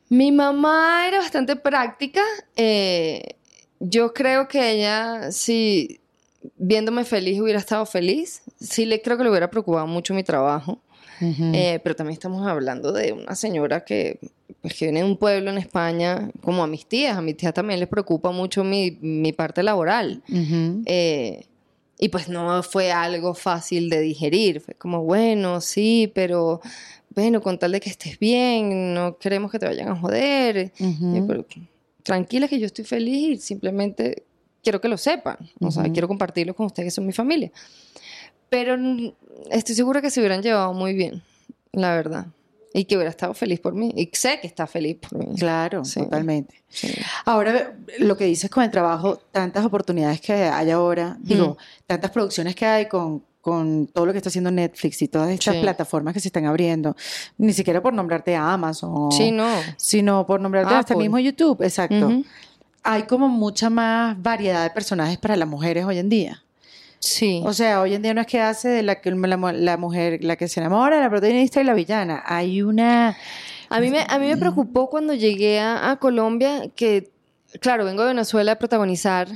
Mi 0.08 0.32
mamá 0.32 1.06
era 1.06 1.18
bastante 1.18 1.56
práctica. 1.56 2.22
eh, 2.56 3.22
yo 3.82 4.12
creo 4.12 4.46
que 4.46 4.72
ella, 4.72 5.32
si 5.32 6.00
viéndome 6.58 7.04
feliz 7.04 7.40
hubiera 7.40 7.58
estado 7.58 7.86
feliz, 7.86 8.42
sí 8.60 8.84
le 8.84 9.00
creo 9.00 9.16
que 9.16 9.24
le 9.24 9.30
hubiera 9.30 9.50
preocupado 9.50 9.86
mucho 9.86 10.12
mi 10.14 10.22
trabajo. 10.22 10.80
Eh, 11.22 11.80
pero 11.84 11.94
también 11.96 12.14
estamos 12.14 12.46
hablando 12.46 12.92
de 12.92 13.12
una 13.12 13.34
señora 13.34 13.84
que 13.84 14.18
pues 14.62 14.72
que 14.74 14.86
viene 14.86 15.00
de 15.00 15.06
un 15.06 15.18
pueblo 15.18 15.50
en 15.50 15.58
España, 15.58 16.30
como 16.42 16.62
a 16.62 16.66
mis 16.66 16.86
tías, 16.86 17.16
a 17.16 17.20
mis 17.22 17.36
tías 17.36 17.52
también 17.52 17.78
les 17.78 17.88
preocupa 17.90 18.30
mucho 18.30 18.64
mi, 18.64 18.98
mi 19.02 19.32
parte 19.34 19.62
laboral. 19.62 20.22
Eh, 20.86 21.46
y 22.02 22.08
pues 22.08 22.30
no 22.30 22.62
fue 22.62 22.90
algo 22.90 23.34
fácil 23.34 23.90
de 23.90 24.00
digerir, 24.00 24.62
fue 24.62 24.74
como, 24.74 25.04
bueno, 25.04 25.60
sí, 25.60 26.10
pero 26.14 26.62
bueno, 27.10 27.42
con 27.42 27.58
tal 27.58 27.72
de 27.72 27.80
que 27.80 27.90
estés 27.90 28.18
bien, 28.18 28.94
no 28.94 29.18
queremos 29.18 29.52
que 29.52 29.58
te 29.58 29.66
vayan 29.66 29.88
a 29.88 29.96
joder. 29.96 30.72
pero, 31.28 31.44
tranquila 32.02 32.48
que 32.48 32.58
yo 32.58 32.64
estoy 32.64 32.86
feliz 32.86 33.38
y 33.38 33.42
simplemente 33.42 34.24
quiero 34.62 34.80
que 34.80 34.88
lo 34.88 34.96
sepan, 34.96 35.36
o 35.60 35.70
sea, 35.70 35.84
quiero 35.92 36.08
compartirlo 36.08 36.54
con 36.54 36.66
ustedes 36.66 36.86
que 36.86 36.90
son 36.90 37.06
mi 37.06 37.12
familia. 37.12 37.52
Pero 38.48 38.78
estoy 39.50 39.74
segura 39.74 40.00
que 40.00 40.10
se 40.10 40.20
hubieran 40.20 40.42
llevado 40.42 40.72
muy 40.72 40.94
bien, 40.94 41.22
la 41.72 41.94
verdad. 41.94 42.28
Y 42.72 42.84
que 42.84 42.96
hubiera 42.96 43.10
estado 43.10 43.34
feliz 43.34 43.58
por 43.58 43.74
mí. 43.74 43.92
Y 43.96 44.08
sé 44.12 44.38
que 44.40 44.46
está 44.46 44.66
feliz 44.66 44.96
por 44.96 45.18
mí. 45.18 45.34
Claro, 45.36 45.82
totalmente. 45.82 46.62
Ahora, 47.24 47.74
lo 47.98 48.16
que 48.16 48.24
dices 48.24 48.48
con 48.48 48.62
el 48.62 48.70
trabajo, 48.70 49.16
tantas 49.32 49.64
oportunidades 49.64 50.20
que 50.20 50.32
hay 50.32 50.70
ahora, 50.70 51.16
digo, 51.20 51.58
tantas 51.86 52.10
producciones 52.12 52.54
que 52.54 52.66
hay 52.66 52.86
con, 52.86 53.24
con 53.40 53.88
todo 53.88 54.06
lo 54.06 54.12
que 54.12 54.18
está 54.18 54.28
haciendo 54.28 54.50
Netflix 54.50 55.02
y 55.02 55.08
todas 55.08 55.30
estas 55.30 55.56
plataformas 55.56 56.14
que 56.14 56.20
se 56.20 56.28
están 56.28 56.46
abriendo, 56.46 56.96
ni 57.38 57.52
siquiera 57.52 57.82
por 57.82 57.92
nombrarte 57.92 58.36
a 58.36 58.52
Amazon, 58.52 59.10
sí, 59.10 59.32
no. 59.32 59.48
sino 59.76 60.26
por 60.26 60.40
nombrarte 60.40 60.74
hasta 60.74 60.94
mismo 60.94 61.18
YouTube, 61.18 61.62
exacto. 61.62 62.22
Hay 62.82 63.02
como 63.02 63.28
mucha 63.28 63.68
más 63.68 64.20
variedad 64.22 64.62
de 64.62 64.70
personajes 64.70 65.18
para 65.18 65.36
las 65.36 65.48
mujeres 65.48 65.84
hoy 65.84 65.98
en 65.98 66.08
día. 66.08 66.42
Sí. 67.00 67.40
O 67.46 67.54
sea, 67.54 67.80
hoy 67.80 67.94
en 67.94 68.02
día 68.02 68.12
no 68.12 68.20
es 68.20 68.26
que 68.26 68.40
hace 68.40 68.68
de 68.68 68.82
la, 68.82 69.00
la, 69.02 69.76
mujer, 69.78 70.22
la 70.22 70.36
que 70.36 70.48
se 70.48 70.60
enamora, 70.60 71.00
la 71.00 71.08
protagonista 71.08 71.60
y 71.60 71.64
la 71.64 71.74
villana. 71.74 72.22
Hay 72.26 72.62
una... 72.62 73.16
A 73.70 73.80
mí 73.80 73.90
me, 73.90 74.04
a 74.06 74.18
mí 74.18 74.26
me 74.26 74.36
preocupó 74.36 74.90
cuando 74.90 75.14
llegué 75.14 75.60
a, 75.60 75.96
Colombia 75.98 76.64
que, 76.74 77.10
claro, 77.60 77.84
vengo 77.84 78.02
de 78.02 78.08
Venezuela 78.08 78.52
a 78.52 78.56
protagonizar. 78.56 79.28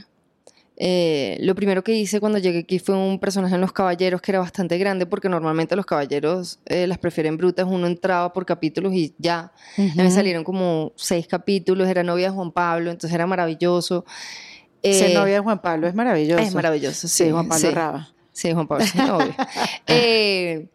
Eh, 0.76 1.38
lo 1.40 1.54
primero 1.54 1.84
que 1.84 1.94
hice 1.94 2.18
cuando 2.18 2.38
llegué 2.38 2.58
aquí 2.58 2.80
fue 2.80 2.96
un 2.96 3.20
personaje 3.20 3.54
en 3.54 3.60
Los 3.60 3.72
Caballeros 3.72 4.20
que 4.20 4.32
era 4.32 4.40
bastante 4.40 4.76
grande 4.76 5.06
porque 5.06 5.28
normalmente 5.28 5.76
los 5.76 5.86
caballeros 5.86 6.58
eh, 6.66 6.88
las 6.88 6.98
prefieren 6.98 7.36
brutas. 7.36 7.64
Uno 7.66 7.86
entraba 7.86 8.32
por 8.32 8.44
capítulos 8.44 8.92
y 8.92 9.14
ya. 9.18 9.52
me 9.76 10.10
salieron 10.10 10.44
como 10.44 10.92
seis 10.96 11.26
capítulos. 11.28 11.88
Era 11.88 12.02
novia 12.02 12.28
de 12.28 12.34
Juan 12.34 12.50
Pablo, 12.50 12.90
entonces 12.90 13.14
era 13.14 13.26
maravilloso. 13.26 14.04
Ser 14.92 15.10
eh, 15.10 15.14
novia 15.14 15.34
de 15.34 15.40
Juan 15.40 15.60
Pablo 15.60 15.86
es 15.86 15.94
maravilloso. 15.94 16.42
Es 16.42 16.54
maravilloso, 16.54 17.08
sí. 17.08 17.30
Juan 17.30 17.48
Pablo 17.48 17.70
Raba. 17.70 18.08
Sí, 18.32 18.52
Juan 18.52 18.66
Pablo 18.66 18.84
es 18.84 18.94
novio. 18.94 19.34
Eh, 19.86 20.66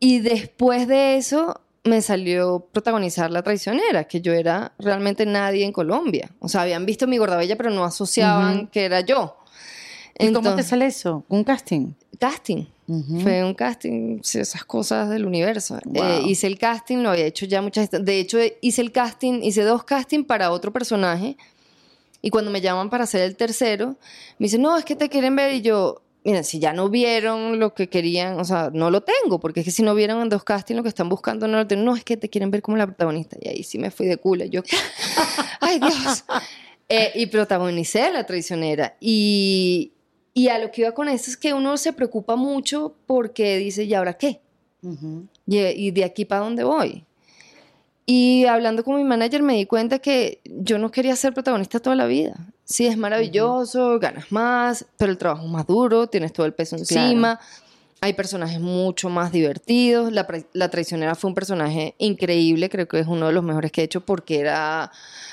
y 0.00 0.20
después 0.20 0.86
de 0.86 1.16
eso 1.16 1.60
me 1.84 2.02
salió 2.02 2.66
protagonizar 2.72 3.30
La 3.30 3.42
Traicionera, 3.42 4.04
que 4.04 4.20
yo 4.20 4.32
era 4.32 4.72
realmente 4.78 5.26
nadie 5.26 5.64
en 5.64 5.72
Colombia. 5.72 6.30
O 6.38 6.48
sea, 6.48 6.62
habían 6.62 6.86
visto 6.86 7.06
mi 7.06 7.18
gordabella, 7.18 7.56
pero 7.56 7.70
no 7.70 7.84
asociaban 7.84 8.68
que 8.68 8.84
era 8.84 9.00
yo. 9.00 9.36
¿Y 10.18 10.32
cómo 10.32 10.54
te 10.54 10.62
sale 10.62 10.86
eso? 10.86 11.24
¿Un 11.28 11.44
casting? 11.44 11.94
Casting. 12.18 12.66
Fue 13.22 13.44
un 13.44 13.54
casting, 13.54 14.20
esas 14.22 14.64
cosas 14.64 15.10
del 15.10 15.26
universo. 15.26 15.78
Eh, 15.94 16.22
hice 16.26 16.46
el 16.46 16.58
casting, 16.58 16.98
lo 16.98 17.10
había 17.10 17.26
hecho 17.26 17.44
ya 17.44 17.60
muchas 17.60 17.90
De 17.90 18.18
hecho, 18.18 18.38
hice 18.60 18.80
el 18.80 18.92
casting, 18.92 19.42
hice 19.42 19.62
dos 19.62 19.84
castings 19.84 20.26
para 20.26 20.50
otro 20.50 20.72
personaje 20.72 21.36
y 22.20 22.30
cuando 22.30 22.50
me 22.50 22.60
llaman 22.60 22.90
para 22.90 23.04
hacer 23.04 23.22
el 23.22 23.36
tercero, 23.36 23.96
me 24.38 24.44
dicen, 24.44 24.62
no, 24.62 24.76
es 24.76 24.84
que 24.84 24.96
te 24.96 25.08
quieren 25.08 25.36
ver. 25.36 25.54
Y 25.54 25.60
yo, 25.60 26.02
miren, 26.24 26.44
si 26.44 26.58
ya 26.58 26.72
no 26.72 26.88
vieron 26.88 27.60
lo 27.60 27.74
que 27.74 27.88
querían, 27.88 28.40
o 28.40 28.44
sea, 28.44 28.70
no 28.72 28.90
lo 28.90 29.02
tengo, 29.02 29.38
porque 29.38 29.60
es 29.60 29.64
que 29.64 29.70
si 29.70 29.82
no 29.82 29.94
vieron 29.94 30.20
en 30.20 30.28
dos 30.28 30.42
castings 30.42 30.76
lo 30.76 30.82
que 30.82 30.88
están 30.88 31.08
buscando, 31.08 31.46
no 31.46 31.58
lo 31.58 31.66
tengo. 31.66 31.84
No, 31.84 31.94
es 31.94 32.04
que 32.04 32.16
te 32.16 32.28
quieren 32.28 32.50
ver 32.50 32.62
como 32.62 32.76
la 32.76 32.86
protagonista. 32.86 33.36
Y 33.40 33.48
ahí 33.48 33.62
sí 33.62 33.78
me 33.78 33.90
fui 33.90 34.06
de 34.06 34.16
culo. 34.16 34.44
Yo, 34.46 34.62
ay 35.60 35.78
Dios. 35.78 36.24
Eh, 36.88 37.12
y 37.14 37.26
protagonicé 37.26 38.10
La 38.10 38.24
Traicionera. 38.24 38.96
Y, 38.98 39.92
y, 40.34 40.48
a 40.48 40.58
lo 40.58 40.70
que 40.70 40.80
iba 40.80 40.92
con 40.92 41.08
esto 41.08 41.30
es 41.30 41.36
que 41.36 41.52
uno 41.52 41.76
se 41.76 41.92
preocupa 41.92 42.34
mucho 42.34 42.96
porque 43.06 43.58
dice, 43.58 43.84
¿y 43.84 43.94
ahora 43.94 44.14
qué? 44.14 44.40
y, 45.46 45.58
y, 45.58 45.90
de 45.90 46.04
aquí 46.04 46.24
para 46.24 46.42
dónde 46.42 46.64
voy? 46.64 47.04
Y 48.10 48.46
hablando 48.46 48.84
con 48.84 48.96
mi 48.96 49.04
manager 49.04 49.42
me 49.42 49.52
di 49.52 49.66
cuenta 49.66 49.98
que 49.98 50.40
yo 50.46 50.78
no 50.78 50.90
quería 50.90 51.14
ser 51.14 51.34
protagonista 51.34 51.78
toda 51.78 51.94
la 51.94 52.06
vida. 52.06 52.36
Sí, 52.64 52.86
es 52.86 52.96
maravilloso, 52.96 53.98
ganas 53.98 54.32
más, 54.32 54.86
pero 54.96 55.12
el 55.12 55.18
trabajo 55.18 55.44
es 55.44 55.50
más 55.50 55.66
duro, 55.66 56.06
tienes 56.06 56.32
todo 56.32 56.46
el 56.46 56.54
peso 56.54 56.76
encima. 56.76 57.38
Hay 58.00 58.14
personajes 58.14 58.60
mucho 58.60 59.10
más 59.10 59.30
divertidos. 59.30 60.10
La, 60.10 60.26
la, 60.54 60.70
traicionera 60.70 61.16
fue 61.16 61.28
un 61.28 61.34
personaje 61.34 61.96
increíble, 61.98 62.70
creo 62.70 62.88
que 62.88 62.98
es 62.98 63.06
uno 63.06 63.26
de 63.26 63.34
los 63.34 63.44
mejores 63.44 63.70
que 63.72 63.82
he 63.82 63.84
hecho 63.84 64.00
porque 64.00 64.40
era 64.40 64.90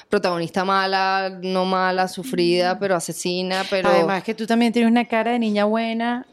protagonista 0.09 0.65
mala, 0.65 1.39
no 1.41 1.63
mala, 1.63 2.09
sufrida, 2.09 2.77
pero 2.77 2.97
asesina, 2.97 3.63
pero... 3.69 3.87
Además 3.87 4.21
que 4.21 4.35
tú 4.35 4.45
también 4.45 4.73
tienes 4.73 4.91
una 4.91 5.05
cara 5.05 5.31
de 5.31 5.39
niña 5.39 5.63
buena. 5.63 6.27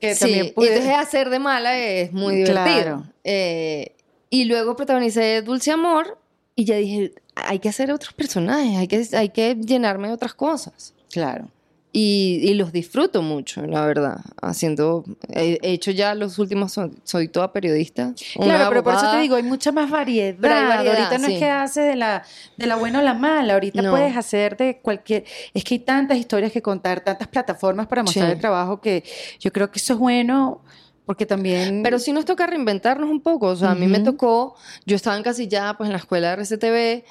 Que 0.00 0.16
sí, 0.16 0.20
también 0.20 0.52
puede... 0.52 0.84
y 0.84 0.90
hacer 0.90 1.30
de 1.30 1.38
mala 1.38 1.78
es 1.78 2.12
muy 2.12 2.34
divertido. 2.34 2.64
Claro. 2.64 3.04
Eh, 3.22 3.93
y 4.34 4.46
luego 4.46 4.74
protagonicé 4.74 5.42
Dulce 5.42 5.70
Amor 5.70 6.18
y 6.56 6.64
ya 6.64 6.74
dije, 6.74 7.12
hay 7.36 7.60
que 7.60 7.68
hacer 7.68 7.92
otros 7.92 8.14
personajes, 8.14 8.76
hay 8.76 8.88
que, 8.88 9.16
hay 9.16 9.28
que 9.28 9.54
llenarme 9.54 10.08
de 10.08 10.14
otras 10.14 10.34
cosas. 10.34 10.92
Claro. 11.12 11.48
Y, 11.92 12.52
los 12.54 12.72
disfruto 12.72 13.22
mucho, 13.22 13.64
la 13.64 13.86
verdad. 13.86 14.18
Haciendo, 14.42 15.04
he, 15.28 15.60
hecho 15.62 15.92
ya 15.92 16.16
los 16.16 16.40
últimos, 16.40 16.76
soy, 17.04 17.28
toda 17.28 17.52
periodista. 17.52 18.12
Claro, 18.34 18.68
pero 18.70 18.82
por 18.82 18.94
eso 18.94 19.08
te 19.12 19.18
digo, 19.20 19.36
hay 19.36 19.44
mucha 19.44 19.70
más 19.70 19.88
variedad. 19.88 20.44
ahorita 20.44 21.18
no 21.18 21.28
es 21.28 21.38
que 21.38 21.48
haces 21.48 21.86
de 21.86 21.94
la, 21.94 22.24
de 22.56 22.66
la 22.66 22.74
buena 22.74 22.98
o 22.98 23.02
la 23.02 23.14
mala, 23.14 23.54
ahorita 23.54 23.88
puedes 23.88 24.16
hacer 24.16 24.56
de 24.56 24.80
cualquier... 24.82 25.22
Es 25.54 25.62
que 25.62 25.74
hay 25.74 25.78
tantas 25.78 26.18
historias 26.18 26.50
que 26.50 26.60
contar, 26.60 27.04
tantas 27.04 27.28
plataformas 27.28 27.86
para 27.86 28.02
mostrar 28.02 28.32
el 28.32 28.40
trabajo 28.40 28.80
que 28.80 29.04
yo 29.38 29.52
creo 29.52 29.70
que 29.70 29.78
eso 29.78 29.92
es 29.92 29.98
bueno 30.00 30.64
porque 31.06 31.26
también... 31.26 31.82
Pero 31.82 31.98
sí 31.98 32.12
nos 32.12 32.24
toca 32.24 32.46
reinventarnos 32.46 33.10
un 33.10 33.20
poco. 33.20 33.48
O 33.48 33.56
sea, 33.56 33.72
a 33.72 33.74
mí 33.74 33.86
me 33.86 34.00
tocó, 34.00 34.56
yo 34.86 34.96
estaba 34.96 35.16
encasillada 35.16 35.76
pues 35.76 35.88
en 35.88 35.92
la 35.92 35.98
escuela 35.98 36.28
de 36.28 36.42
RCTV 36.42 37.04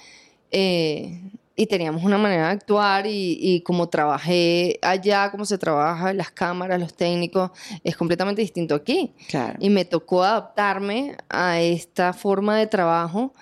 eh, 0.51 1.21
y 1.55 1.67
teníamos 1.67 2.03
una 2.03 2.17
manera 2.17 2.47
de 2.47 2.53
actuar 2.53 3.05
y, 3.05 3.37
y, 3.39 3.61
como 3.61 3.89
trabajé 3.89 4.79
allá, 4.81 5.29
como 5.29 5.45
se 5.45 5.59
trabaja, 5.59 6.11
las 6.13 6.31
cámaras, 6.31 6.79
los 6.79 6.95
técnicos, 6.95 7.51
es 7.83 7.95
completamente 7.95 8.41
distinto 8.41 8.73
aquí. 8.73 9.13
Claro. 9.29 9.57
Y 9.59 9.69
me 9.69 9.85
tocó 9.85 10.23
adaptarme 10.23 11.15
a 11.29 11.61
esta 11.61 12.13
forma 12.13 12.57
de 12.57 12.65
trabajo 12.65 13.33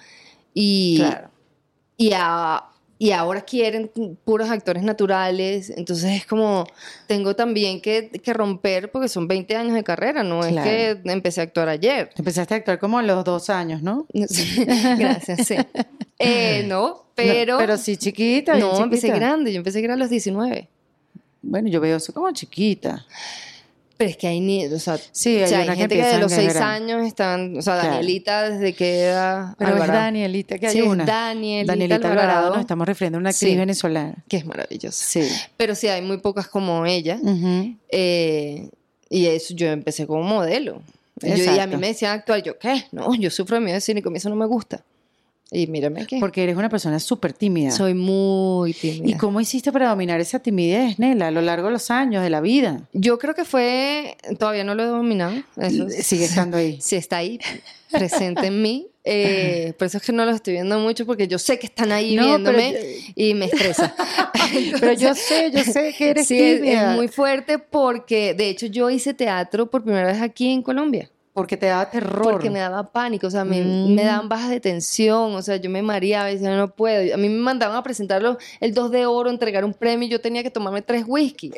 y, 0.54 0.98
claro. 0.98 1.30
y 1.96 2.12
a 2.14 2.66
y 3.02 3.14
ahora 3.14 3.42
quieren 3.42 3.90
puros 4.24 4.52
actores 4.52 4.84
naturales, 4.84 5.72
entonces 5.76 6.18
es 6.18 6.28
como, 6.28 6.68
tengo 7.08 7.36
también 7.36 7.82
que, 7.82 8.12
que 8.12 8.32
romper 8.32 8.92
porque 8.92 9.08
son 9.08 9.28
20 9.28 9.56
años 9.56 9.74
de 9.74 9.84
carrera, 9.84 10.22
no 10.22 10.46
es 10.46 10.54
que 10.62 11.02
empecé 11.06 11.42
a 11.42 11.46
actuar 11.46 11.68
ayer. 11.68 12.12
Empezaste 12.16 12.54
a 12.54 12.58
actuar 12.58 12.78
como 12.78 13.00
a 13.00 13.02
los 13.02 13.24
dos 13.24 13.50
años, 13.50 13.82
¿no? 13.82 14.06
Gracias, 14.14 15.48
sí. 15.48 15.56
Eh, 16.24 16.64
no, 16.68 17.06
pero... 17.16 17.58
pero 17.58 17.80
sí 17.80 17.98
chiquita. 17.98 18.56
No, 18.56 18.84
empecé 18.84 19.08
grande, 19.08 19.52
yo 19.52 19.58
empecé 19.58 19.84
a 19.92 19.96
los 19.96 20.12
19. 20.12 20.70
Bueno, 21.42 21.68
yo 21.68 21.82
veo 21.82 21.98
eso 21.98 22.14
como 22.14 22.30
chiquita. 22.30 23.04
Pero 24.02 24.10
es 24.10 24.18
que 24.18 24.26
hay 24.26 24.40
ni, 24.40 24.66
o 24.66 24.80
sea, 24.80 24.98
sí, 25.12 25.38
hay, 25.44 25.78
gente 25.78 25.96
que, 25.96 26.04
de 26.04 26.18
los 26.18 26.32
seis 26.32 26.56
años 26.56 27.06
están, 27.06 27.56
o 27.56 27.62
sea, 27.62 27.76
Danielita 27.76 28.50
desde 28.50 28.74
que 28.74 29.02
era 29.02 29.54
Pero 29.60 29.78
es 29.78 29.88
Danielita, 29.88 30.58
que 30.58 30.66
hay 30.66 30.74
sí, 30.74 30.82
una. 30.82 31.06
Danielita 31.06 32.10
Alvarado. 32.10 32.50
nos 32.50 32.62
estamos 32.62 32.88
refiriendo 32.88 33.20
a 33.20 33.22
una 33.22 33.30
actriz 33.30 33.56
venezolana. 33.56 34.16
Que 34.28 34.38
es 34.38 34.46
maravillosa. 34.48 35.06
Sí. 35.06 35.30
Pero 35.56 35.76
sí, 35.76 35.88
hay 35.88 36.02
muy 36.02 36.18
pocas 36.18 36.48
como 36.48 36.84
ella. 36.88 37.20
eh, 37.90 38.72
y 39.08 39.28
eso, 39.28 39.54
yo 39.54 39.68
empecé 39.68 40.08
como 40.08 40.24
modelo. 40.24 40.82
Yo, 41.22 41.36
y 41.36 41.60
a 41.60 41.68
mí 41.68 41.78
me 41.78 41.90
decían 41.90 42.18
actuar, 42.18 42.42
yo, 42.42 42.58
¿qué? 42.58 42.86
No, 42.92 43.14
yo 43.14 43.30
sufro 43.30 43.58
de 43.58 43.62
miedo 43.62 43.78
escénico, 43.78 44.10
a 44.10 44.12
mí 44.12 44.18
eso 44.18 44.32
no 44.32 44.36
me 44.36 44.48
gusta. 44.48 44.84
Y 45.54 45.68
mírame 45.68 46.02
aquí. 46.02 46.18
Porque 46.18 46.44
eres 46.44 46.56
una 46.56 46.70
persona 46.70 46.98
súper 46.98 47.34
tímida. 47.34 47.72
Soy 47.72 47.94
muy 47.94 48.74
tímida. 48.74 49.10
¿Y 49.10 49.18
cómo 49.18 49.42
hiciste 49.42 49.70
para 49.74 49.90
dominar 49.90 50.22
esa 50.22 50.40
timidez, 50.40 50.98
Nela, 50.98 51.28
a 51.28 51.32
lo 51.32 51.42
largo 51.42 51.68
de 51.68 51.74
los 51.74 51.92
años 51.92 52.24
de 52.24 52.30
la 52.30 52.40
vida? 52.40 52.88
Yo 52.94 53.20
creo 53.20 53.36
que 53.36 53.44
fue, 53.44 54.16
todavía 54.40 54.64
no 54.64 54.76
lo 54.76 54.84
he 54.84 54.86
dominado. 54.86 55.34
Sigue 55.90 56.26
estando 56.26 56.56
ahí. 56.58 56.80
Sí, 56.92 56.96
está 56.96 57.18
ahí, 57.18 57.38
presente 57.92 58.48
en 58.48 58.62
mí. 58.62 58.88
Eh, 59.04 59.74
por 59.78 59.88
eso 59.88 59.98
es 59.98 60.04
que 60.04 60.14
no 60.14 60.26
los 60.26 60.36
estoy 60.36 60.54
viendo 60.54 60.80
mucho, 60.80 61.06
porque 61.06 61.28
yo 61.28 61.38
sé 61.38 61.60
que 61.60 61.68
están 61.68 61.92
ahí 61.92 62.18
viéndome 62.18 62.74
y 63.16 63.34
me 63.34 63.46
estresa. 63.46 63.94
pero 64.80 64.94
yo 64.94 65.14
sé, 65.16 65.52
yo 65.52 65.64
sé 65.66 65.94
que 65.98 66.12
eres 66.12 66.28
sí, 66.28 66.38
tímida. 66.38 66.84
Es, 66.84 66.90
es 66.92 66.96
muy 66.96 67.08
fuerte 67.10 67.60
porque, 67.60 68.34
de 68.34 68.50
hecho, 68.50 68.68
yo 68.68 68.90
hice 68.90 69.14
teatro 69.14 69.70
por 69.70 69.84
primera 69.84 70.08
vez 70.08 70.22
aquí 70.22 70.50
en 70.50 70.62
Colombia. 70.62 71.10
Porque 71.34 71.56
te 71.56 71.68
daba 71.68 71.90
terror. 71.90 72.34
Porque 72.34 72.50
me 72.50 72.60
daba 72.60 72.92
pánico, 72.92 73.28
o 73.28 73.30
sea, 73.30 73.46
me, 73.46 73.62
Mm. 73.62 73.96
me 73.96 74.04
daban 74.04 74.28
bajas 74.28 74.50
de 74.50 74.60
tensión, 74.60 75.34
o 75.34 75.42
sea, 75.42 75.56
yo 75.56 75.70
me 75.70 75.82
mareaba 75.82 76.30
y 76.30 76.34
decía, 76.34 76.56
no 76.58 76.68
puedo. 76.76 77.14
A 77.14 77.18
mí 77.18 77.30
me 77.30 77.40
mandaban 77.40 77.78
a 77.78 77.84
presentarlo 77.84 78.38
el 78.60 78.74
2 78.74 78.92
de 78.92 79.06
oro, 79.06 79.30
entregar 79.30 79.64
un 79.64 79.74
premio 79.74 80.08
y 80.08 80.12
yo 80.12 80.20
tenía 80.20 80.44
que 80.44 80.52
tomarme 80.52 80.82
tres 80.82 81.06
whisky, 81.08 81.52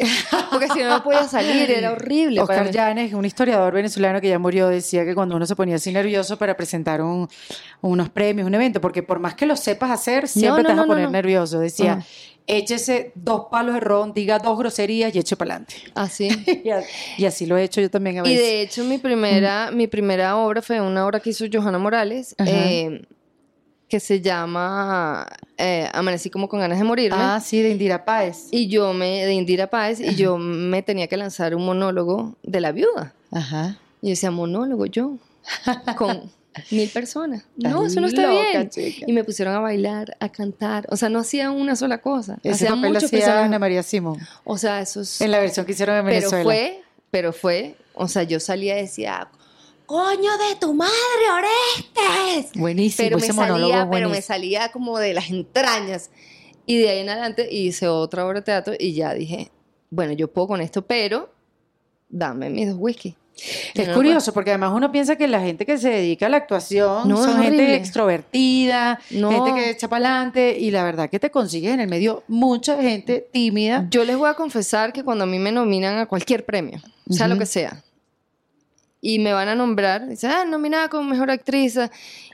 porque 0.52 0.68
si 0.70 0.80
no, 0.80 0.90
no 0.90 1.04
podía 1.04 1.28
salir, 1.28 1.72
era 1.72 1.92
horrible. 1.94 2.40
Oscar. 2.42 2.70
Llanes, 2.70 3.14
un 3.14 3.26
historiador 3.26 3.74
venezolano 3.74 4.22
que 4.22 4.30
ya 4.30 4.38
murió, 4.38 4.68
decía 4.68 5.06
que 5.06 5.16
cuando 5.16 5.36
uno 5.36 5.46
se 5.48 5.56
ponía 5.56 5.78
así 5.78 5.92
nervioso 5.92 6.38
para 6.38 6.56
presentar 6.56 7.02
un- 7.02 7.28
unos 7.82 8.10
premios, 8.10 8.46
un 8.46 8.54
evento, 8.54 8.80
porque 8.80 9.02
por 9.02 9.18
más 9.18 9.34
que 9.34 9.48
lo 9.48 9.56
sepas 9.56 9.90
hacer, 9.90 10.28
siempre 10.28 10.62
no, 10.62 10.68
te 10.70 10.76
vas 10.76 10.76
no, 10.76 10.82
a 10.84 10.86
no, 10.86 10.92
poner 10.92 11.06
no. 11.06 11.12
nervioso. 11.12 11.60
Decía, 11.60 11.94
Ajá. 11.94 12.06
Échese 12.48 13.12
dos 13.16 13.46
palos 13.52 13.74
de 13.76 13.80
ron, 13.80 14.14
diga 14.14 14.40
dos 14.40 14.58
groserías 14.58 15.16
y 15.16 15.20
eche 15.20 15.36
para 15.36 15.56
adelante. 15.56 15.76
Así. 15.96 16.28
y, 16.64 16.70
a- 16.70 16.84
y 17.18 17.26
así 17.26 17.46
lo 17.46 17.58
he 17.58 17.64
hecho 17.64 17.82
yo 17.82 17.90
también 17.90 18.18
a 18.18 18.22
Y 18.22 18.24
veces. 18.34 18.40
de 18.40 18.62
hecho, 18.62 18.84
mi 18.84 18.98
primera, 18.98 19.72
mi 19.72 19.88
primera 19.88 20.38
obra 20.38 20.62
fue 20.62 20.80
una 20.82 21.06
obra 21.06 21.20
que 21.20 21.30
hizo 21.32 21.46
Johanna 21.52 21.78
Morales, 21.80 22.36
eh, 22.46 23.02
que 23.90 24.00
se 24.00 24.22
llama 24.22 25.28
eh, 25.58 25.88
Amanecí 25.94 26.30
como 26.30 26.50
con 26.50 26.60
ganas 26.60 26.80
de 26.80 26.84
morirme. 26.84 27.18
ah, 27.20 27.40
sí, 27.40 27.62
de 27.62 27.70
Indira 27.70 28.04
Páez. 28.06 28.48
Y 28.52 28.68
yo 28.68 28.92
me, 28.94 29.24
de 29.26 29.34
Indira 29.34 29.68
Páez, 29.68 30.00
y 30.00 30.16
yo 30.16 30.38
me 30.38 30.82
tenía 30.82 31.08
que 31.08 31.16
lanzar 31.18 31.54
un 31.56 31.66
monólogo 31.66 32.36
de 32.44 32.60
la 32.62 32.72
viuda. 32.72 33.14
Ajá. 33.32 33.78
Y 34.02 34.10
decía, 34.10 34.32
monólogo 34.32 34.86
yo, 34.88 35.18
con 35.96 36.30
mil 36.72 36.90
personas. 36.90 37.46
No, 37.58 37.86
eso 37.86 38.00
no 38.02 38.08
está 38.08 38.24
loca, 38.28 38.42
bien. 38.52 38.70
chica. 38.70 39.06
Y 39.08 39.14
me 39.14 39.24
pusieron 39.24 39.54
a 39.56 39.60
bailar, 39.60 40.16
a 40.20 40.30
cantar. 40.30 40.86
O 40.90 40.96
sea, 40.98 41.10
no 41.10 41.20
hacía 41.20 41.52
una 41.52 41.76
sola 41.76 42.00
cosa. 42.02 42.38
Ese 42.44 42.66
hacía 42.66 42.70
papel 42.76 42.94
muchos 42.94 43.06
hacía. 43.06 43.44
Ana 43.44 43.60
María 43.60 43.84
Simón. 43.84 44.18
O 44.44 44.58
sea, 44.58 44.82
eso 44.82 45.02
es... 45.02 45.22
En 45.22 45.32
la 45.32 45.40
versión 45.40 45.66
que 45.66 45.72
hicieron 45.74 45.96
en 45.98 46.06
Pero 46.06 46.16
Venezuela. 46.18 46.44
fue, 46.44 46.82
pero 47.12 47.34
fue, 47.34 47.76
o 47.94 48.08
sea, 48.08 48.24
yo 48.24 48.40
salía 48.40 48.78
y 48.80 48.84
decía, 48.84 49.28
coño 49.86 50.32
de 50.50 50.56
tu 50.60 50.74
madre, 50.74 50.92
Orestes. 51.34 52.52
Buenísimo, 52.60 53.06
Pero 53.06 53.18
me 53.18 53.24
ese 53.26 53.34
salía, 53.34 53.66
es 53.66 53.72
pero 53.72 53.88
me 53.88 53.88
buenísimo. 53.88 54.22
salía 54.22 54.72
como 54.72 54.98
de 55.00 55.14
las 55.14 55.30
entrañas. 55.30 56.10
Y 56.66 56.78
de 56.78 56.90
ahí 56.90 57.00
en 57.00 57.10
adelante 57.10 57.48
hice 57.52 57.88
otra 57.88 58.26
obra 58.26 58.40
de 58.40 58.46
teatro 58.46 58.74
y 58.80 58.94
ya 58.94 59.14
dije, 59.14 59.52
bueno, 59.90 60.14
yo 60.14 60.32
puedo 60.32 60.48
con 60.48 60.62
esto, 60.62 60.82
pero 60.82 61.30
dame 62.10 62.50
mis 62.50 62.70
dos 62.70 62.78
whisky. 62.80 63.16
Es 63.74 63.88
No, 63.88 63.96
curioso 63.96 64.34
porque 64.34 64.52
además 64.52 64.72
uno 64.74 64.92
piensa 64.92 65.16
que 65.16 65.28
la 65.28 65.42
gente 65.42 65.66
que 65.66 65.78
se 65.78 65.90
dedica 65.90 66.28
a 66.28 66.30
la 66.30 66.38
actuación 66.38 67.10
No, 67.10 67.18
son 67.18 67.42
es 67.42 67.50
gente 67.50 67.76
extrovertida, 67.76 69.00
No. 69.12 69.32
gente 69.32 69.54
que 69.54 69.70
echa 69.72 69.88
para 69.88 70.06
adelante 70.06 70.58
y 70.60 70.72
la 70.72 70.84
verdad 70.84 71.10
que 71.10 71.20
te 71.20 71.32
consigues 71.32 71.74
en 71.74 71.80
el 71.80 71.88
medio 71.90 72.24
mucha 72.28 72.82
gente 72.82 73.28
tímida. 73.32 73.88
Yo 73.90 74.04
les 74.06 74.18
voy 74.18 74.30
a 74.30 74.36
confesar 74.36 74.94
que 74.94 75.04
cuando 75.04 75.24
a 75.24 75.28
mí 75.28 75.40
me 75.40 75.52
nominan 75.52 75.98
a 75.98 76.06
cualquier 76.06 76.46
premio, 76.46 76.80
sea 77.10 77.28
lo 77.28 77.38
que 77.38 77.46
sea, 77.46 77.84
y 79.02 79.20
me 79.20 79.34
van 79.34 79.50
a 79.50 79.56
nombrar, 79.56 80.08
dicen, 80.08 80.32
ah, 80.32 80.46
nominada 80.46 80.88
como 80.88 81.04
mejor 81.04 81.30
actriz, 81.30 81.78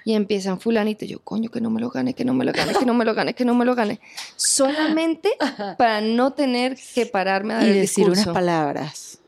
y 0.06 0.14
empiezan 0.14 0.60
fulanito, 0.60 1.04
yo, 1.04 1.20
coño, 1.20 1.50
que 1.50 1.60
no 1.60 1.72
me 1.72 1.82
lo 1.82 1.90
gane, 1.90 2.14
que 2.14 2.24
no 2.24 2.36
me 2.36 2.46
lo 2.46 2.52
gane, 2.52 2.74
que 2.74 2.86
no 2.86 2.94
me 2.94 3.06
lo 3.06 3.16
gane, 3.16 3.34
que 3.34 3.44
no 3.46 3.56
me 3.56 3.66
lo 3.66 3.74
gane, 3.74 4.00
solamente 4.36 5.32
para 5.80 6.02
no 6.02 6.34
tener 6.34 6.78
que 6.94 7.08
pararme 7.08 7.56
a 7.56 7.58
dar 7.58 7.68
Y 7.68 7.72
el 7.72 7.82
decir 7.82 8.08
unas 8.08 8.28
palabras. 8.28 9.19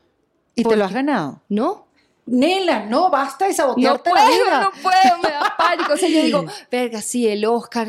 ¿Y 0.54 0.64
te 0.64 0.76
lo 0.76 0.84
has 0.84 0.92
ganado? 0.92 1.40
¿No? 1.48 1.86
Nela, 2.26 2.86
no, 2.86 3.10
basta 3.10 3.46
de 3.46 3.50
No 3.50 3.56
sabotearte 3.56 4.10
puedo, 4.10 4.24
la 4.24 4.30
vida. 4.30 4.60
no 4.60 4.70
puedo, 4.82 5.18
me 5.22 5.30
da 5.30 5.54
pánico. 5.58 5.92
O 5.92 5.96
sea, 5.96 6.08
yo 6.08 6.22
digo, 6.22 6.44
verga, 6.70 7.02
sí, 7.02 7.26
el 7.26 7.44
Oscar. 7.44 7.88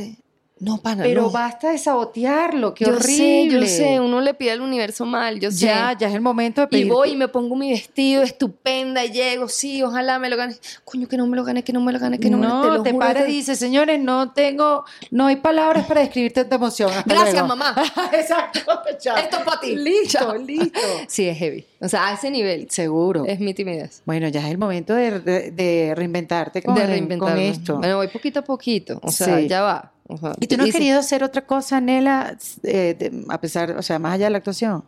No, 0.63 0.77
pana, 0.77 1.03
Pero 1.03 1.23
no. 1.23 1.29
basta 1.31 1.71
de 1.71 1.77
sabotearlo, 1.77 2.73
qué 2.73 2.85
yo 2.85 2.91
horrible. 2.95 3.67
sé, 3.67 3.83
yo 3.83 3.85
sé, 3.93 3.99
uno 3.99 4.21
le 4.21 4.33
pide 4.33 4.51
al 4.51 4.61
universo 4.61 5.05
mal, 5.05 5.39
yo 5.39 5.51
sé. 5.51 5.65
Ya, 5.65 5.95
ya 5.99 6.07
es 6.07 6.13
el 6.15 6.21
momento 6.21 6.61
de 6.61 6.67
Y 6.67 6.69
pedir. 6.69 6.87
voy 6.87 7.09
y 7.11 7.15
me 7.17 7.27
pongo 7.27 7.55
mi 7.55 7.71
vestido 7.71 8.23
estupenda 8.23 9.03
y 9.03 9.11
llego, 9.11 9.49
sí, 9.49 9.83
ojalá 9.83 10.19
me 10.19 10.29
lo 10.29 10.37
gane. 10.37 10.55
Coño, 10.85 11.07
que 11.07 11.17
no 11.17 11.27
me 11.27 11.35
lo 11.35 11.43
gane, 11.43 11.63
que 11.63 11.73
no 11.73 11.81
me 11.81 11.91
lo 11.91 11.99
gane, 11.99 12.19
que 12.19 12.29
no, 12.29 12.37
me 12.37 12.47
no, 12.47 12.61
te 12.61 12.67
lo 12.69 12.83
te 12.83 12.91
juro 12.91 13.05
paras 13.05 13.23
que- 13.25 13.31
y 13.31 13.33
dices, 13.35 13.59
señores, 13.59 13.99
no 13.99 14.31
tengo, 14.31 14.85
no 15.11 15.25
hay 15.27 15.35
palabras 15.37 15.85
para 15.85 16.01
describir 16.01 16.33
tanta 16.33 16.55
emoción. 16.55 16.89
Hasta 16.91 17.03
Gracias, 17.13 17.33
luego". 17.33 17.47
mamá. 17.47 17.75
Exacto. 18.13 18.59
chao. 18.99 19.17
Esto 19.17 19.37
es 19.37 19.43
para 19.43 19.59
ti. 19.59 19.75
Listo, 19.75 20.19
Chao. 20.19 20.35
listo. 20.35 20.79
Sí, 21.07 21.27
es 21.27 21.37
heavy. 21.37 21.65
O 21.81 21.89
sea, 21.89 22.07
a 22.07 22.13
ese 22.13 22.31
nivel 22.31 22.67
Seguro. 22.69 23.25
es 23.25 23.39
mi 23.39 23.53
timidez. 23.53 24.01
Bueno, 24.05 24.27
ya 24.29 24.39
es 24.41 24.45
el 24.51 24.57
momento 24.57 24.93
de, 24.93 25.19
de- 25.19 25.51
de 25.51 25.93
reinventarte 25.95 26.61
con, 26.63 26.75
de 26.75 27.17
con 27.17 27.37
esto. 27.37 27.77
Bueno, 27.77 27.97
voy 27.97 28.07
poquito 28.07 28.39
a 28.39 28.43
poquito. 28.43 28.99
O 29.03 29.11
sea, 29.11 29.39
Sí. 29.39 29.47
ya 29.47 29.61
va. 29.61 29.92
O 30.07 30.17
sea, 30.17 30.33
¿Y 30.39 30.47
tú 30.47 30.57
no 30.57 30.63
has 30.63 30.69
querido 30.71 30.99
hacer 30.99 31.23
otra 31.23 31.45
cosa, 31.45 31.79
Nela, 31.79 32.37
eh, 32.63 32.95
de- 32.97 33.25
a 33.29 33.39
pesar, 33.39 33.71
o 33.77 33.81
sea, 33.81 33.99
más 33.99 34.13
allá 34.15 34.25
de 34.25 34.31
la 34.31 34.37
actuación? 34.39 34.83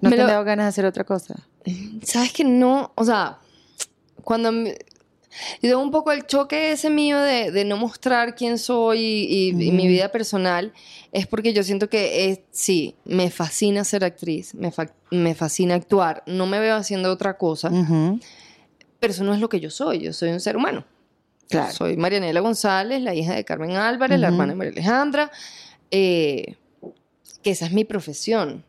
¿No 0.00 0.10
te 0.10 0.16
han 0.20 0.26
lo- 0.26 0.32
dado 0.32 0.44
ganas 0.44 0.64
de 0.66 0.68
hacer 0.68 0.84
otra 0.84 1.04
cosa? 1.04 1.34
¿Sabes 2.02 2.32
que 2.32 2.44
no? 2.44 2.92
O 2.96 3.04
sea, 3.04 3.38
cuando 4.22 4.52
me- 4.52 4.76
y 5.60 5.68
de 5.68 5.74
un 5.74 5.90
poco 5.90 6.12
el 6.12 6.26
choque 6.26 6.72
ese 6.72 6.88
mío 6.90 7.18
de, 7.18 7.50
de 7.50 7.64
no 7.64 7.76
mostrar 7.76 8.34
quién 8.34 8.58
soy 8.58 9.00
y, 9.00 9.50
y- 9.50 9.68
y 9.68 9.72
mi 9.72 9.86
vida 9.86 10.10
personal 10.10 10.72
es 11.12 11.26
porque 11.26 11.52
yo 11.52 11.62
siento 11.62 11.88
que 11.90 12.30
es, 12.30 12.40
sí, 12.52 12.94
me 13.04 13.30
fascina 13.30 13.84
ser 13.84 14.04
actriz, 14.04 14.54
me, 14.54 14.70
fa- 14.70 14.92
me 15.10 15.34
fascina 15.34 15.74
actuar, 15.74 16.22
no 16.26 16.46
me 16.46 16.58
veo 16.60 16.76
haciendo 16.76 17.10
otra 17.10 17.36
cosa, 17.36 17.68
Ujú, 17.70 18.18
pero 19.00 19.12
eso 19.12 19.24
no 19.24 19.34
es 19.34 19.40
lo 19.40 19.48
que 19.48 19.60
yo 19.60 19.70
soy, 19.70 20.00
yo 20.00 20.12
soy 20.12 20.30
un 20.30 20.40
ser 20.40 20.56
humano. 20.56 20.84
Claro. 21.48 21.72
Soy 21.72 21.96
Marianela 21.96 22.40
González, 22.40 23.00
la 23.02 23.14
hija 23.14 23.34
de 23.34 23.44
Carmen 23.44 23.72
Álvarez, 23.72 24.18
la 24.18 24.28
hermana 24.28 24.52
de 24.52 24.56
María 24.56 24.72
Alejandra, 24.72 25.30
eh, 25.90 26.56
que 27.42 27.50
esa 27.50 27.66
es 27.66 27.72
mi 27.72 27.84
profesión. 27.84 28.64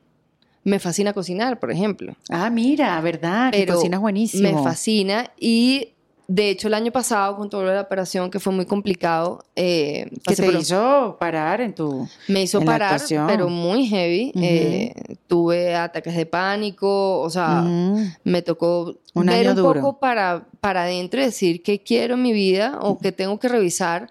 Me 0.63 0.79
fascina 0.79 1.13
cocinar, 1.13 1.59
por 1.59 1.71
ejemplo. 1.71 2.15
Ah, 2.29 2.49
mira, 2.49 2.99
¿verdad? 3.01 3.51
Que 3.51 3.59
Pero 3.59 3.75
cocinas 3.75 3.99
buenísimo. 3.99 4.51
Me 4.51 4.63
fascina 4.63 5.31
y 5.39 5.93
de 6.29 6.49
hecho 6.49 6.67
el 6.67 6.73
año 6.73 6.91
pasado 6.91 7.37
con 7.37 7.49
toda 7.49 7.73
la 7.73 7.81
operación 7.81 8.29
que 8.29 8.39
fue 8.39 8.51
muy 8.51 8.65
complicado, 8.65 9.43
eh, 9.55 10.09
Que 10.27 10.35
te 10.35 10.49
un- 10.49 10.57
hizo 10.57 11.15
parar 11.19 11.61
en 11.61 11.73
tu... 11.73 12.07
me 12.27 12.41
hizo 12.43 12.61
parar, 12.63 12.99
pero 13.27 13.47
muy 13.47 13.87
heavy. 13.87 14.31
Ujú. 14.35 14.43
Eh, 14.43 14.93
tuve 15.27 15.75
ataques 15.75 16.15
de 16.15 16.25
pánico, 16.25 17.21
o 17.21 17.29
sea, 17.29 17.61
Ujú. 17.65 17.99
me 18.25 18.41
tocó 18.41 18.95
Un 19.13 19.25
ver 19.27 19.35
año 19.47 19.49
un 19.51 19.55
duro. 19.55 19.81
poco 19.81 19.99
para, 19.99 20.45
para 20.59 20.83
adentro 20.83 21.21
y 21.21 21.25
decir 21.25 21.63
qué 21.63 21.79
quiero 21.81 22.15
en 22.15 22.21
mi 22.23 22.33
vida 22.33 22.77
o 22.81 22.97
qué 22.99 23.11
tengo 23.13 23.39
que 23.39 23.47
revisar 23.47 24.09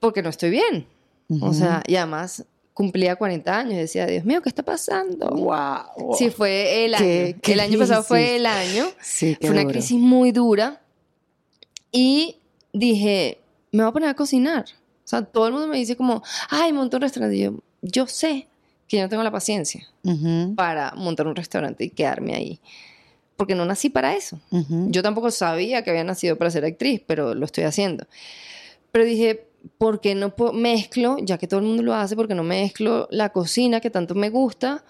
porque 0.00 0.22
no 0.22 0.28
estoy 0.30 0.50
bien. 0.50 0.86
O 1.30 1.46
Ujú. 1.46 1.54
sea, 1.54 1.82
y 1.86 1.96
además 1.96 2.44
cumplía 2.74 3.16
40 3.16 3.56
años 3.58 3.72
y 3.74 3.76
decía, 3.76 4.06
Dios 4.06 4.24
mío, 4.24 4.42
¿qué 4.42 4.48
está 4.50 4.62
pasando? 4.62 5.28
Wow. 5.30 6.14
Sí, 6.18 6.30
fue 6.30 6.84
el 6.84 6.94
año. 6.94 7.04
Qué 7.42 7.52
el 7.54 7.60
año 7.60 7.78
pasado 7.78 8.02
fue 8.02 8.18
crisis. 8.18 8.36
el 8.36 8.46
año. 8.46 8.84
Sí, 9.00 9.36
qué 9.40 9.46
Fue 9.46 9.50
una 9.54 9.62
duro. 9.62 9.72
crisis 9.72 9.98
muy 9.98 10.30
dura. 10.32 10.80
Y 11.96 12.38
dije, 12.72 13.38
me 13.70 13.84
voy 13.84 13.90
a 13.90 13.92
poner 13.92 14.08
a 14.08 14.14
cocinar. 14.14 14.64
O 15.04 15.06
sea, 15.06 15.22
todo 15.24 15.46
el 15.46 15.52
mundo 15.52 15.68
me 15.68 15.76
dice 15.76 15.96
como, 15.96 16.24
ay, 16.50 16.72
monta 16.72 16.96
un 16.96 17.02
restaurante. 17.02 17.36
Y 17.36 17.42
yo, 17.42 17.54
yo 17.82 18.08
sé 18.08 18.48
que 18.88 18.96
yo 18.96 19.04
no 19.04 19.08
tengo 19.08 19.22
la 19.22 19.30
paciencia 19.30 19.86
para 20.56 20.92
montar 20.96 21.28
un 21.28 21.36
restaurante 21.36 21.84
y 21.84 21.90
quedarme 21.90 22.34
ahí. 22.34 22.60
Porque 23.36 23.54
no 23.54 23.64
nací 23.64 23.90
para 23.90 24.16
eso. 24.16 24.40
Yo 24.50 25.04
tampoco 25.04 25.30
sabía 25.30 25.84
que 25.84 25.90
había 25.90 26.02
nacido 26.02 26.36
para 26.36 26.50
ser 26.50 26.64
actriz, 26.64 27.00
pero 27.06 27.32
lo 27.32 27.44
estoy 27.44 27.62
haciendo. 27.62 28.06
Pero 28.90 29.04
dije, 29.04 29.46
¿por 29.78 30.00
qué 30.00 30.16
no 30.16 30.34
mezclo, 30.52 31.16
ya 31.20 31.38
que 31.38 31.46
todo 31.46 31.60
el 31.60 31.66
mundo 31.66 31.84
lo 31.84 31.94
hace, 31.94 32.16
porque 32.16 32.34
no 32.34 32.42
mezclo 32.42 33.06
la 33.12 33.28
cocina 33.28 33.80
que 33.80 33.90
tanto 33.90 34.16
me 34.16 34.30
gusta 34.30 34.84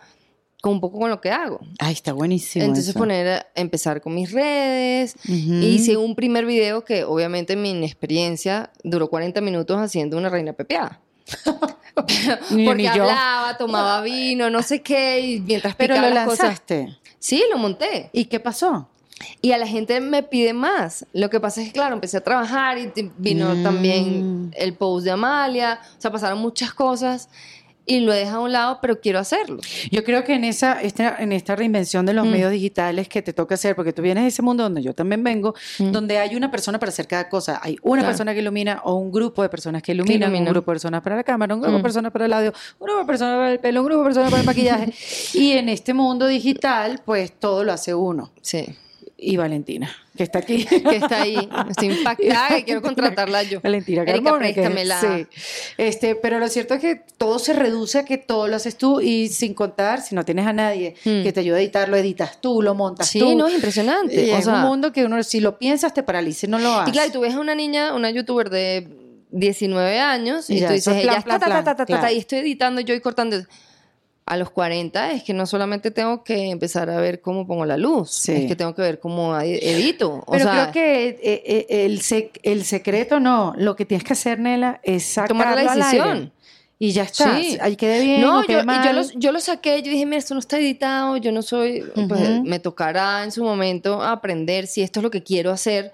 con 0.64 0.72
un 0.72 0.80
poco 0.80 0.98
con 0.98 1.10
lo 1.10 1.20
que 1.20 1.30
hago? 1.30 1.60
Ay, 1.78 1.92
está 1.92 2.14
buenísimo 2.14 2.64
Entonces 2.64 2.88
eso. 2.88 2.98
poner, 2.98 3.28
a- 3.28 3.46
empezar 3.54 4.00
con 4.00 4.14
mis 4.14 4.32
redes. 4.32 5.14
Ujú. 5.28 5.54
Hice 5.60 5.98
un 5.98 6.14
primer 6.14 6.46
video 6.46 6.84
que 6.86 7.04
obviamente 7.04 7.54
mi 7.54 7.70
inexperiencia 7.72 8.70
duró 8.82 9.10
40 9.10 9.42
minutos 9.42 9.76
haciendo 9.78 10.16
una 10.16 10.30
reina 10.30 10.54
pepeada. 10.54 11.00
Porque 11.94 12.74
ni 12.74 12.82
yo. 12.84 12.90
hablaba, 13.02 13.56
tomaba 13.58 14.00
vino, 14.00 14.48
no 14.50 14.62
sé 14.62 14.80
qué, 14.82 15.20
y 15.20 15.40
mientras 15.40 15.74
Pero 15.76 15.96
lo 16.00 16.08
las 16.10 16.24
cosas. 16.26 16.46
lanzaste. 16.46 16.96
Sí, 17.18 17.42
lo 17.50 17.58
monté. 17.58 18.08
¿Y 18.12 18.24
qué 18.24 18.40
pasó? 18.40 18.88
Y 19.40 19.52
a 19.52 19.58
la 19.58 19.66
gente 19.66 20.00
me 20.00 20.22
pide 20.22 20.52
más. 20.54 21.06
Lo 21.12 21.30
que 21.30 21.40
pasa 21.40 21.60
es 21.60 21.68
que, 21.68 21.72
claro, 21.74 21.94
empecé 21.94 22.16
a 22.16 22.24
trabajar 22.24 22.78
y 22.78 22.90
vino 23.18 23.54
Mm. 23.54 23.62
también 23.62 24.50
el 24.56 24.74
post 24.74 25.04
de 25.04 25.12
Amalia. 25.12 25.78
O 25.96 26.00
sea, 26.00 26.10
pasaron 26.10 26.38
muchas 26.40 26.74
cosas 26.74 27.28
y 27.86 28.00
lo 28.00 28.12
he 28.12 28.18
dejado 28.18 28.38
a 28.38 28.44
un 28.44 28.52
lado, 28.52 28.78
pero 28.80 29.00
quiero 29.00 29.18
hacerlo. 29.18 29.58
Yo 29.90 30.04
creo 30.04 30.24
que 30.24 30.34
en 30.34 30.44
esa, 30.44 30.80
esta, 30.80 31.16
en 31.18 31.32
esta 31.32 31.54
reinvención 31.56 32.06
de 32.06 32.14
los 32.14 32.26
Mm. 32.26 32.30
medios 32.30 32.50
digitales 32.50 33.08
que 33.08 33.20
te 33.22 33.32
toca 33.32 33.54
hacer, 33.56 33.76
porque 33.76 33.92
tú 33.92 34.00
vienes 34.02 34.24
de 34.24 34.28
ese 34.28 34.42
mundo 34.42 34.62
donde 34.62 34.82
yo 34.82 34.94
también 34.94 35.22
vengo, 35.22 35.54
Mm. 35.78 35.92
donde 35.92 36.18
hay 36.18 36.34
una 36.36 36.50
persona 36.50 36.78
para 36.78 36.90
hacer 36.90 37.06
cada 37.06 37.28
cosa. 37.28 37.60
Hay 37.62 37.76
una 37.82 38.00
Claro. 38.02 38.12
persona 38.12 38.32
que 38.34 38.40
ilumina 38.40 38.80
o 38.84 38.94
un 38.94 39.12
grupo 39.12 39.42
de 39.42 39.48
personas 39.48 39.82
que 39.82 39.92
iluminan, 39.92 40.30
un 40.30 40.34
iluminan. 40.36 40.52
grupo 40.54 40.70
de 40.70 40.74
personas 40.76 41.02
para 41.02 41.16
la 41.16 41.24
cámara, 41.24 41.54
un 41.54 41.60
grupo 41.60 41.72
de 41.76 41.78
Mm. 41.80 41.82
personas 41.82 42.12
para 42.12 42.24
el 42.26 42.32
audio, 42.32 42.52
un 42.78 42.84
grupo 42.86 43.00
de 43.00 43.06
personas 43.06 43.36
para 43.36 43.52
el 43.52 43.60
pelo, 43.60 43.80
un 43.80 43.86
grupo 43.86 44.00
de 44.00 44.04
personas 44.06 44.30
para 44.30 44.40
el 44.40 44.46
maquillaje. 44.46 44.92
y 45.34 45.52
en 45.52 45.68
este 45.68 45.92
mundo 45.94 46.26
digital, 46.26 47.00
pues 47.04 47.32
todo 47.38 47.64
lo 47.64 47.72
hace 47.72 47.94
uno. 47.94 48.30
Sí. 48.40 48.66
Y 49.16 49.36
Valentina, 49.36 49.94
que 50.16 50.24
está 50.24 50.40
aquí. 50.40 50.64
Que 50.90 50.96
está 50.96 51.22
ahí. 51.22 51.48
Estoy 51.70 51.88
impactada 51.92 52.58
y 52.58 52.64
quiero 52.64 52.82
contratarla 52.82 53.42
yo. 53.44 53.60
Valentina 53.60 54.02
Erika, 54.02 54.14
Carmona, 54.24 54.46
que- 54.48 54.54
préstamela. 54.54 55.00
sí. 55.00 55.26
Este, 55.78 56.14
pero 56.16 56.38
lo 56.38 56.48
cierto 56.48 56.74
es 56.74 56.80
que 56.80 57.02
todo 57.16 57.38
se 57.38 57.52
reduce 57.52 57.98
a 57.98 58.04
que 58.04 58.18
todo 58.18 58.48
lo 58.48 58.56
haces 58.56 58.76
tú 58.76 59.00
y 59.00 59.28
sin 59.28 59.54
contar, 59.54 60.02
si 60.02 60.14
no 60.14 60.24
tienes 60.24 60.46
a 60.46 60.52
nadie 60.52 60.94
Hmm. 61.04 61.22
que 61.22 61.32
te 61.32 61.40
ayude 61.40 61.58
a 61.58 61.60
editar, 61.60 61.88
lo 61.88 61.96
editas 61.96 62.40
tú, 62.40 62.60
lo 62.60 62.74
montas 62.74 63.08
Sí, 63.08 63.20
tú. 63.20 63.36
no, 63.36 63.46
es 63.46 63.54
impresionante. 63.54 64.26
Y 64.26 64.30
O 64.30 64.36
es 64.36 64.44
sea, 64.44 64.54
un 64.54 64.60
mundo 64.62 64.92
que 64.92 65.04
uno, 65.04 65.22
si 65.22 65.40
lo 65.40 65.58
piensas, 65.58 65.94
te 65.94 66.02
paraliza 66.02 66.46
y 66.46 66.50
no 66.50 66.58
lo 66.58 66.72
haces. 66.74 66.88
Y 66.88 66.92
claro, 66.92 67.08
y 67.08 67.12
tú 67.12 67.20
ves 67.20 67.34
a 67.34 67.40
una 67.40 67.54
niña, 67.54 67.94
una 67.94 68.10
youtuber 68.10 68.50
de 68.50 68.88
19 69.30 69.98
años, 70.00 70.48
y, 70.50 70.58
Y 70.58 70.60
tú 70.66 70.72
dices, 70.72 70.86
es 70.88 71.02
plan, 71.02 71.14
ella 71.14 71.18
está, 71.18 71.24
plan, 71.24 71.40
ta, 71.40 71.46
ta, 71.46 71.50
plan, 71.52 71.64
ta, 71.64 71.76
ta, 71.76 71.86
ta, 71.86 71.98
claro. 72.00 72.14
y 72.14 72.18
estoy 72.18 72.38
editando 72.40 72.80
yo 72.80 72.94
y 72.94 73.00
cortando. 73.00 73.38
A 74.26 74.38
los 74.38 74.48
40 74.50 75.12
es 75.12 75.22
que 75.22 75.34
no 75.34 75.44
solamente 75.44 75.90
tengo 75.90 76.24
que 76.24 76.48
empezar 76.48 76.88
a 76.88 76.96
ver 76.98 77.20
cómo 77.20 77.46
pongo 77.46 77.66
la 77.66 77.76
luz, 77.76 78.10
Sí. 78.10 78.32
es 78.32 78.46
que 78.46 78.56
tengo 78.56 78.74
que 78.74 78.80
ver 78.80 78.98
cómo 78.98 79.38
ed- 79.38 79.58
edito. 79.62 80.22
O 80.26 80.32
Pero 80.32 80.44
sea, 80.44 80.70
creo 80.70 80.72
que 80.72 81.08
eh, 81.08 81.42
eh, 81.44 81.66
el, 81.84 82.00
sec- 82.00 82.40
el 82.42 82.64
secreto 82.64 83.20
no, 83.20 83.52
lo 83.58 83.76
que 83.76 83.84
tienes 83.84 84.02
que 84.02 84.14
hacer, 84.14 84.38
Nela, 84.40 84.80
es 84.82 85.14
Tomar 85.28 85.48
la 85.48 85.52
al 85.52 85.68
aire. 85.68 85.76
decisión. 85.84 86.32
Y 86.78 86.92
ya 86.92 87.02
está. 87.04 87.36
Sí. 87.38 87.56
Ahí 87.60 87.76
quede 87.76 88.00
bien. 88.02 88.20
No, 88.22 88.42
yo, 88.46 88.60
yo, 88.62 88.92
lo, 88.92 89.02
yo 89.14 89.30
lo 89.32 89.40
saqué, 89.40 89.80
yo 89.82 89.90
dije, 89.90 90.06
mira, 90.06 90.18
esto 90.18 90.34
no 90.34 90.40
está 90.40 90.58
editado, 90.58 91.16
yo 91.18 91.30
no 91.30 91.42
soy, 91.42 91.84
pues 92.08 92.42
me 92.42 92.58
tocará 92.58 93.22
en 93.24 93.30
su 93.30 93.44
momento 93.44 94.02
aprender 94.02 94.66
si 94.66 94.82
esto 94.82 95.00
es 95.00 95.04
lo 95.04 95.10
que 95.10 95.22
quiero 95.22 95.50
hacer. 95.50 95.92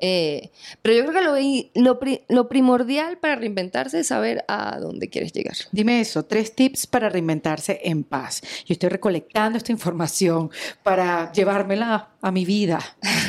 Eh, 0.00 0.50
pero 0.82 0.96
yo 0.96 1.06
creo 1.06 1.14
que 1.14 1.74
lo, 1.74 1.82
lo, 1.84 1.98
pri- 1.98 2.22
lo 2.28 2.48
primordial 2.48 3.18
para 3.18 3.34
reinventarse 3.36 4.00
es 4.00 4.06
saber 4.08 4.44
a 4.48 4.78
dónde 4.78 5.08
quieres 5.08 5.32
llegar. 5.32 5.54
Dime 5.72 6.00
eso, 6.00 6.24
tres 6.24 6.54
tips 6.54 6.86
para 6.86 7.08
reinventarse 7.08 7.80
en 7.84 8.04
paz. 8.04 8.40
Yo 8.64 8.72
estoy 8.74 8.88
recolectando 8.90 9.58
esta 9.58 9.72
información 9.72 10.50
para 10.82 11.32
llevármela 11.32 12.10
a 12.20 12.30
mi 12.30 12.44
vida. 12.44 12.78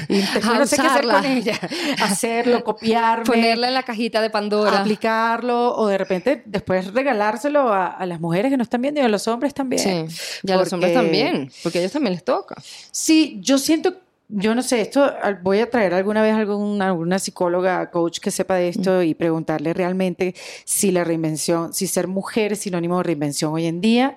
Y 0.07 0.21
A 0.43 0.59
no 0.59 0.65
sé 0.67 0.77
qué 0.77 0.87
hacer 0.87 1.05
con 1.05 1.25
ella. 1.25 1.59
Hacerlo, 2.01 2.63
copiarme, 2.63 3.25
Ponerla 3.25 3.67
en 3.67 3.73
la 3.73 3.83
cajita 3.83 4.21
de 4.21 4.29
Pandora. 4.29 4.79
aplicarlo 4.81 5.75
o 5.75 5.87
de 5.87 5.97
repente 5.97 6.43
después 6.45 6.93
regalárselo 6.93 7.71
a, 7.73 7.87
a 7.87 8.05
las 8.05 8.19
mujeres 8.19 8.51
que 8.51 8.57
nos 8.57 8.65
están 8.65 8.81
viendo 8.81 9.01
y 9.01 9.03
a 9.03 9.09
los 9.09 9.27
hombres 9.27 9.53
también. 9.53 10.09
Sí, 10.09 10.19
y 10.43 10.51
a 10.51 10.57
los 10.57 10.71
hombres 10.73 10.91
Porque- 10.93 11.03
también, 11.05 11.51
porque 11.63 11.79
a 11.79 11.81
ellos 11.81 11.91
también 11.93 12.13
les 12.13 12.23
toca. 12.23 12.55
Sí, 12.91 13.39
yo 13.41 13.57
siento, 13.57 13.95
yo 14.31 14.53
no 14.53 14.61
sé, 14.61 14.81
esto 14.81 15.11
voy 15.41 15.59
a 15.59 15.69
traer 15.71 15.93
alguna 15.95 16.21
vez 16.21 16.33
a 16.33 16.37
algún, 16.37 16.81
alguna 16.83 17.17
psicóloga, 17.17 17.89
coach 17.89 18.19
que 18.19 18.29
sepa 18.29 18.55
de 18.55 18.69
esto 18.69 19.01
y 19.01 19.15
preguntarle 19.15 19.73
realmente 19.73 20.35
si 20.65 20.91
la 20.91 21.03
reinvención, 21.03 21.73
si 21.73 21.87
ser 21.87 22.07
mujer 22.07 22.53
es 22.53 22.59
sinónimo 22.59 22.97
de 22.97 23.03
reinvención 23.03 23.51
hoy 23.53 23.65
en 23.65 23.81
día 23.81 24.15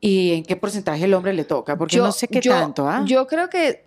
y 0.00 0.32
en 0.32 0.44
qué 0.44 0.56
porcentaje 0.56 1.04
el 1.04 1.12
hombre 1.12 1.34
le 1.34 1.44
toca, 1.44 1.76
porque 1.76 1.98
no 1.98 2.10
sé 2.10 2.26
qué 2.26 2.40
yo- 2.40 2.52
tanto, 2.52 2.88
¿ah? 2.88 3.04
Yo 3.06 3.26
creo 3.26 3.50
que 3.50 3.84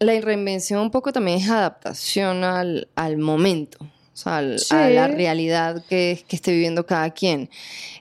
la 0.00 0.18
reinvención 0.20 0.80
un 0.80 0.90
poco 0.90 1.12
también 1.12 1.38
es 1.38 1.50
adaptación 1.50 2.42
al, 2.42 2.88
al 2.94 3.18
momento, 3.18 3.78
o 3.80 4.16
sea, 4.16 4.38
al- 4.38 4.58
Sí. 4.58 4.74
a 4.74 4.88
la 4.88 5.08
realidad 5.08 5.84
que, 5.88 6.24
que 6.26 6.36
esté 6.36 6.52
viviendo 6.52 6.86
cada 6.86 7.10
quien. 7.10 7.50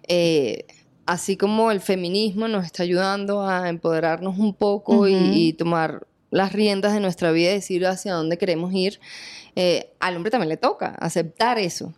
Eh, 0.08 0.66
así 1.06 1.36
como 1.36 1.72
el 1.72 1.82
feminismo 1.82 2.48
nos 2.48 2.66
está 2.66 2.84
ayudando 2.84 3.46
a 3.46 3.68
empoderarnos 3.68 4.38
un 4.40 4.54
poco 4.54 5.08
y, 5.10 5.52
tomar 5.54 6.08
las 6.34 6.52
riendas 6.52 6.94
de 6.94 7.00
nuestra 7.00 7.32
vida 7.32 7.52
y 7.52 7.54
decir 7.56 7.86
hacia 7.86 8.14
dónde 8.14 8.38
queremos 8.38 8.74
ir, 8.74 9.00
eh, 9.56 9.92
al 10.00 10.16
hombre 10.16 10.32
también 10.32 10.50
le 10.50 10.58
toca 10.58 10.96
aceptar 11.00 11.60
eso. 11.60 11.94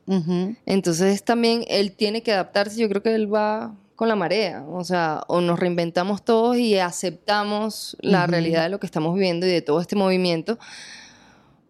Entonces 0.66 1.24
también 1.24 1.64
él 1.68 1.94
tiene 1.94 2.22
que 2.22 2.34
adaptarse, 2.34 2.78
yo 2.80 2.90
creo 2.90 3.02
que 3.02 3.16
él 3.16 3.34
va 3.34 3.74
con 3.96 4.10
la 4.10 4.16
marea, 4.18 4.66
o 4.68 4.84
sea, 4.84 5.22
o 5.28 5.40
nos 5.40 5.58
reinventamos 5.58 6.24
todos 6.26 6.58
y 6.58 6.78
aceptamos 6.78 7.96
la 8.02 8.28
realidad 8.28 8.64
de 8.64 8.70
lo 8.70 8.80
que 8.80 8.86
estamos 8.86 9.14
viviendo 9.14 9.46
y 9.46 9.50
de 9.52 9.62
todo 9.62 9.80
este 9.80 9.96
movimiento, 9.96 10.60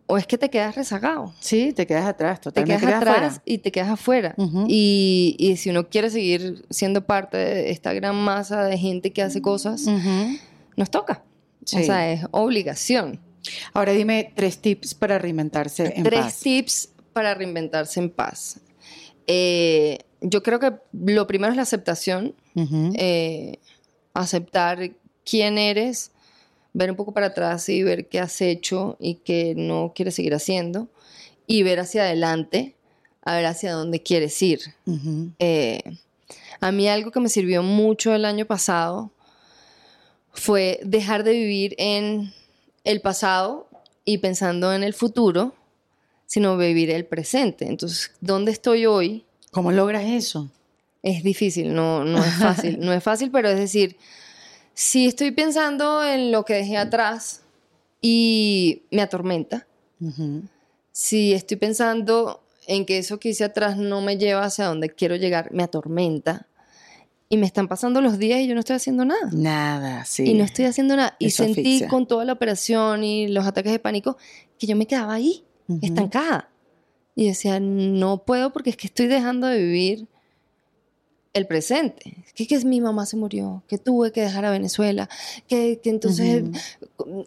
o 0.07 0.18
es 0.18 0.26
que 0.28 0.38
te 0.38 0.49
quedas 0.49 0.76
rezagado, 0.76 1.34
Sí, 1.39 1.72
te 1.74 1.86
quedas 1.88 2.05
atrás, 2.05 2.39
te 2.41 2.63
quedas 2.63 2.82
atrás 2.84 2.97
afuera. 3.16 3.41
y 3.45 3.57
te 3.59 3.72
quedas 3.72 3.89
afuera. 3.89 4.36
Y, 4.68 5.36
y 5.39 5.57
si 5.57 5.70
uno 5.70 5.88
quiere 5.89 6.09
seguir 6.09 6.66
siendo 6.72 7.05
parte 7.05 7.38
de 7.38 7.70
esta 7.72 7.93
gran 7.93 8.16
masa 8.16 8.63
de 8.66 8.78
gente 8.78 9.11
que 9.11 9.22
hace 9.22 9.41
cosas, 9.41 9.86
nos 10.76 10.89
toca. 10.89 11.24
Sí. 11.66 11.82
O 11.82 11.84
sea, 11.84 12.11
es 12.13 12.22
obligación. 12.32 13.20
Ahora 13.74 13.91
dime 13.91 14.32
tres 14.36 14.59
tips 14.59 14.93
para 14.95 15.20
reinventarse 15.20 15.93
en 15.95 16.03
Tres 16.03 16.20
paz. 16.22 16.39
tips 16.39 16.89
para 17.13 17.34
reinventarse 17.34 17.99
en 17.99 18.09
paz. 18.09 18.59
Eh, 19.28 19.99
yo 20.22 20.41
creo 20.41 20.59
que 20.59 20.74
lo 20.93 21.28
primero 21.28 21.51
es 21.51 21.57
la 21.57 21.63
aceptación, 21.63 22.34
eh, 22.55 23.57
aceptar 24.13 24.91
quién 25.24 25.57
eres, 25.57 26.11
ver 26.74 26.89
un 26.91 26.95
poco 26.97 27.13
para 27.13 27.28
atrás 27.28 27.70
y 27.70 27.84
ver 27.84 28.07
qué 28.07 28.20
has 28.20 28.41
hecho 28.41 28.97
y 28.99 29.16
qué 29.16 29.53
no 29.55 29.93
quieres 29.95 30.16
seguir 30.16 30.34
haciendo, 30.34 30.88
y 31.47 31.63
ver 31.63 31.80
hacia 31.80 32.03
adelante, 32.03 32.76
a 33.24 33.36
ver 33.36 33.45
hacia 33.45 33.74
dónde 33.74 34.01
quieres 34.01 34.41
ir. 34.41 34.61
Eh, 35.39 35.82
a 36.59 36.72
mí 36.72 36.88
algo 36.88 37.11
que 37.11 37.20
me 37.20 37.30
sirvió 37.30 37.61
mucho 37.63 38.13
el 38.16 38.26
año 38.26 38.45
pasado 38.45 39.11
fue 40.36 40.80
dejar 40.84 41.24
de 41.24 41.34
vivir 41.34 41.76
en 41.78 42.34
el 42.84 43.02
pasado 43.02 43.68
y 44.04 44.20
pensando 44.20 44.74
en 44.74 44.84
el 44.84 44.94
futuro, 44.94 45.56
sino 46.28 46.58
vivir 46.58 46.92
el 46.92 47.06
presente. 47.06 47.68
Entonces, 47.68 48.12
¿dónde 48.22 48.52
estoy 48.52 48.86
hoy? 48.86 49.26
¿Cómo 49.52 49.72
logras 49.72 50.04
eso? 50.06 50.50
Es 51.02 51.24
difícil, 51.24 51.74
no, 51.74 52.04
no 52.04 52.24
es 52.24 52.34
fácil, 52.36 52.80
no 52.82 52.94
es 52.94 53.04
fácil, 53.04 53.32
pero 53.32 53.50
es 53.50 53.58
decir, 53.58 53.98
si 54.74 55.08
estoy 55.08 55.32
pensando 55.32 56.04
en 56.04 56.32
lo 56.32 56.44
que 56.46 56.56
dejé 56.56 56.78
atrás 56.78 57.42
y 58.02 58.84
me 58.92 59.02
atormenta, 59.02 59.66
si 60.92 61.34
estoy 61.34 61.58
pensando 61.58 62.44
en 62.68 62.86
que 62.86 62.98
eso 62.98 63.20
que 63.20 63.30
hice 63.30 63.44
atrás 63.44 63.78
no 63.78 64.02
me 64.02 64.18
lleva 64.18 64.44
hacia 64.44 64.66
donde 64.66 64.90
quiero 64.90 65.16
llegar, 65.16 65.52
me 65.52 65.64
atormenta. 65.64 66.48
Y 67.28 67.38
me 67.38 67.46
están 67.48 67.68
pasando 67.68 68.02
los 68.02 68.20
días 68.20 68.40
y 68.42 68.48
yo 68.48 68.54
no 68.54 68.60
estoy 68.60 68.76
haciendo 68.76 69.04
nada. 69.04 69.30
Nada, 69.34 70.06
sí. 70.06 70.24
Y 70.26 70.34
no 70.36 70.44
estoy 70.44 70.66
haciendo 70.66 70.96
nada. 70.96 71.16
Y 71.20 71.28
Eso 71.28 71.44
sentí 71.44 71.62
asfixia. 71.62 71.88
con 71.88 72.08
toda 72.08 72.24
la 72.24 72.34
operación 72.34 73.04
y 73.04 73.28
los 73.28 73.46
ataques 73.46 73.72
de 73.72 73.80
pánico 73.80 74.18
que 74.60 74.68
yo 74.68 74.76
me 74.76 74.86
quedaba 74.86 75.14
ahí, 75.16 75.44
Ujú. 75.68 75.80
estancada. 75.82 76.50
Y 77.16 77.28
decía, 77.28 77.60
no 77.60 78.24
puedo 78.26 78.54
porque 78.54 78.70
es 78.70 78.78
que 78.78 78.88
estoy 78.88 79.08
dejando 79.08 79.48
de 79.48 79.58
vivir 79.58 80.08
el 81.34 81.48
presente. 81.48 82.24
Que, 82.36 82.46
que 82.48 82.60
mi 82.66 82.80
mamá 82.80 83.06
se 83.06 83.18
murió, 83.18 83.64
que 83.68 83.78
tuve 83.78 84.12
que 84.12 84.22
dejar 84.22 84.46
a 84.46 84.52
Venezuela, 84.52 85.10
que, 85.48 85.80
que 85.82 85.90
entonces 85.90 86.44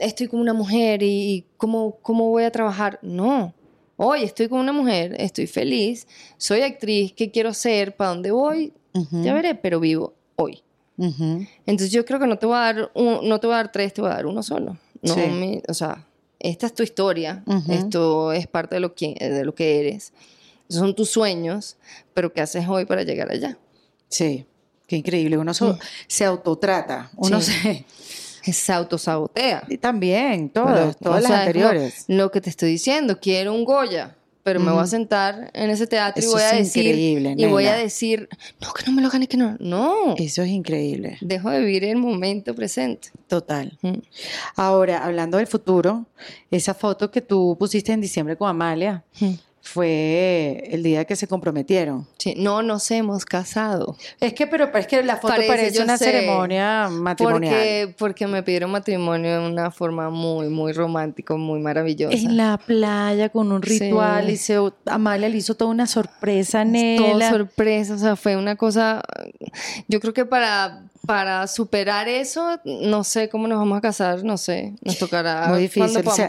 estoy 0.00 0.28
con 0.28 0.40
una 0.40 0.54
mujer 0.54 1.02
y, 1.02 1.06
y 1.32 1.46
¿cómo, 1.56 1.98
cómo 2.02 2.28
voy 2.28 2.44
a 2.44 2.50
trabajar. 2.50 2.98
No, 3.02 3.52
hoy 3.96 4.22
estoy 4.22 4.48
con 4.48 4.60
una 4.60 4.72
mujer, 4.72 5.14
estoy 5.18 5.46
feliz, 5.46 6.06
soy 6.36 6.62
actriz, 6.62 7.12
¿qué 7.14 7.30
quiero 7.30 7.48
hacer? 7.50 7.96
¿Para 7.96 8.10
dónde 8.10 8.30
voy? 8.30 8.72
Ujú. 9.00 9.22
Ya 9.22 9.34
veré, 9.34 9.54
pero 9.54 9.80
vivo 9.80 10.14
hoy. 10.36 10.62
Ujú. 10.96 11.46
Entonces 11.66 11.90
yo 11.92 12.04
creo 12.04 12.18
que 12.18 12.26
no 12.26 12.38
te 12.38 12.46
voy 12.46 12.56
a 12.56 12.60
dar, 12.60 12.90
un- 12.94 13.28
no 13.28 13.38
te 13.40 13.46
voy 13.46 13.54
a 13.54 13.58
dar 13.58 13.72
tres, 13.72 13.92
te 13.94 14.00
voy 14.00 14.10
a 14.10 14.14
dar 14.14 14.26
uno 14.26 14.42
solo. 14.42 14.76
No, 15.02 15.14
Sí. 15.14 15.20
mi- 15.30 15.62
o 15.68 15.74
sea, 15.74 16.06
esta 16.40 16.66
es 16.66 16.74
tu 16.74 16.82
historia, 16.82 17.42
Ujú. 17.46 17.72
esto 17.72 18.32
es 18.32 18.46
parte 18.46 18.74
de 18.76 18.80
lo, 18.80 18.94
que, 18.94 19.14
de 19.14 19.44
lo 19.44 19.54
que 19.54 19.80
eres, 19.80 20.12
Esos 20.68 20.80
son 20.80 20.94
tus 20.94 21.08
sueños, 21.08 21.76
pero 22.12 22.30
¿qué 22.32 22.42
haces 22.42 22.68
hoy 22.68 22.84
para 22.84 23.02
llegar 23.02 23.30
allá? 23.30 23.56
Sí, 24.08 24.44
qué 24.86 24.96
increíble. 24.96 25.38
Uno 25.38 25.54
so- 25.54 25.72
Mm. 25.74 25.78
se 26.08 26.24
autotrata. 26.26 27.10
Uno 27.16 27.40
Sí. 27.40 27.52
se... 27.52 27.84
Se 28.52 28.72
autosabotea. 28.72 29.64
Y 29.68 29.76
también, 29.78 30.48
todas, 30.48 30.96
Pero, 30.96 31.10
todas 31.10 31.18
o 31.18 31.20
las 31.20 31.26
sea, 31.28 31.36
como 31.38 31.46
anteriores. 31.48 32.04
Lo 32.08 32.30
que 32.30 32.40
te 32.40 32.48
estoy 32.48 32.70
diciendo, 32.70 33.18
quiero 33.20 33.52
un 33.52 33.64
Goya, 33.64 34.16
pero 34.48 34.60
me 34.60 34.72
voy 34.72 34.82
a 34.82 34.86
sentar 34.86 35.50
en 35.52 35.68
ese 35.68 35.86
teatro 35.86 36.20
Eso 36.20 36.30
y 36.30 36.32
voy 36.32 36.42
a 36.42 36.52
decir 36.56 36.86
increíble, 36.86 37.34
y 37.36 37.44
voy 37.44 37.66
a 37.66 37.74
decir, 37.76 38.30
no, 38.62 38.72
que 38.72 38.82
no 38.86 38.92
me 38.92 39.02
lo 39.02 39.10
gane, 39.10 39.26
que 39.26 39.36
no. 39.36 39.58
No, 39.60 40.14
Eso 40.16 40.40
es 40.40 40.48
increíble, 40.48 41.18
dejo 41.20 41.50
de 41.50 41.60
vivir 41.60 41.84
el 41.84 41.96
momento 41.98 42.54
presente. 42.54 43.10
total. 43.26 43.76
Mm. 43.82 43.98
Ahora, 44.56 45.04
hablando 45.04 45.36
del 45.36 45.46
futuro, 45.46 46.06
esa 46.50 46.72
foto 46.72 47.10
que 47.10 47.20
tú 47.20 47.56
pusiste 47.58 47.92
en 47.92 48.00
diciembre 48.00 48.36
con 48.36 48.48
Amalia 48.48 49.04
Mm. 49.20 49.32
Fue 49.72 50.64
el 50.70 50.82
día 50.82 51.04
que 51.04 51.14
se 51.16 51.26
comprometieron. 51.26 52.06
Sí, 52.18 52.34
no 52.36 52.62
nos 52.62 52.90
hemos 52.90 53.24
casado. 53.24 53.96
Es 54.20 54.32
que, 54.34 54.46
pero 54.46 54.70
es 54.76 54.86
que 54.86 55.02
la 55.02 55.16
foto 55.16 55.28
Parece, 55.34 55.48
parece, 55.48 55.82
una 55.82 55.96
sé. 55.98 56.06
ceremonia 56.06 56.88
matrimonial. 56.90 57.52
Porque, 57.54 57.94
porque 57.98 58.26
me 58.26 58.42
pidieron 58.42 58.70
matrimonio 58.70 59.40
de 59.40 59.46
una 59.48 59.70
forma 59.70 60.10
muy, 60.10 60.48
muy 60.48 60.72
romántica, 60.72 61.34
muy 61.36 61.60
maravillosa. 61.60 62.16
En 62.16 62.36
la 62.36 62.58
playa 62.58 63.28
con 63.28 63.52
un 63.52 63.62
Sí. 63.62 63.78
ritual 63.78 64.30
y 64.30 64.36
se, 64.36 64.56
Amalia 64.86 65.28
le 65.28 65.36
hizo 65.36 65.54
toda 65.54 65.70
una 65.70 65.86
sorpresa 65.86 66.60
a 66.60 66.64
Todo 66.64 66.72
Nela. 66.72 67.30
sorpresa, 67.30 67.94
o 67.94 67.98
sea, 67.98 68.16
fue 68.16 68.36
una 68.36 68.56
cosa, 68.56 69.02
yo 69.88 70.00
creo 70.00 70.14
que 70.14 70.24
para 70.24 70.82
para 71.08 71.46
superar 71.46 72.06
eso, 72.06 72.60
no 72.66 73.02
sé 73.02 73.30
cómo 73.30 73.48
nos 73.48 73.58
vamos 73.58 73.78
a 73.78 73.80
casar, 73.80 74.22
no 74.24 74.36
sé, 74.36 74.74
nos 74.82 74.98
tocará 74.98 75.46
Muy 75.48 75.60
difícil. 75.62 76.06
O 76.06 76.10
sea, 76.10 76.28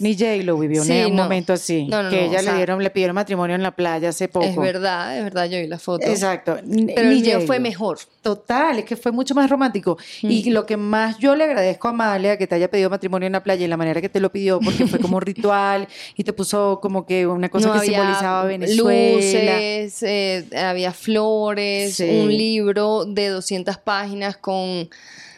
ni 0.00 0.16
J-Lo, 0.16 0.56
vivió 0.58 0.82
Sí, 0.82 1.02
un 1.06 1.16
no. 1.16 1.24
momento 1.24 1.52
así. 1.52 1.84
No, 1.86 2.02
no, 2.02 2.08
que 2.08 2.24
ella 2.24 2.40
sea, 2.40 2.52
le 2.52 2.56
dieron, 2.56 2.82
le 2.82 2.88
pidieron 2.88 3.14
matrimonio 3.14 3.54
en 3.54 3.62
la 3.62 3.72
playa 3.72 4.08
hace 4.08 4.28
poco. 4.28 4.46
Es 4.46 4.56
verdad, 4.56 5.18
es 5.18 5.24
verdad, 5.24 5.44
yo 5.50 5.58
vi 5.58 5.66
la 5.66 5.78
foto. 5.78 6.06
Exacto. 6.06 6.54
Pero 6.56 6.66
ni 6.66 6.92
el 6.94 7.08
mío 7.22 7.32
J-Lo. 7.34 7.46
fue 7.46 7.60
mejor. 7.60 7.98
Total, 8.22 8.78
es 8.78 8.84
que 8.86 8.96
fue 8.96 9.12
mucho 9.12 9.34
más 9.34 9.50
romántico. 9.50 9.98
Y 10.22 10.48
Mm. 10.48 10.52
lo 10.54 10.64
que 10.64 10.78
más 10.78 11.18
yo 11.18 11.36
le 11.36 11.44
agradezco 11.44 11.88
a 11.88 11.90
Amalia, 11.90 12.38
que 12.38 12.46
te 12.46 12.54
haya 12.54 12.70
pedido 12.70 12.88
matrimonio 12.88 13.26
en 13.26 13.32
la 13.34 13.42
playa 13.42 13.66
y 13.66 13.68
la 13.68 13.76
manera 13.76 14.00
que 14.00 14.08
te 14.08 14.18
lo 14.20 14.32
pidió, 14.32 14.60
porque 14.60 14.86
fue 14.86 14.98
como 14.98 15.18
un 15.18 15.22
ritual 15.22 15.86
y 16.16 16.24
te 16.24 16.32
puso 16.32 16.78
como 16.80 17.04
que 17.04 17.26
una 17.26 17.50
cosa 17.50 17.70
que 17.74 17.80
simbolizaba 17.86 18.44
Venezuela. 18.44 19.16
Luces, 19.16 20.02
eh, 20.04 20.46
había 20.56 20.92
flores, 20.94 21.96
Sí. 21.96 22.04
un 22.08 22.28
libro 22.34 23.04
de 23.04 23.41
200 23.42 23.78
páginas 23.78 24.36
con 24.36 24.88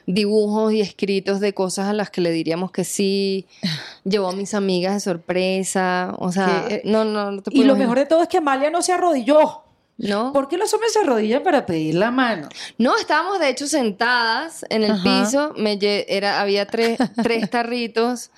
dibujos 0.07 0.73
y 0.73 0.81
escritos 0.83 1.41
de 1.41 1.55
cosas 1.55 1.89
a 1.89 1.93
las 1.95 2.11
que 2.11 2.21
le 2.21 2.31
diríamos 2.31 2.71
que 2.71 2.85
sí. 2.85 3.47
Llevó 4.05 4.29
a 4.29 4.33
mis 4.33 4.55
amigas 4.55 4.95
de 4.95 5.01
sorpresa. 5.01 6.15
O 6.19 6.31
sea, 6.31 6.67
Que, 6.69 6.75
eh, 6.77 6.83
no, 6.85 7.05
no, 7.05 7.31
no 7.33 7.43
te 7.43 7.51
Y 7.51 7.55
puedo 7.57 7.67
lo 7.69 7.73
imaginar. 7.73 7.79
mejor 7.79 7.99
de 7.99 8.07
todo 8.07 8.23
es 8.23 8.29
que 8.29 8.37
Amalia 8.39 8.71
no 8.71 8.83
se 8.83 8.93
arrodilló. 8.93 9.61
¿No? 9.97 10.33
¿Por 10.33 10.49
qué 10.49 10.57
los 10.59 10.75
hombres 10.75 10.93
se 10.93 10.99
arrodillan 10.99 11.45
para 11.45 11.67
pedir 11.67 11.95
la 11.95 12.11
mano? 12.11 12.49
No, 12.79 12.97
estábamos 12.97 13.39
de 13.39 13.49
hecho 13.49 13.69
sentadas 13.69 14.65
en 14.69 14.83
el 14.83 14.91
Ajá. 14.91 15.03
piso. 15.05 15.55
Me 15.57 15.79
era, 15.81 16.41
había 16.41 16.67
tres, 16.67 16.99
tres 17.23 17.49
tarritos 17.51 18.31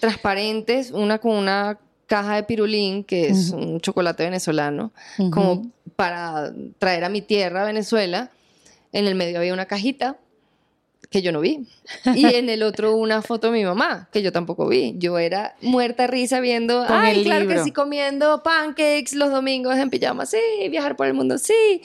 transparentes, 0.00 0.90
una 0.90 1.18
con 1.18 1.32
una 1.36 1.78
caja 2.06 2.36
de 2.36 2.42
pirulín, 2.44 3.04
que 3.04 3.28
es 3.28 3.50
un 3.50 3.80
chocolate 3.80 4.24
venezolano, 4.24 4.90
como 5.30 5.70
para 5.96 6.52
traer 6.78 7.04
a 7.04 7.08
mi 7.10 7.20
tierra, 7.22 7.64
Venezuela. 7.64 8.30
En 8.92 9.06
el 9.06 9.14
medio 9.14 9.38
había 9.38 9.52
una 9.54 9.66
cajita 9.66 10.16
que 11.10 11.20
yo 11.22 11.32
no 11.32 11.40
vi. 11.40 11.66
Y 12.14 12.34
en 12.34 12.48
el 12.48 12.62
otro 12.62 12.94
una 12.96 13.20
foto 13.22 13.48
de 13.48 13.58
mi 13.58 13.64
mamá, 13.64 14.08
que 14.12 14.22
yo 14.22 14.32
tampoco 14.32 14.66
vi. 14.68 14.94
Yo 14.98 15.18
era 15.18 15.54
muerta 15.60 16.06
risa 16.06 16.40
viendo, 16.40 16.86
Con 16.86 16.96
ay, 16.96 17.22
claro 17.24 17.40
libro. 17.42 17.56
que 17.58 17.64
sí, 17.64 17.72
comiendo 17.72 18.42
pancakes 18.42 19.12
los 19.14 19.30
domingos 19.30 19.76
en 19.76 19.90
pijama, 19.90 20.24
sí, 20.26 20.38
viajar 20.70 20.96
por 20.96 21.06
el 21.06 21.14
mundo, 21.14 21.36
sí. 21.38 21.82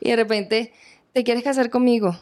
Y 0.00 0.10
de 0.10 0.16
repente, 0.16 0.72
¿te 1.12 1.24
quieres 1.24 1.42
casar 1.44 1.70
conmigo? 1.70 2.18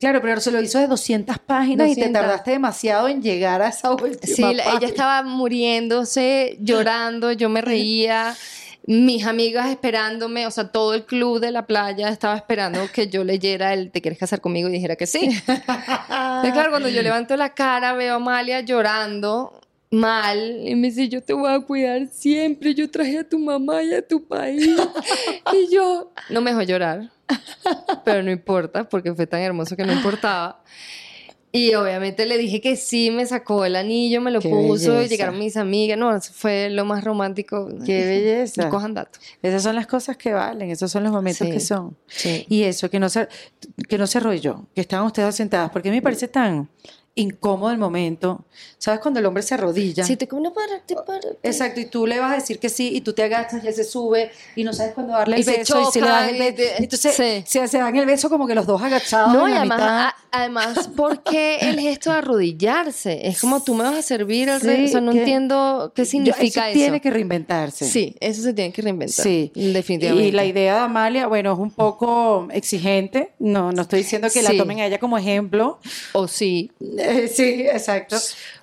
Claro, 0.00 0.20
pero 0.20 0.40
se 0.40 0.50
lo 0.50 0.60
hizo 0.60 0.80
de 0.80 0.88
200 0.88 1.38
páginas 1.38 1.86
y 1.88 1.94
te 1.94 2.00
200. 2.00 2.20
tardaste 2.22 2.50
demasiado 2.50 3.06
en 3.08 3.22
llegar 3.22 3.62
a 3.62 3.68
esa 3.68 3.92
última 3.92 4.18
Sí, 4.34 4.42
la- 4.42 4.74
ella 4.76 4.88
estaba 4.88 5.22
muriéndose, 5.22 6.56
llorando, 6.60 7.30
yo 7.32 7.48
me 7.48 7.60
reía. 7.62 8.34
Mis 8.84 9.26
amigas 9.26 9.70
esperándome, 9.70 10.46
o 10.46 10.50
sea, 10.50 10.68
todo 10.68 10.94
el 10.94 11.04
club 11.04 11.38
de 11.40 11.52
la 11.52 11.66
playa 11.66 12.08
estaba 12.08 12.36
esperando 12.36 12.80
que 12.92 13.08
yo 13.08 13.22
leyera 13.22 13.72
el 13.74 13.90
¿Te 13.90 14.00
quieres 14.00 14.18
casar 14.18 14.40
conmigo? 14.40 14.68
y 14.68 14.72
dijera 14.72 14.96
que 14.96 15.06
sí. 15.06 15.30
Claro, 15.46 16.70
cuando 16.70 16.88
yo 16.88 17.02
levanto 17.02 17.36
la 17.36 17.54
cara, 17.54 17.92
veo 17.94 18.14
a 18.14 18.16
Amalia 18.16 18.60
llorando 18.60 19.60
mal 19.92 20.62
y 20.66 20.74
me 20.74 20.88
dice, 20.88 21.08
yo 21.08 21.22
te 21.22 21.34
voy 21.34 21.52
a 21.52 21.60
cuidar 21.60 22.08
siempre, 22.10 22.74
yo 22.74 22.90
traje 22.90 23.18
a 23.18 23.28
tu 23.28 23.38
mamá 23.38 23.82
y 23.82 23.92
a 23.92 24.06
tu 24.06 24.26
país. 24.26 24.76
y 25.52 25.72
yo, 25.72 26.12
no 26.30 26.40
me 26.40 26.50
dejó 26.50 26.62
llorar, 26.62 27.10
pero 28.04 28.22
no 28.22 28.30
importa, 28.30 28.88
porque 28.88 29.14
fue 29.14 29.26
tan 29.26 29.40
hermoso 29.40 29.76
que 29.76 29.84
no 29.84 29.92
importaba. 29.92 30.62
Y 31.54 31.74
obviamente 31.74 32.24
le 32.24 32.38
dije 32.38 32.62
que 32.62 32.76
sí, 32.76 33.10
me 33.10 33.26
sacó 33.26 33.66
el 33.66 33.76
anillo, 33.76 34.22
me 34.22 34.30
lo 34.30 34.40
Qué 34.40 34.48
puso, 34.48 34.92
belleza. 34.94 35.10
llegaron 35.10 35.38
mis 35.38 35.58
amigas, 35.58 35.98
no, 35.98 36.16
eso 36.16 36.32
fue 36.34 36.70
lo 36.70 36.86
más 36.86 37.04
romántico. 37.04 37.68
Qué 37.84 38.06
belleza. 38.06 38.70
Cojan 38.70 38.94
datos. 38.94 39.20
Esas 39.42 39.62
son 39.62 39.76
las 39.76 39.86
cosas 39.86 40.16
que 40.16 40.32
valen, 40.32 40.70
esos 40.70 40.90
son 40.90 41.02
los 41.04 41.12
momentos 41.12 41.46
Sí. 41.46 41.52
que 41.52 41.60
son. 41.60 41.96
Sí. 42.06 42.46
Y 42.48 42.62
eso, 42.62 42.88
que 42.88 42.98
no 42.98 43.10
se, 43.10 43.28
que 43.86 43.98
no 43.98 44.06
se 44.06 44.16
arrodilló, 44.18 44.66
que 44.74 44.80
estaban 44.80 45.04
ustedes 45.06 45.34
sentadas, 45.34 45.70
porque 45.70 45.90
me 45.90 46.00
parece 46.00 46.26
tan 46.26 46.70
incómodo 47.14 47.70
el 47.70 47.78
momento. 47.78 48.44
¿Sabes 48.78 49.00
cuando 49.00 49.20
el 49.20 49.26
hombre 49.26 49.42
se 49.42 49.54
arrodilla? 49.54 50.04
Si 50.04 50.16
te 50.16 50.26
come 50.26 50.42
una 50.42 50.54
parte, 50.54 50.94
párate. 51.06 51.36
Exacto, 51.42 51.80
y 51.80 51.84
tú 51.86 52.06
le 52.06 52.18
vas 52.18 52.32
a 52.32 52.34
decir 52.36 52.58
que 52.58 52.68
sí, 52.70 52.90
y 52.94 53.02
tú 53.02 53.12
te 53.12 53.22
agachas 53.22 53.62
y 53.62 53.68
él 53.68 53.74
se 53.74 53.84
sube, 53.84 54.30
y 54.56 54.64
no 54.64 54.72
sabes 54.72 54.94
cuándo 54.94 55.12
darle 55.12 55.36
Y 55.36 55.40
el 55.40 55.44
se 55.44 55.56
beso, 55.58 55.80
y 55.82 55.92
si 55.92 56.00
le 56.00 56.06
das 56.08 56.28
el 56.30 56.36
y 56.36 56.38
beso. 56.38 56.62
Entonces, 56.78 57.14
sí. 57.14 57.44
se, 57.46 57.68
se 57.68 57.78
dan 57.78 57.94
el 57.96 58.06
beso 58.06 58.30
como 58.30 58.46
que 58.46 58.54
los 58.54 58.66
dos 58.66 58.80
agachados 58.82 59.32
No, 59.34 59.42
en 59.46 59.50
y 59.50 59.54
la 59.54 59.60
además, 59.60 59.78
mitad. 59.78 59.98
a- 60.06 60.14
además, 60.32 60.88
¿por 60.96 61.22
qué 61.22 61.58
el 61.60 61.78
gesto 61.80 62.10
de 62.12 62.16
arrodillarse? 62.18 63.26
Es 63.28 63.40
como 63.40 63.62
tú 63.62 63.74
me 63.74 63.84
vas 63.84 63.94
a 63.96 64.02
servir 64.02 64.48
el 64.48 64.60
Sí, 64.60 64.66
rey. 64.66 64.84
O 64.86 64.88
sea, 64.88 65.00
no 65.02 65.12
que- 65.12 65.18
entiendo 65.18 65.92
qué 65.94 66.02
Yo- 66.02 66.06
significa 66.10 66.70
eso. 66.70 66.78
tiene 66.78 67.00
que 67.00 67.10
reinventarse. 67.10 67.84
Sí, 67.88 68.16
eso 68.20 68.42
se 68.42 68.54
tiene 68.54 68.72
que 68.72 68.80
reinventar. 68.82 69.22
Sí, 69.22 69.52
definitivamente. 69.54 70.28
Y 70.28 70.32
la 70.32 70.44
idea 70.46 70.74
de 70.76 70.80
Amalia, 70.80 71.26
bueno, 71.26 71.52
es 71.52 71.58
un 71.58 71.70
poco 71.70 72.48
exigente. 72.52 73.32
No, 73.38 73.70
no 73.72 73.82
estoy 73.82 73.98
diciendo 74.00 74.28
que 74.32 74.40
Sí. 74.40 74.46
la 74.50 74.56
tomen 74.56 74.80
a 74.80 74.86
ella 74.86 74.98
como 74.98 75.18
ejemplo. 75.18 75.78
O 76.12 76.26
sí, 76.26 76.70
Eh, 77.02 77.28
sí, 77.34 77.66
exacto. 77.68 78.16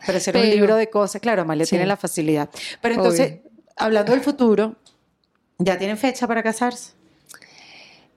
Pero 0.05 0.17
hacer 0.17 0.35
un 0.35 0.41
Pero- 0.43 0.53
libro 0.55 0.75
de 0.75 0.89
cosas, 0.89 1.21
claro, 1.21 1.41
Amalia 1.43 1.65
Sí. 1.65 1.71
tiene 1.71 1.85
la 1.85 1.97
facilidad. 1.97 2.49
Pero 2.81 2.95
entonces, 2.95 3.31
Obvio. 3.31 3.41
hablando 3.77 4.11
del 4.13 4.21
futuro, 4.21 4.75
¿ya 5.57 5.77
tienen 5.77 5.97
fecha 5.97 6.27
para 6.27 6.41
casarse? 6.43 6.93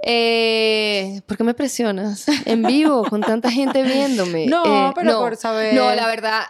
Eh, 0.05 1.20
¿Por 1.27 1.37
qué 1.37 1.45
me 1.45 1.55
presionas? 1.55 2.27
En 2.47 2.62
vivo, 2.62 3.05
con 3.05 3.20
tanta 3.20 3.51
gente 3.51 3.83
viéndome. 3.83 4.47
No, 4.47 4.91
Eh, 4.91 4.93
pero 4.95 5.18
por 5.20 5.37
saber. 5.37 5.75
No, 5.75 5.95
la 5.95 6.07
verdad, 6.07 6.43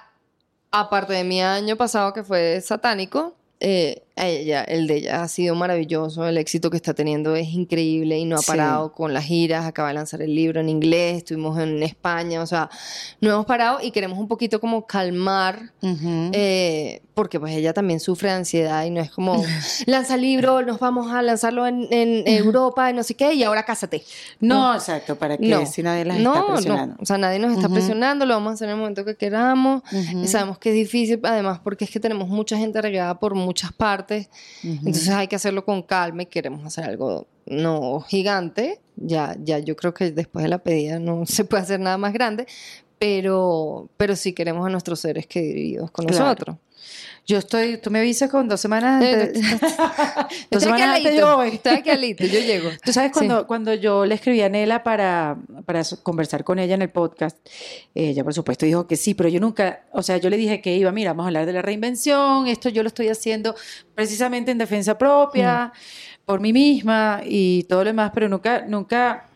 aparte 0.70 1.12
de 1.12 1.25
mi 1.25 1.43
año 1.43 1.77
pasado 1.77 2.12
que 2.14 2.23
fue 2.25 2.61
satánico, 2.62 3.35
eh, 3.61 4.03
ella, 4.17 4.63
el 4.65 4.87
de 4.87 4.97
ella 4.97 5.23
ha 5.23 5.29
sido 5.29 5.55
maravilloso. 5.55 6.27
El 6.27 6.37
éxito 6.39 6.69
que 6.71 6.77
está 6.77 6.93
teniendo 6.95 7.35
es 7.35 7.49
increíble 7.49 8.19
y 8.19 8.25
no 8.25 8.37
ha 8.37 8.41
Sí. 8.41 8.47
parado 8.47 8.93
con 8.93 9.15
las 9.15 9.25
giras. 9.25 9.65
Acaba 9.65 9.89
de 9.89 9.95
lanzar 9.95 10.21
el 10.23 10.35
libro 10.35 10.61
en 10.61 10.69
inglés, 10.69 11.19
estuvimos 11.19 11.59
en 11.59 11.83
España, 11.83 12.43
o 12.43 12.47
sea, 12.47 12.69
no 13.21 13.31
hemos 13.31 13.47
parado 13.47 13.79
y 13.83 13.91
queremos 13.91 14.19
un 14.19 14.29
poquito 14.29 14.61
como 14.61 14.87
calmar 14.87 15.73
Ujú. 15.81 16.31
eh, 16.33 17.03
porque 17.15 17.39
pues 17.41 17.55
ella 17.55 17.73
también 17.75 18.01
sufre 18.01 18.29
de 18.31 18.35
ansiedad 18.37 18.85
y 18.85 18.91
no 18.91 19.01
es 19.01 19.11
como 19.11 19.43
lanza 19.87 20.15
el 20.17 20.21
libro, 20.23 20.63
nos 20.63 20.79
vamos 20.79 21.11
a 21.13 21.23
lanzarlo 21.23 21.67
en, 21.67 21.87
en 21.91 22.27
Europa 22.27 22.91
y 22.91 22.95
no 22.95 23.03
sé 23.03 23.15
qué 23.15 23.33
y 23.35 23.43
ahora 23.43 23.65
cásate. 23.65 24.03
no, 24.41 24.75
exacto, 24.75 25.17
para 25.17 25.37
que 25.39 25.47
No, 25.47 25.65
si 25.67 25.83
nadie 25.83 26.05
las 26.05 26.19
no, 26.19 26.35
está 26.35 26.47
no, 26.49 26.55
presionando. 26.55 26.97
o 27.01 27.07
sea, 27.07 27.19
nadie 27.19 27.39
nos 27.39 27.53
está 27.53 27.67
Ujú. 27.67 27.75
presionando, 27.75 28.27
lo 28.27 28.35
vamos 28.35 28.51
a 28.51 28.55
hacer 28.55 28.69
en 28.69 28.75
el 28.75 28.81
momento 28.81 29.05
que 29.05 29.17
queramos. 29.17 29.83
Ujú. 29.93 30.23
Y 30.25 30.29
sabemos 30.29 30.59
que 30.59 30.71
es 30.71 30.75
difícil, 30.75 31.21
además, 31.23 31.61
porque 31.63 31.85
es 31.85 31.91
que 31.91 32.01
tenemos 32.01 32.29
mucha 32.29 32.57
gente 32.57 32.81
regada 32.83 33.19
por 33.19 33.35
muchas 33.35 33.73
partes. 33.73 34.02
Entonces 34.63 35.09
hay 35.11 35.29
que 35.29 35.37
hacerlo 35.37 35.65
con 35.65 35.83
calma 35.83 36.23
y 36.23 36.27
queremos 36.27 36.65
hacer 36.65 36.85
algo 36.85 37.27
no 37.47 38.01
gigante. 38.03 38.81
Ya, 38.97 39.37
ya 39.43 39.59
yo 39.59 39.75
creo 39.77 39.95
que 39.95 40.11
después 40.13 40.43
de 40.43 40.49
la 40.49 40.59
pedida 40.59 40.99
no 40.99 41.25
se 41.27 41.45
puede 41.45 41.63
hacer 41.63 41.81
nada 41.81 41.99
más 41.99 42.13
grande, 42.13 42.47
pero, 42.99 43.89
pero 43.97 44.15
sí 44.17 44.33
queremos 44.33 44.67
a 44.67 44.71
nuestros 44.71 45.01
seres 45.01 45.27
queridos 45.27 45.91
con 45.91 46.07
Claro. 46.07 46.25
nosotros. 46.25 46.57
Yo 47.25 47.39
estoy, 47.39 47.77
tú 47.77 47.91
me 47.91 48.01
avisas 48.01 48.29
con 48.29 48.49
dos 48.49 48.61
semanas 48.61 49.01
antes. 49.03 49.37
Eh, 49.41 49.59
dos 49.61 49.70
Estoy 50.51 50.57
aquí 50.57 50.61
semanas 50.64 50.97
antes 50.97 51.16
yo 51.16 51.37
voy. 51.37 51.49
estoy 51.51 51.73
aquí 51.77 51.91
al 51.91 52.01
ladito, 52.01 52.25
yo 52.25 52.41
llego. 52.41 52.70
Tú 52.85 52.93
sabes, 52.93 53.11
Sí. 53.12 53.14
cuando, 53.14 53.47
cuando 53.47 53.75
yo 53.75 54.05
le 54.05 54.16
escribí 54.16 54.41
a 54.43 54.49
Nela 54.49 54.83
para, 54.83 55.37
para 55.64 55.83
conversar 56.03 56.43
con 56.43 56.59
ella 56.59 56.75
en 56.75 56.83
el 56.83 56.91
podcast, 56.91 57.37
ella 57.95 58.25
por 58.25 58.35
supuesto 58.35 58.66
dijo 58.66 58.89
que 58.89 58.97
sí, 58.97 59.14
pero 59.14 59.29
yo 59.29 59.39
nunca, 59.39 59.85
o 59.93 60.03
sea, 60.03 60.16
yo 60.16 60.29
le 60.31 60.37
dije 60.37 60.61
que 60.61 60.75
iba, 60.77 60.91
mira, 60.91 61.12
vamos 61.12 61.25
a 61.25 61.29
hablar 61.29 61.47
de 61.47 61.53
la 61.53 61.62
reinvención, 61.62 62.49
esto 62.49 62.68
yo 62.70 62.83
lo 62.83 62.89
estoy 62.89 63.09
haciendo 63.09 63.55
precisamente 63.95 64.51
en 64.51 64.59
defensa 64.59 64.99
propia, 64.99 65.73
por 66.25 66.41
mí 66.41 66.53
misma 66.53 67.20
y 67.25 67.62
todo 67.64 67.81
lo 67.85 67.91
demás, 67.91 68.11
pero 68.14 68.29
nunca, 68.29 68.64
nunca, 68.66 69.27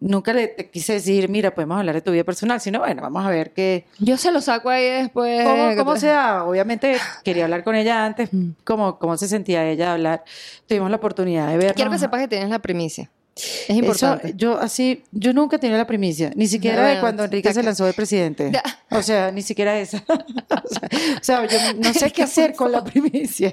nunca 0.00 0.32
le 0.32 0.48
te 0.48 0.70
quise 0.70 0.94
decir, 0.94 1.28
mira, 1.28 1.54
podemos 1.54 1.78
hablar 1.78 1.94
de 1.94 2.02
tu 2.02 2.10
vida 2.10 2.24
personal, 2.24 2.60
sino 2.60 2.80
bueno, 2.80 3.02
vamos 3.02 3.24
a 3.24 3.30
ver 3.30 3.52
qué, 3.52 3.86
Yo 3.98 4.16
se 4.16 4.30
lo 4.30 4.40
saco 4.40 4.70
ahí 4.70 4.84
después. 4.84 5.44
¿Cómo, 5.44 5.76
cómo 5.76 5.96
se 5.96 6.08
da? 6.08 6.44
Obviamente 6.44 6.96
quería 7.22 7.44
hablar 7.44 7.64
con 7.64 7.74
ella 7.74 8.04
antes, 8.04 8.30
cómo, 8.64 8.98
cómo 8.98 9.16
se 9.16 9.28
sentía 9.28 9.68
ella 9.68 9.92
hablar. 9.92 10.24
Tuvimos 10.66 10.90
la 10.90 10.96
oportunidad 10.96 11.48
de 11.48 11.56
vernos. 11.56 11.74
Quiero 11.74 11.90
que 11.90 11.98
sepas 11.98 12.20
que 12.20 12.28
tienes 12.28 12.50
la 12.50 12.58
primicia. 12.58 13.10
Es 13.36 13.64
Eso, 13.68 13.72
importante. 13.74 14.32
yo 14.36 14.58
así, 14.60 15.02
yo 15.10 15.32
nunca 15.32 15.58
tenía 15.58 15.76
la 15.76 15.86
primicia, 15.88 16.30
ni 16.36 16.46
siquiera 16.46 16.86
de 16.86 17.00
cuando 17.00 17.24
Enrique 17.24 17.52
se 17.52 17.64
lanzó 17.64 17.84
de 17.84 17.92
presidente. 17.92 18.52
O 18.92 19.02
sea, 19.02 19.32
ni 19.32 19.42
siquiera 19.42 19.76
esa. 19.78 20.04
o, 20.08 21.20
sea, 21.20 21.42
o 21.42 21.48
sea, 21.48 21.72
yo 21.72 21.74
no 21.76 21.92
sé 21.92 22.12
qué 22.12 22.22
hacer 22.22 22.54
con 22.54 22.70
la 22.70 22.84
primicia. 22.84 23.52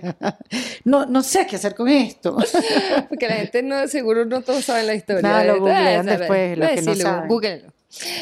No, 0.84 1.07
no 1.07 1.23
sé 1.23 1.47
qué 1.47 1.55
hacer 1.55 1.73
con 1.73 1.89
esto. 1.89 2.38
Porque 3.09 3.27
la 3.27 3.36
gente 3.38 3.63
no, 3.63 3.88
seguro 3.88 4.23
no 4.25 4.41
todos 4.43 4.65
saben 4.65 4.86
la 4.86 4.93
historia. 4.93 5.23
Nada, 5.23 5.43
lo 5.45 5.55
Eh, 5.55 5.59
googlean 5.59 6.09
eh, 6.09 6.17
después, 6.17 6.57
eh, 6.59 6.71
que 6.75 6.82
no 6.84 6.93
lo- 6.93 7.01
saben. 7.01 7.27
googleenlo. 7.27 7.73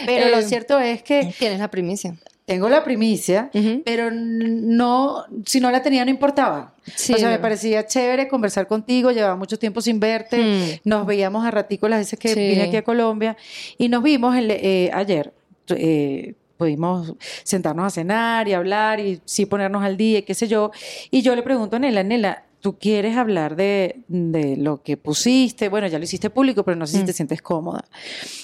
Pero 0.05 0.27
Eh, 0.27 0.31
lo 0.31 0.41
cierto 0.41 0.79
es 0.79 1.03
que 1.03 1.33
Tienes 1.37 1.59
la 1.59 1.69
primicia. 1.69 2.15
Tengo 2.49 2.67
la 2.67 2.83
primicia, 2.83 3.51
pero 3.85 4.09
no, 4.11 5.23
si 5.45 5.59
no 5.59 5.69
la 5.69 5.83
tenía 5.83 6.03
no 6.03 6.09
importaba. 6.09 6.73
Sí, 6.95 7.13
o 7.13 7.17
sea, 7.19 7.29
me 7.29 7.37
parecía 7.37 7.85
chévere 7.85 8.27
conversar 8.27 8.65
contigo, 8.65 9.11
llevaba 9.11 9.35
mucho 9.35 9.59
tiempo 9.59 9.81
sin 9.81 9.99
verte, 9.99 10.37
Mm. 10.83 10.89
nos 10.89 11.05
veíamos 11.05 11.45
a 11.45 11.51
ratico 11.51 11.87
las 11.87 11.99
veces 11.99 12.17
que 12.17 12.29
Sí. 12.29 12.39
vine 12.39 12.63
aquí 12.63 12.75
a 12.77 12.83
Colombia 12.83 13.37
y 13.77 13.87
nos 13.87 14.01
vimos 14.01 14.35
el- 14.35 14.49
eh, 14.51 14.89
ayer. 14.93 15.31
eh, 15.75 16.33
pudimos 16.57 17.13
sentarnos 17.43 17.85
a 17.85 17.89
cenar 17.91 18.47
y 18.47 18.53
hablar 18.53 18.99
y 18.99 19.21
sí 19.23 19.45
ponernos 19.45 19.83
al 19.83 19.95
día 19.97 20.17
y 20.17 20.21
qué 20.23 20.33
sé 20.33 20.47
yo. 20.47 20.71
Y 21.11 21.21
yo 21.21 21.35
le 21.35 21.43
pregunto 21.43 21.75
a 21.75 21.79
Nela, 21.79 22.01
Nela, 22.01 22.43
tú 22.59 22.77
quieres 22.77 23.15
hablar 23.15 23.55
de, 23.55 24.03
de, 24.07 24.57
lo 24.57 24.83
que 24.83 24.97
pusiste, 24.97 25.69
bueno, 25.69 25.87
ya 25.87 25.97
lo 25.97 26.03
hiciste 26.03 26.29
público, 26.29 26.63
pero 26.63 26.75
no 26.75 26.85
sé 26.85 26.97
si 26.97 27.05
te 27.05 27.11
mm. 27.11 27.15
sientes 27.15 27.41
cómoda. 27.41 27.85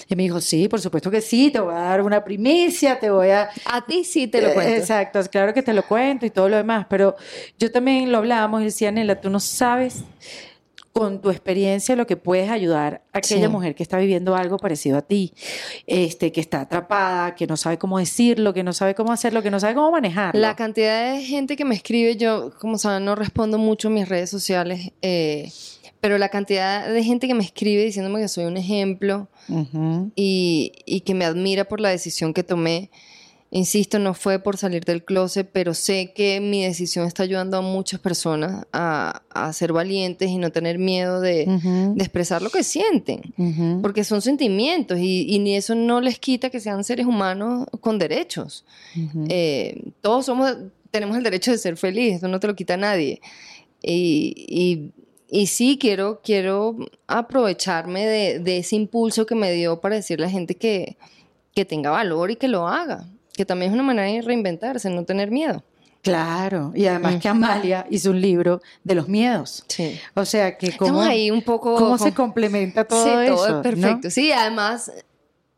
Y 0.07 0.16
me 0.16 0.24
dijo, 0.24 0.39
sí, 0.41 0.68
por 0.68 0.80
supuesto 0.82 1.11
que 1.11 1.22
sí, 1.22 1.51
te 1.51 1.59
voy 1.59 1.74
a 1.74 1.80
dar 1.80 2.01
una 2.01 2.24
primicia, 2.24 2.99
te 2.99 3.09
voy 3.09 3.30
a... 3.30 3.49
A 3.66 3.86
ti 3.86 4.03
sí 4.03 4.28
te 4.28 4.41
lo 4.41 4.53
cuento. 4.53 4.74
exacto, 4.74 5.20
claro 5.30 5.53
que 5.53 5.63
te 5.63 5.74
lo 5.74 5.84
cuento 5.84 6.26
y 6.26 6.30
todo 6.30 6.49
lo 6.49 6.57
demás, 6.57 6.86
pero 6.89 7.16
yo 7.59 7.72
también 7.72 8.11
lo 8.11 8.20
hablábamos 8.20 8.61
y 8.61 8.66
decía, 8.66 8.91
Nela, 8.91 9.20
tú 9.20 9.30
no 9.30 9.39
sabes 9.39 10.03
con 10.98 11.20
tu 11.20 11.30
experiencia 11.30 11.98
lo 11.98 12.08
que 12.08 12.16
puedes 12.16 12.50
ayudar 12.50 13.02
a 13.12 13.18
aquella 13.18 13.50
mujer 13.50 13.76
que 13.76 13.84
está 13.84 13.98
viviendo 13.98 14.34
algo 14.34 14.58
parecido 14.58 14.98
a 14.98 15.02
ti, 15.02 15.34
este, 15.88 16.32
que 16.32 16.39
está 16.39 16.62
atrapada, 16.62 17.36
que 17.36 17.48
no 17.48 17.58
sabe 17.58 17.78
cómo 17.78 18.00
decirlo, 18.00 18.54
que 18.54 18.64
no 18.64 18.72
sabe 18.72 18.96
cómo 18.96 19.12
hacerlo, 19.12 19.43
que 19.43 19.52
no 19.52 19.60
sabe 19.60 19.74
cómo 19.74 19.91
manejarlo. 19.91 20.39
La 20.39 20.56
cantidad 20.56 21.14
de 21.14 21.22
gente 21.22 21.58
que 21.58 21.66
me 21.66 21.76
escribe, 21.76 22.16
yo, 22.16 22.52
como 22.62 22.78
saben, 22.78 23.04
no 23.04 23.16
respondo 23.16 23.58
mucho 23.58 23.89
en 23.89 23.96
mis 23.96 24.08
redes 24.08 24.30
sociales, 24.30 24.93
eh, 25.02 25.52
pero 26.00 26.18
la 26.18 26.30
cantidad 26.30 26.88
de 26.88 27.04
gente 27.04 27.28
que 27.28 27.34
me 27.34 27.43
escribe 27.43 27.84
diciéndome 27.84 28.22
que 28.22 28.30
soy 28.30 28.46
un 28.46 28.56
ejemplo 28.56 29.28
y, 30.16 30.72
y 30.86 31.02
que 31.02 31.14
me 31.14 31.26
admira 31.26 31.66
por 31.66 31.82
la 31.82 31.89
decisión 31.89 32.34
que 32.34 32.43
tomé. 32.43 32.89
Insisto, 33.56 33.99
no 33.99 34.14
fue 34.14 34.39
por 34.39 34.58
salir 34.58 34.84
del 34.84 35.06
closet, 35.06 35.49
pero 35.49 35.74
sé 35.74 36.12
que 36.12 36.41
mi 36.41 36.66
decisión 36.66 37.08
está 37.08 37.24
ayudando 37.24 37.56
a 37.56 37.62
muchas 37.62 38.01
personas 38.01 38.68
a, 38.74 39.22
ser 39.53 39.72
valientes 39.72 40.30
y 40.30 40.38
no 40.38 40.51
tener 40.51 40.78
miedo 40.78 41.22
de, 41.22 41.43
expresar 41.97 42.41
lo 42.41 42.49
que 42.49 42.64
sienten, 42.64 43.22
porque 43.82 44.03
son 44.03 44.22
sentimientos 44.22 44.99
y, 44.99 45.39
ni 45.39 45.56
eso 45.56 45.74
no 45.74 46.01
les 46.01 46.20
quita 46.20 46.49
que 46.49 46.60
sean 46.60 46.84
seres 46.84 47.06
humanos 47.06 47.66
con 47.80 47.97
derechos. 47.97 48.66
Eh, 49.30 49.84
todos 50.01 50.26
somos, 50.26 50.58
tenemos 50.91 51.16
el 51.16 51.24
derecho 51.24 51.51
de 51.51 51.58
ser 51.58 51.78
felices, 51.78 52.18
eso 52.18 52.28
no 52.28 52.41
te 52.41 52.47
lo 52.47 52.58
quita 52.58 52.76
nadie. 52.76 53.22
Y, 53.82 54.91
sí, 55.47 55.78
quiero, 55.80 56.20
quiero 56.22 56.76
aprovecharme 57.08 58.06
de, 58.06 58.58
ese 58.58 58.76
impulso 58.76 59.26
que 59.26 59.36
me 59.36 59.53
dio 59.53 59.80
para 59.80 59.95
decirle 59.95 60.26
a 60.26 60.28
la 60.28 60.34
gente 60.34 60.56
que, 60.56 60.97
que 61.53 61.64
tenga 61.64 61.89
valor 61.89 62.32
y 62.32 62.36
que 62.36 62.49
lo 62.49 62.68
haga 62.68 63.08
que 63.36 63.45
también 63.45 63.71
es 63.71 63.73
una 63.73 63.83
manera 63.83 64.07
de 64.07 64.21
reinventarse, 64.21 64.89
no 64.89 65.03
tener 65.03 65.31
miedo. 65.31 65.63
Claro, 66.01 66.71
y 66.75 66.86
además 66.86 67.15
que 67.19 67.27
Amalia 67.27 67.88
hizo 67.89 68.11
un 68.11 68.21
libro 68.21 68.61
de 68.83 68.93
los 68.93 69.07
miedos. 69.07 69.65
Sí. 69.67 69.99
O 70.13 70.23
sea, 70.23 70.55
que 70.55 70.77
cómo, 70.77 71.01
ahí 71.01 71.31
un 71.31 71.41
poco, 71.41 71.75
cómo 71.75 71.97
se 71.97 72.13
complementa 72.13 72.86
todo 72.86 73.03
sí, 73.03 73.25
eso. 73.25 73.36
Todo 73.36 73.47
es 73.47 73.63
perfecto. 73.63 74.11
Sí, 74.11 74.31
además, 74.31 74.91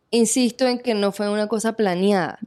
insisto 0.09 0.65
en 0.65 0.79
que 0.79 0.93
no 0.93 1.11
fue 1.11 1.29
una 1.29 1.47
cosa 1.47 1.73
planeada. 1.73 2.39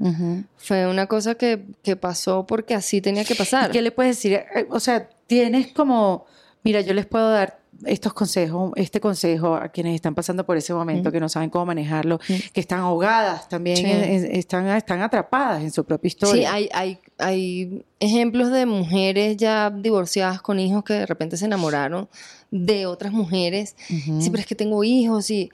Fue 0.56 0.86
una 0.86 1.08
cosa 1.08 1.34
que, 1.34 1.62
que, 1.82 1.94
pasó 1.94 2.46
porque 2.46 2.74
así 2.74 3.02
tenía 3.02 3.24
que 3.24 3.34
pasar. 3.34 3.70
¿Qué 3.70 3.82
le 3.82 3.90
puedes 3.90 4.16
decir? 4.16 4.32
Eh, 4.32 4.66
o 4.70 4.80
sea, 4.80 5.10
tienes 5.26 5.70
como, 5.72 6.24
mira, 6.64 6.80
yo 6.80 6.94
les 6.94 7.04
puedo 7.04 7.30
dar 7.30 7.59
estos 7.84 8.12
consejos, 8.12 8.72
este 8.76 9.00
consejo 9.00 9.54
a 9.54 9.68
quienes 9.68 9.94
están 9.94 10.14
pasando 10.14 10.44
por 10.44 10.56
ese 10.56 10.74
momento, 10.74 11.10
que 11.10 11.20
no 11.20 11.28
saben 11.28 11.50
cómo 11.50 11.66
manejarlo, 11.66 12.18
que 12.52 12.60
están 12.60 12.80
ahogadas 12.80 13.48
también, 13.48 13.86
están, 13.86 14.66
están 14.68 15.02
atrapadas 15.02 15.62
en 15.62 15.70
su 15.70 15.84
propia 15.84 16.08
historia. 16.08 16.50
Sí, 16.50 16.54
hay, 16.54 16.68
hay, 16.72 16.98
hay 17.18 17.84
ejemplos 17.98 18.50
de 18.50 18.66
mujeres 18.66 19.36
ya 19.36 19.70
divorciadas 19.70 20.42
con 20.42 20.58
hijos 20.58 20.84
que 20.84 20.94
de 20.94 21.06
repente 21.06 21.36
se 21.36 21.46
enamoraron 21.46 22.08
de 22.50 22.86
otras 22.86 23.12
mujeres. 23.12 23.76
Sí, 23.86 24.30
pero 24.30 24.40
es 24.40 24.46
que 24.46 24.54
tengo 24.54 24.84
hijos 24.84 25.30
y 25.30 25.50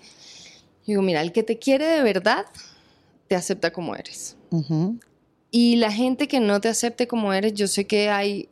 digo, 0.87 1.03
mira, 1.03 1.21
el 1.23 1.33
que 1.33 1.43
te 1.43 1.59
quiere 1.59 1.87
de 1.87 2.03
verdad 2.03 2.47
te 3.29 3.35
acepta 3.35 3.73
como 3.73 3.95
eres. 3.95 4.37
Y 5.51 5.77
la 5.77 5.93
gente 5.93 6.29
que 6.29 6.41
no 6.41 6.61
te 6.61 6.69
acepte 6.69 7.07
como 7.07 7.33
eres, 7.33 7.55
yo 7.55 7.67
sé 7.67 7.87
que 7.87 8.11
hay 8.11 8.49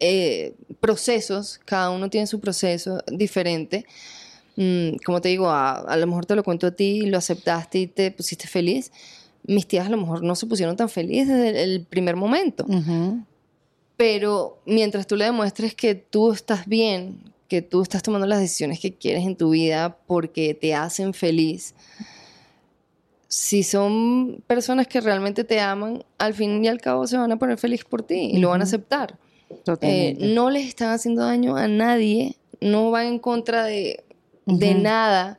eh, 0.00 0.54
procesos, 0.80 1.60
cada 1.64 1.90
uno 1.90 2.10
tiene 2.10 2.26
su 2.26 2.40
proceso 2.40 3.02
diferente. 3.06 3.86
Mm, 4.56 4.96
como 5.04 5.20
te 5.20 5.28
digo, 5.28 5.50
a, 5.50 5.96
lo 5.96 6.06
mejor 6.06 6.26
te 6.26 6.36
lo 6.36 6.42
cuento 6.42 6.66
a 6.66 6.70
ti, 6.72 7.02
lo 7.06 7.18
aceptaste 7.18 7.78
y 7.78 7.86
te 7.86 8.10
pusiste 8.10 8.46
feliz. 8.48 8.92
Mis 9.44 9.66
tías 9.66 9.86
a 9.86 9.90
lo 9.90 9.96
mejor 9.96 10.22
no 10.22 10.34
se 10.34 10.46
pusieron 10.46 10.76
tan 10.76 10.88
felices 10.88 11.28
desde 11.28 11.62
el 11.62 11.84
primer 11.84 12.16
momento. 12.16 12.66
Pero 13.96 14.60
mientras 14.66 15.06
tú 15.06 15.16
le 15.16 15.26
demuestres 15.26 15.74
que 15.74 15.94
tú 15.94 16.32
estás 16.32 16.66
bien, 16.66 17.18
que 17.48 17.62
tú 17.62 17.82
estás 17.82 18.02
tomando 18.02 18.26
las 18.26 18.40
decisiones 18.40 18.80
que 18.80 18.94
quieres 18.94 19.24
en 19.26 19.36
tu 19.36 19.50
vida 19.50 19.96
porque 20.06 20.54
te 20.54 20.74
hacen 20.74 21.12
feliz, 21.12 21.74
si 23.28 23.62
son 23.62 24.42
personas 24.46 24.86
que 24.86 25.00
realmente 25.00 25.42
te 25.42 25.60
aman, 25.60 26.04
al 26.18 26.34
fin 26.34 26.62
y 26.64 26.68
al 26.68 26.80
cabo 26.80 27.06
se 27.06 27.16
van 27.16 27.32
a 27.32 27.38
poner 27.38 27.56
feliz 27.58 27.84
por 27.84 28.02
ti 28.02 28.30
y 28.32 28.38
lo 28.38 28.50
van 28.50 28.60
a 28.60 28.64
aceptar. 28.64 29.18
Eh, 29.80 30.16
no 30.18 30.50
les 30.50 30.66
están 30.66 30.90
haciendo 30.90 31.24
daño 31.24 31.56
a 31.56 31.68
nadie, 31.68 32.36
no 32.60 32.90
van 32.90 33.06
en 33.06 33.18
contra 33.18 33.64
de, 33.64 34.04
nada. 34.46 35.38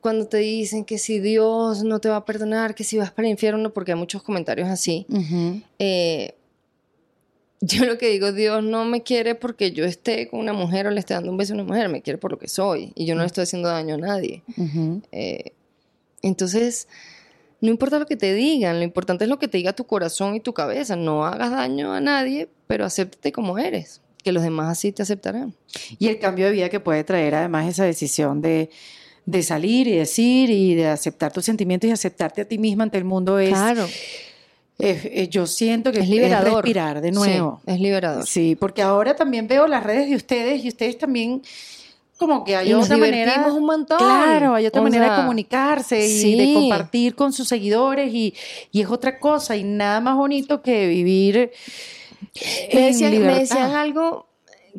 Cuando 0.00 0.26
te 0.26 0.38
dicen 0.38 0.84
que 0.84 0.98
si 0.98 1.18
Dios 1.18 1.82
no 1.82 2.00
te 2.00 2.08
va 2.08 2.16
a 2.16 2.24
perdonar, 2.24 2.74
que 2.74 2.84
si 2.84 2.96
vas 2.96 3.10
para 3.10 3.26
el 3.26 3.32
infierno, 3.32 3.72
porque 3.72 3.92
hay 3.92 3.98
muchos 3.98 4.22
comentarios 4.22 4.68
así. 4.68 5.06
Eh, 5.78 6.34
yo 7.60 7.84
lo 7.84 7.98
que 7.98 8.10
digo, 8.10 8.32
Dios 8.32 8.62
no 8.62 8.84
me 8.84 9.02
quiere 9.02 9.34
porque 9.34 9.72
yo 9.72 9.84
esté 9.84 10.28
con 10.28 10.40
una 10.40 10.52
mujer 10.52 10.86
o 10.86 10.90
le 10.90 11.00
esté 11.00 11.14
dando 11.14 11.30
un 11.30 11.36
beso 11.36 11.52
a 11.52 11.56
una 11.56 11.64
mujer, 11.64 11.88
me 11.88 12.02
quiere 12.02 12.18
por 12.18 12.30
lo 12.30 12.38
que 12.38 12.48
soy 12.48 12.92
y 12.94 13.06
yo 13.06 13.14
no 13.14 13.22
le 13.22 13.26
estoy 13.26 13.42
haciendo 13.44 13.68
daño 13.68 13.94
a 13.94 13.98
nadie. 13.98 14.42
Eh, 15.10 15.52
entonces, 16.22 16.86
no 17.60 17.70
importa 17.70 17.98
lo 17.98 18.06
que 18.06 18.16
te 18.16 18.34
digan, 18.34 18.78
lo 18.78 18.84
importante 18.84 19.24
es 19.24 19.30
lo 19.30 19.38
que 19.38 19.48
te 19.48 19.58
diga 19.58 19.72
tu 19.72 19.84
corazón 19.84 20.34
y 20.34 20.40
tu 20.40 20.52
cabeza. 20.52 20.96
No 20.96 21.24
hagas 21.24 21.50
daño 21.50 21.92
a 21.92 22.00
nadie, 22.00 22.48
pero 22.66 22.84
acéptate 22.84 23.32
como 23.32 23.58
eres, 23.58 24.02
que 24.22 24.32
los 24.32 24.42
demás 24.42 24.70
así 24.70 24.92
te 24.92 25.02
aceptarán. 25.02 25.54
Y 25.98 26.08
el 26.08 26.18
cambio 26.18 26.46
de 26.46 26.52
vida 26.52 26.68
que 26.68 26.80
puede 26.80 27.02
traer 27.04 27.34
además 27.34 27.68
esa 27.68 27.84
decisión 27.84 28.42
de, 28.42 28.70
salir 29.42 29.88
y 29.88 29.92
decir 29.92 30.50
y 30.50 30.74
de 30.74 30.88
aceptar 30.88 31.32
tus 31.32 31.44
sentimientos 31.44 31.88
y 31.88 31.92
aceptarte 31.92 32.42
a 32.42 32.44
ti 32.44 32.58
misma 32.58 32.84
ante 32.84 32.98
el 32.98 33.04
mundo 33.04 33.38
es... 33.38 33.50
Claro. 33.50 33.86
yo 35.30 35.46
siento 35.46 35.92
que 35.92 36.00
es 36.00 36.08
liberador. 36.08 36.48
Es 36.48 36.54
respirar 36.54 37.00
de 37.00 37.12
nuevo. 37.12 37.62
es 37.64 37.80
liberador. 37.80 38.26
Sí, 38.26 38.54
porque 38.54 38.82
ahora 38.82 39.16
también 39.16 39.48
veo 39.48 39.66
las 39.66 39.82
redes 39.82 40.10
de 40.10 40.16
ustedes 40.16 40.62
y 40.62 40.68
ustedes 40.68 40.98
también 40.98 41.42
como 42.18 42.44
que 42.44 42.56
hay 42.56 42.72
otra 42.72 42.96
manera. 42.96 43.46
un 43.52 43.64
montón. 43.64 43.98
Claro, 43.98 44.54
hay 44.54 44.66
otra 44.66 44.82
manera 44.82 45.10
de 45.10 45.22
comunicarse 45.22 46.06
y 46.06 46.34
de 46.36 46.54
compartir 46.54 47.14
con 47.14 47.32
sus 47.32 47.48
seguidores 47.48 48.12
y, 48.12 48.34
es 48.72 48.88
otra 48.88 49.18
cosa 49.18 49.56
y 49.56 49.64
nada 49.64 50.00
más 50.00 50.16
bonito 50.16 50.62
que 50.62 50.86
vivir. 50.88 51.52
Me 52.72 52.86
decían, 52.86 53.12
me 53.12 53.38
decían 53.38 53.72
algo 53.72 54.26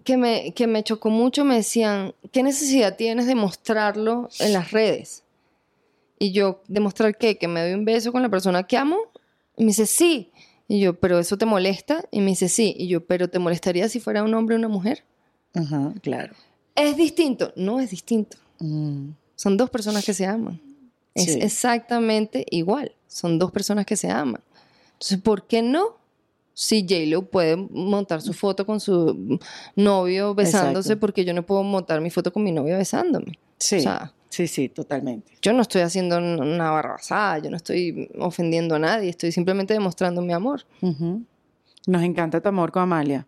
que 0.04 0.18
me, 0.18 0.54
que 0.54 0.68
me 0.68 0.84
chocó 0.84 1.10
mucho, 1.10 1.46
me 1.46 1.56
decían, 1.56 2.14
¿qué 2.32 2.44
necesidad 2.44 2.96
tienes 2.96 3.28
de 3.28 3.36
mostrarlo 3.36 4.30
en 4.40 4.54
las 4.54 4.72
redes? 4.72 5.24
Y 6.20 6.32
yo, 6.32 6.62
¿demostrar 6.68 7.18
qué? 7.18 7.38
¿Que 7.38 7.48
me 7.48 7.62
doy 7.62 7.74
un 7.74 7.86
beso 7.86 8.12
con 8.12 8.24
la 8.24 8.30
persona 8.30 8.64
que 8.64 8.78
amo? 8.78 8.98
Y 9.56 9.64
me 9.64 9.68
dice, 9.68 9.86
sí. 9.86 10.32
Y 10.68 10.80
yo, 10.80 11.00
¿pero 11.00 11.20
eso 11.20 11.38
te 11.38 11.46
molesta? 11.46 12.04
Y 12.12 12.22
me 12.22 12.32
dice, 12.32 12.50
sí. 12.50 12.76
Y 12.78 12.88
yo, 12.88 13.06
¿pero 13.06 13.30
te 13.30 13.40
molestaría 13.40 13.88
si 13.90 14.00
fuera 14.00 14.24
un 14.24 14.34
hombre 14.34 14.56
o 14.56 14.60
una 14.60 14.68
mujer? 14.68 15.04
Ajá, 15.54 15.94
claro. 16.02 16.34
¿Es 16.78 16.96
distinto? 16.96 17.52
No 17.56 17.80
es 17.80 17.90
distinto. 17.90 18.38
Mm. 18.60 19.10
Son 19.36 19.58
dos 19.58 19.70
personas 19.70 20.06
que 20.06 20.14
se 20.14 20.26
aman. 20.26 20.62
Es 21.16 21.36
exactamente 21.36 22.46
igual. 22.52 22.92
Son 23.08 23.40
dos 23.40 23.52
personas 23.52 23.86
que 23.86 23.96
se 23.96 24.10
aman. 24.10 24.42
Entonces, 24.94 25.20
¿por 25.20 25.48
qué 25.48 25.64
no? 25.64 25.98
Si 26.54 26.82
J-Lo 26.82 27.24
puede 27.24 27.56
montar 27.56 28.22
su 28.22 28.34
foto 28.34 28.66
con 28.66 28.80
su 28.80 29.40
novio 29.76 30.36
besándose, 30.36 30.96
porque 30.96 31.26
yo 31.26 31.34
no 31.34 31.44
puedo 31.44 31.64
montar 31.64 32.02
mi 32.02 32.10
foto 32.10 32.32
con 32.32 32.44
mi 32.44 32.52
novio 32.52 32.78
besándome. 32.78 33.40
Sí. 33.60 33.84
sí, 34.30 34.48
sí, 34.48 34.70
totalmente. 34.70 35.34
Yo 35.42 35.54
no 35.54 35.62
estoy 35.62 35.82
haciendo 35.82 36.18
una 36.18 36.72
barrabasada, 36.72 37.40
yo 37.40 37.50
no 37.50 37.58
estoy 37.58 38.10
ofendiendo 38.20 38.76
a 38.76 38.80
nadie, 38.80 39.10
estoy 39.10 39.32
simplemente 39.32 39.74
demostrando 39.74 40.22
mi 40.22 40.34
amor. 40.34 40.66
Nos 41.88 42.04
encanta 42.04 42.42
tu 42.42 42.50
amor 42.50 42.74
con 42.74 42.84
Amalia. 42.84 43.26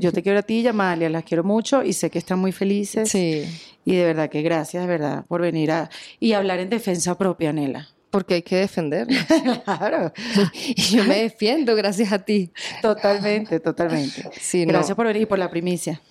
Yo 0.00 0.12
te 0.12 0.22
quiero 0.24 0.40
a 0.40 0.42
ti 0.42 0.58
y 0.58 0.66
a 0.66 0.70
Amalia, 0.70 1.08
las 1.08 1.22
quiero 1.22 1.44
mucho 1.44 1.84
y 1.84 1.92
sé 1.92 2.10
que 2.10 2.18
están 2.18 2.40
muy 2.40 2.50
felices. 2.50 3.08
Sí. 3.08 3.44
Y 3.84 3.94
de 3.94 4.04
verdad 4.04 4.28
que 4.28 4.42
gracias, 4.42 4.82
de 4.82 4.88
verdad, 4.88 5.24
por 5.26 5.40
venir 5.40 5.70
a 5.70 5.88
y 6.18 6.32
hablar 6.32 6.58
en 6.58 6.68
defensa 6.68 7.16
propia, 7.16 7.52
Nela. 7.52 7.88
Porque 8.10 8.34
hay 8.34 8.42
que 8.42 8.56
defenderla. 8.56 9.24
claro. 9.64 10.12
Y 10.66 10.82
yo 10.82 11.04
me 11.04 11.22
defiendo 11.22 11.76
gracias 11.76 12.12
a 12.12 12.18
ti. 12.18 12.50
Totalmente, 12.82 13.60
totalmente. 13.60 14.28
Sí, 14.40 14.64
gracias 14.64 14.96
por 14.96 15.06
venir 15.06 15.22
y 15.22 15.26
por 15.26 15.38
la 15.38 15.48
primicia. 15.48 16.02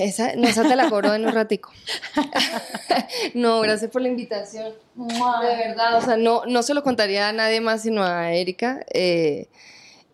Esa, 0.00 0.36
no, 0.36 0.48
esa 0.48 0.62
te 0.62 0.74
la 0.74 0.88
cobro 0.88 1.12
en 1.12 1.26
un 1.26 1.34
ratico. 1.34 1.70
no, 3.34 3.60
gracias 3.60 3.90
por 3.90 4.00
la 4.00 4.08
invitación. 4.08 4.72
De 4.94 5.56
verdad, 5.68 5.98
o 5.98 6.00
sea, 6.00 6.16
no, 6.16 6.46
no 6.46 6.62
se 6.62 6.72
lo 6.72 6.82
contaría 6.82 7.28
a 7.28 7.32
nadie 7.34 7.60
más 7.60 7.82
sino 7.82 8.02
a 8.02 8.32
Erika. 8.32 8.80
Eh, 8.94 9.48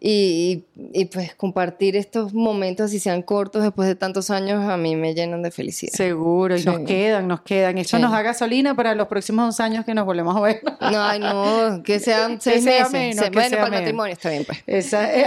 y, 0.00 0.64
pues 1.12 1.34
compartir 1.34 1.96
estos 1.96 2.32
momentos, 2.32 2.86
así 2.86 3.00
sean 3.00 3.22
cortos, 3.22 3.62
después 3.62 3.88
de 3.88 3.96
tantos 3.96 4.30
años, 4.30 4.68
a 4.68 4.76
mí 4.76 4.94
me 4.94 5.14
llenan 5.14 5.42
de 5.42 5.50
felicidad. 5.50 5.92
Seguro, 5.92 6.56
y 6.56 6.62
nos 6.62 6.80
quedan, 6.80 7.26
nos 7.26 7.40
quedan. 7.40 7.78
Eso 7.78 7.98
nos 7.98 8.12
da 8.12 8.22
gasolina 8.22 8.74
para 8.76 8.94
los 8.94 9.08
próximos 9.08 9.46
dos 9.46 9.60
años 9.60 9.84
que 9.84 9.94
nos 9.94 10.04
volvemos 10.04 10.36
a 10.36 10.40
ver. 10.40 10.62
No, 10.80 11.02
ay, 11.02 11.18
no, 11.18 11.82
que 11.82 11.98
sean 12.00 12.40
seis 12.40 12.64
meses. 12.64 13.30
bueno, 13.32 13.56
para 13.56 13.64
el 13.66 13.70
matrimonio 13.70 14.12
está 14.12 14.30
bien, 14.30 14.44
pues. 14.44 14.62
Esa, 14.66 15.12
eh, 15.12 15.26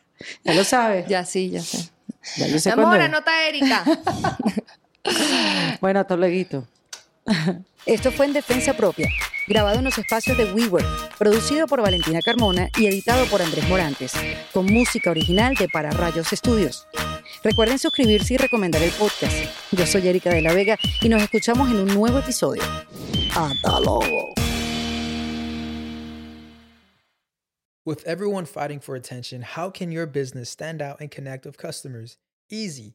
ya 0.44 0.54
lo 0.54 0.64
sabes. 0.64 1.06
Ya 1.08 1.24
sí, 1.24 1.50
ya 1.50 1.60
sé. 1.60 1.90
Ya 2.36 2.46
yo 2.46 2.58
sé 2.60 2.70
Amor, 2.70 3.00
anota 3.00 3.48
Erika. 3.48 3.84
Bueno, 5.80 5.98
hasta 5.98 6.16
luego. 6.16 6.64
Esto 7.84 8.12
fue 8.12 8.26
en 8.26 8.32
Defensa 8.32 8.74
Propia, 8.74 9.08
grabado 9.48 9.78
en 9.78 9.84
los 9.84 9.98
espacios 9.98 10.38
de 10.38 10.44
WeWork, 10.52 11.18
producido 11.18 11.66
por 11.66 11.82
Valentina 11.82 12.20
Carmona 12.24 12.70
y 12.78 12.86
editado 12.86 13.26
por 13.26 13.42
Andrés 13.42 13.68
Morantes, 13.68 14.12
con 14.52 14.66
música 14.66 15.10
original 15.10 15.56
de 15.56 15.68
Para 15.68 15.90
Rayos 15.90 16.32
Estudios. 16.32 16.86
Recuerden 17.42 17.80
suscribirse 17.80 18.34
y 18.34 18.36
recomendar 18.36 18.80
el 18.84 18.92
podcast. 18.92 19.34
Yo 19.72 19.84
soy 19.84 20.06
Erika 20.06 20.30
de 20.30 20.42
la 20.42 20.52
Vega 20.54 20.78
y 21.00 21.08
nos 21.08 21.20
escuchamos 21.22 21.68
en 21.72 21.78
un 21.78 21.88
nuevo 21.88 22.20
episodio. 22.20 22.62
Hasta 23.34 23.80
luego. 23.80 24.32
With 27.84 28.06
everyone 28.06 28.46
fighting 28.46 28.78
for 28.78 28.94
attention, 28.94 29.42
how 29.42 29.72
can 29.72 29.90
your 29.90 30.06
business 30.06 30.48
stand 30.48 30.80
out 30.80 31.00
and 31.00 31.10
connect 31.10 31.44
with 31.44 31.56
customers? 31.56 32.16
Easy. 32.48 32.94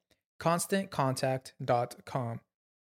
ConstantContact.com. 0.41 2.41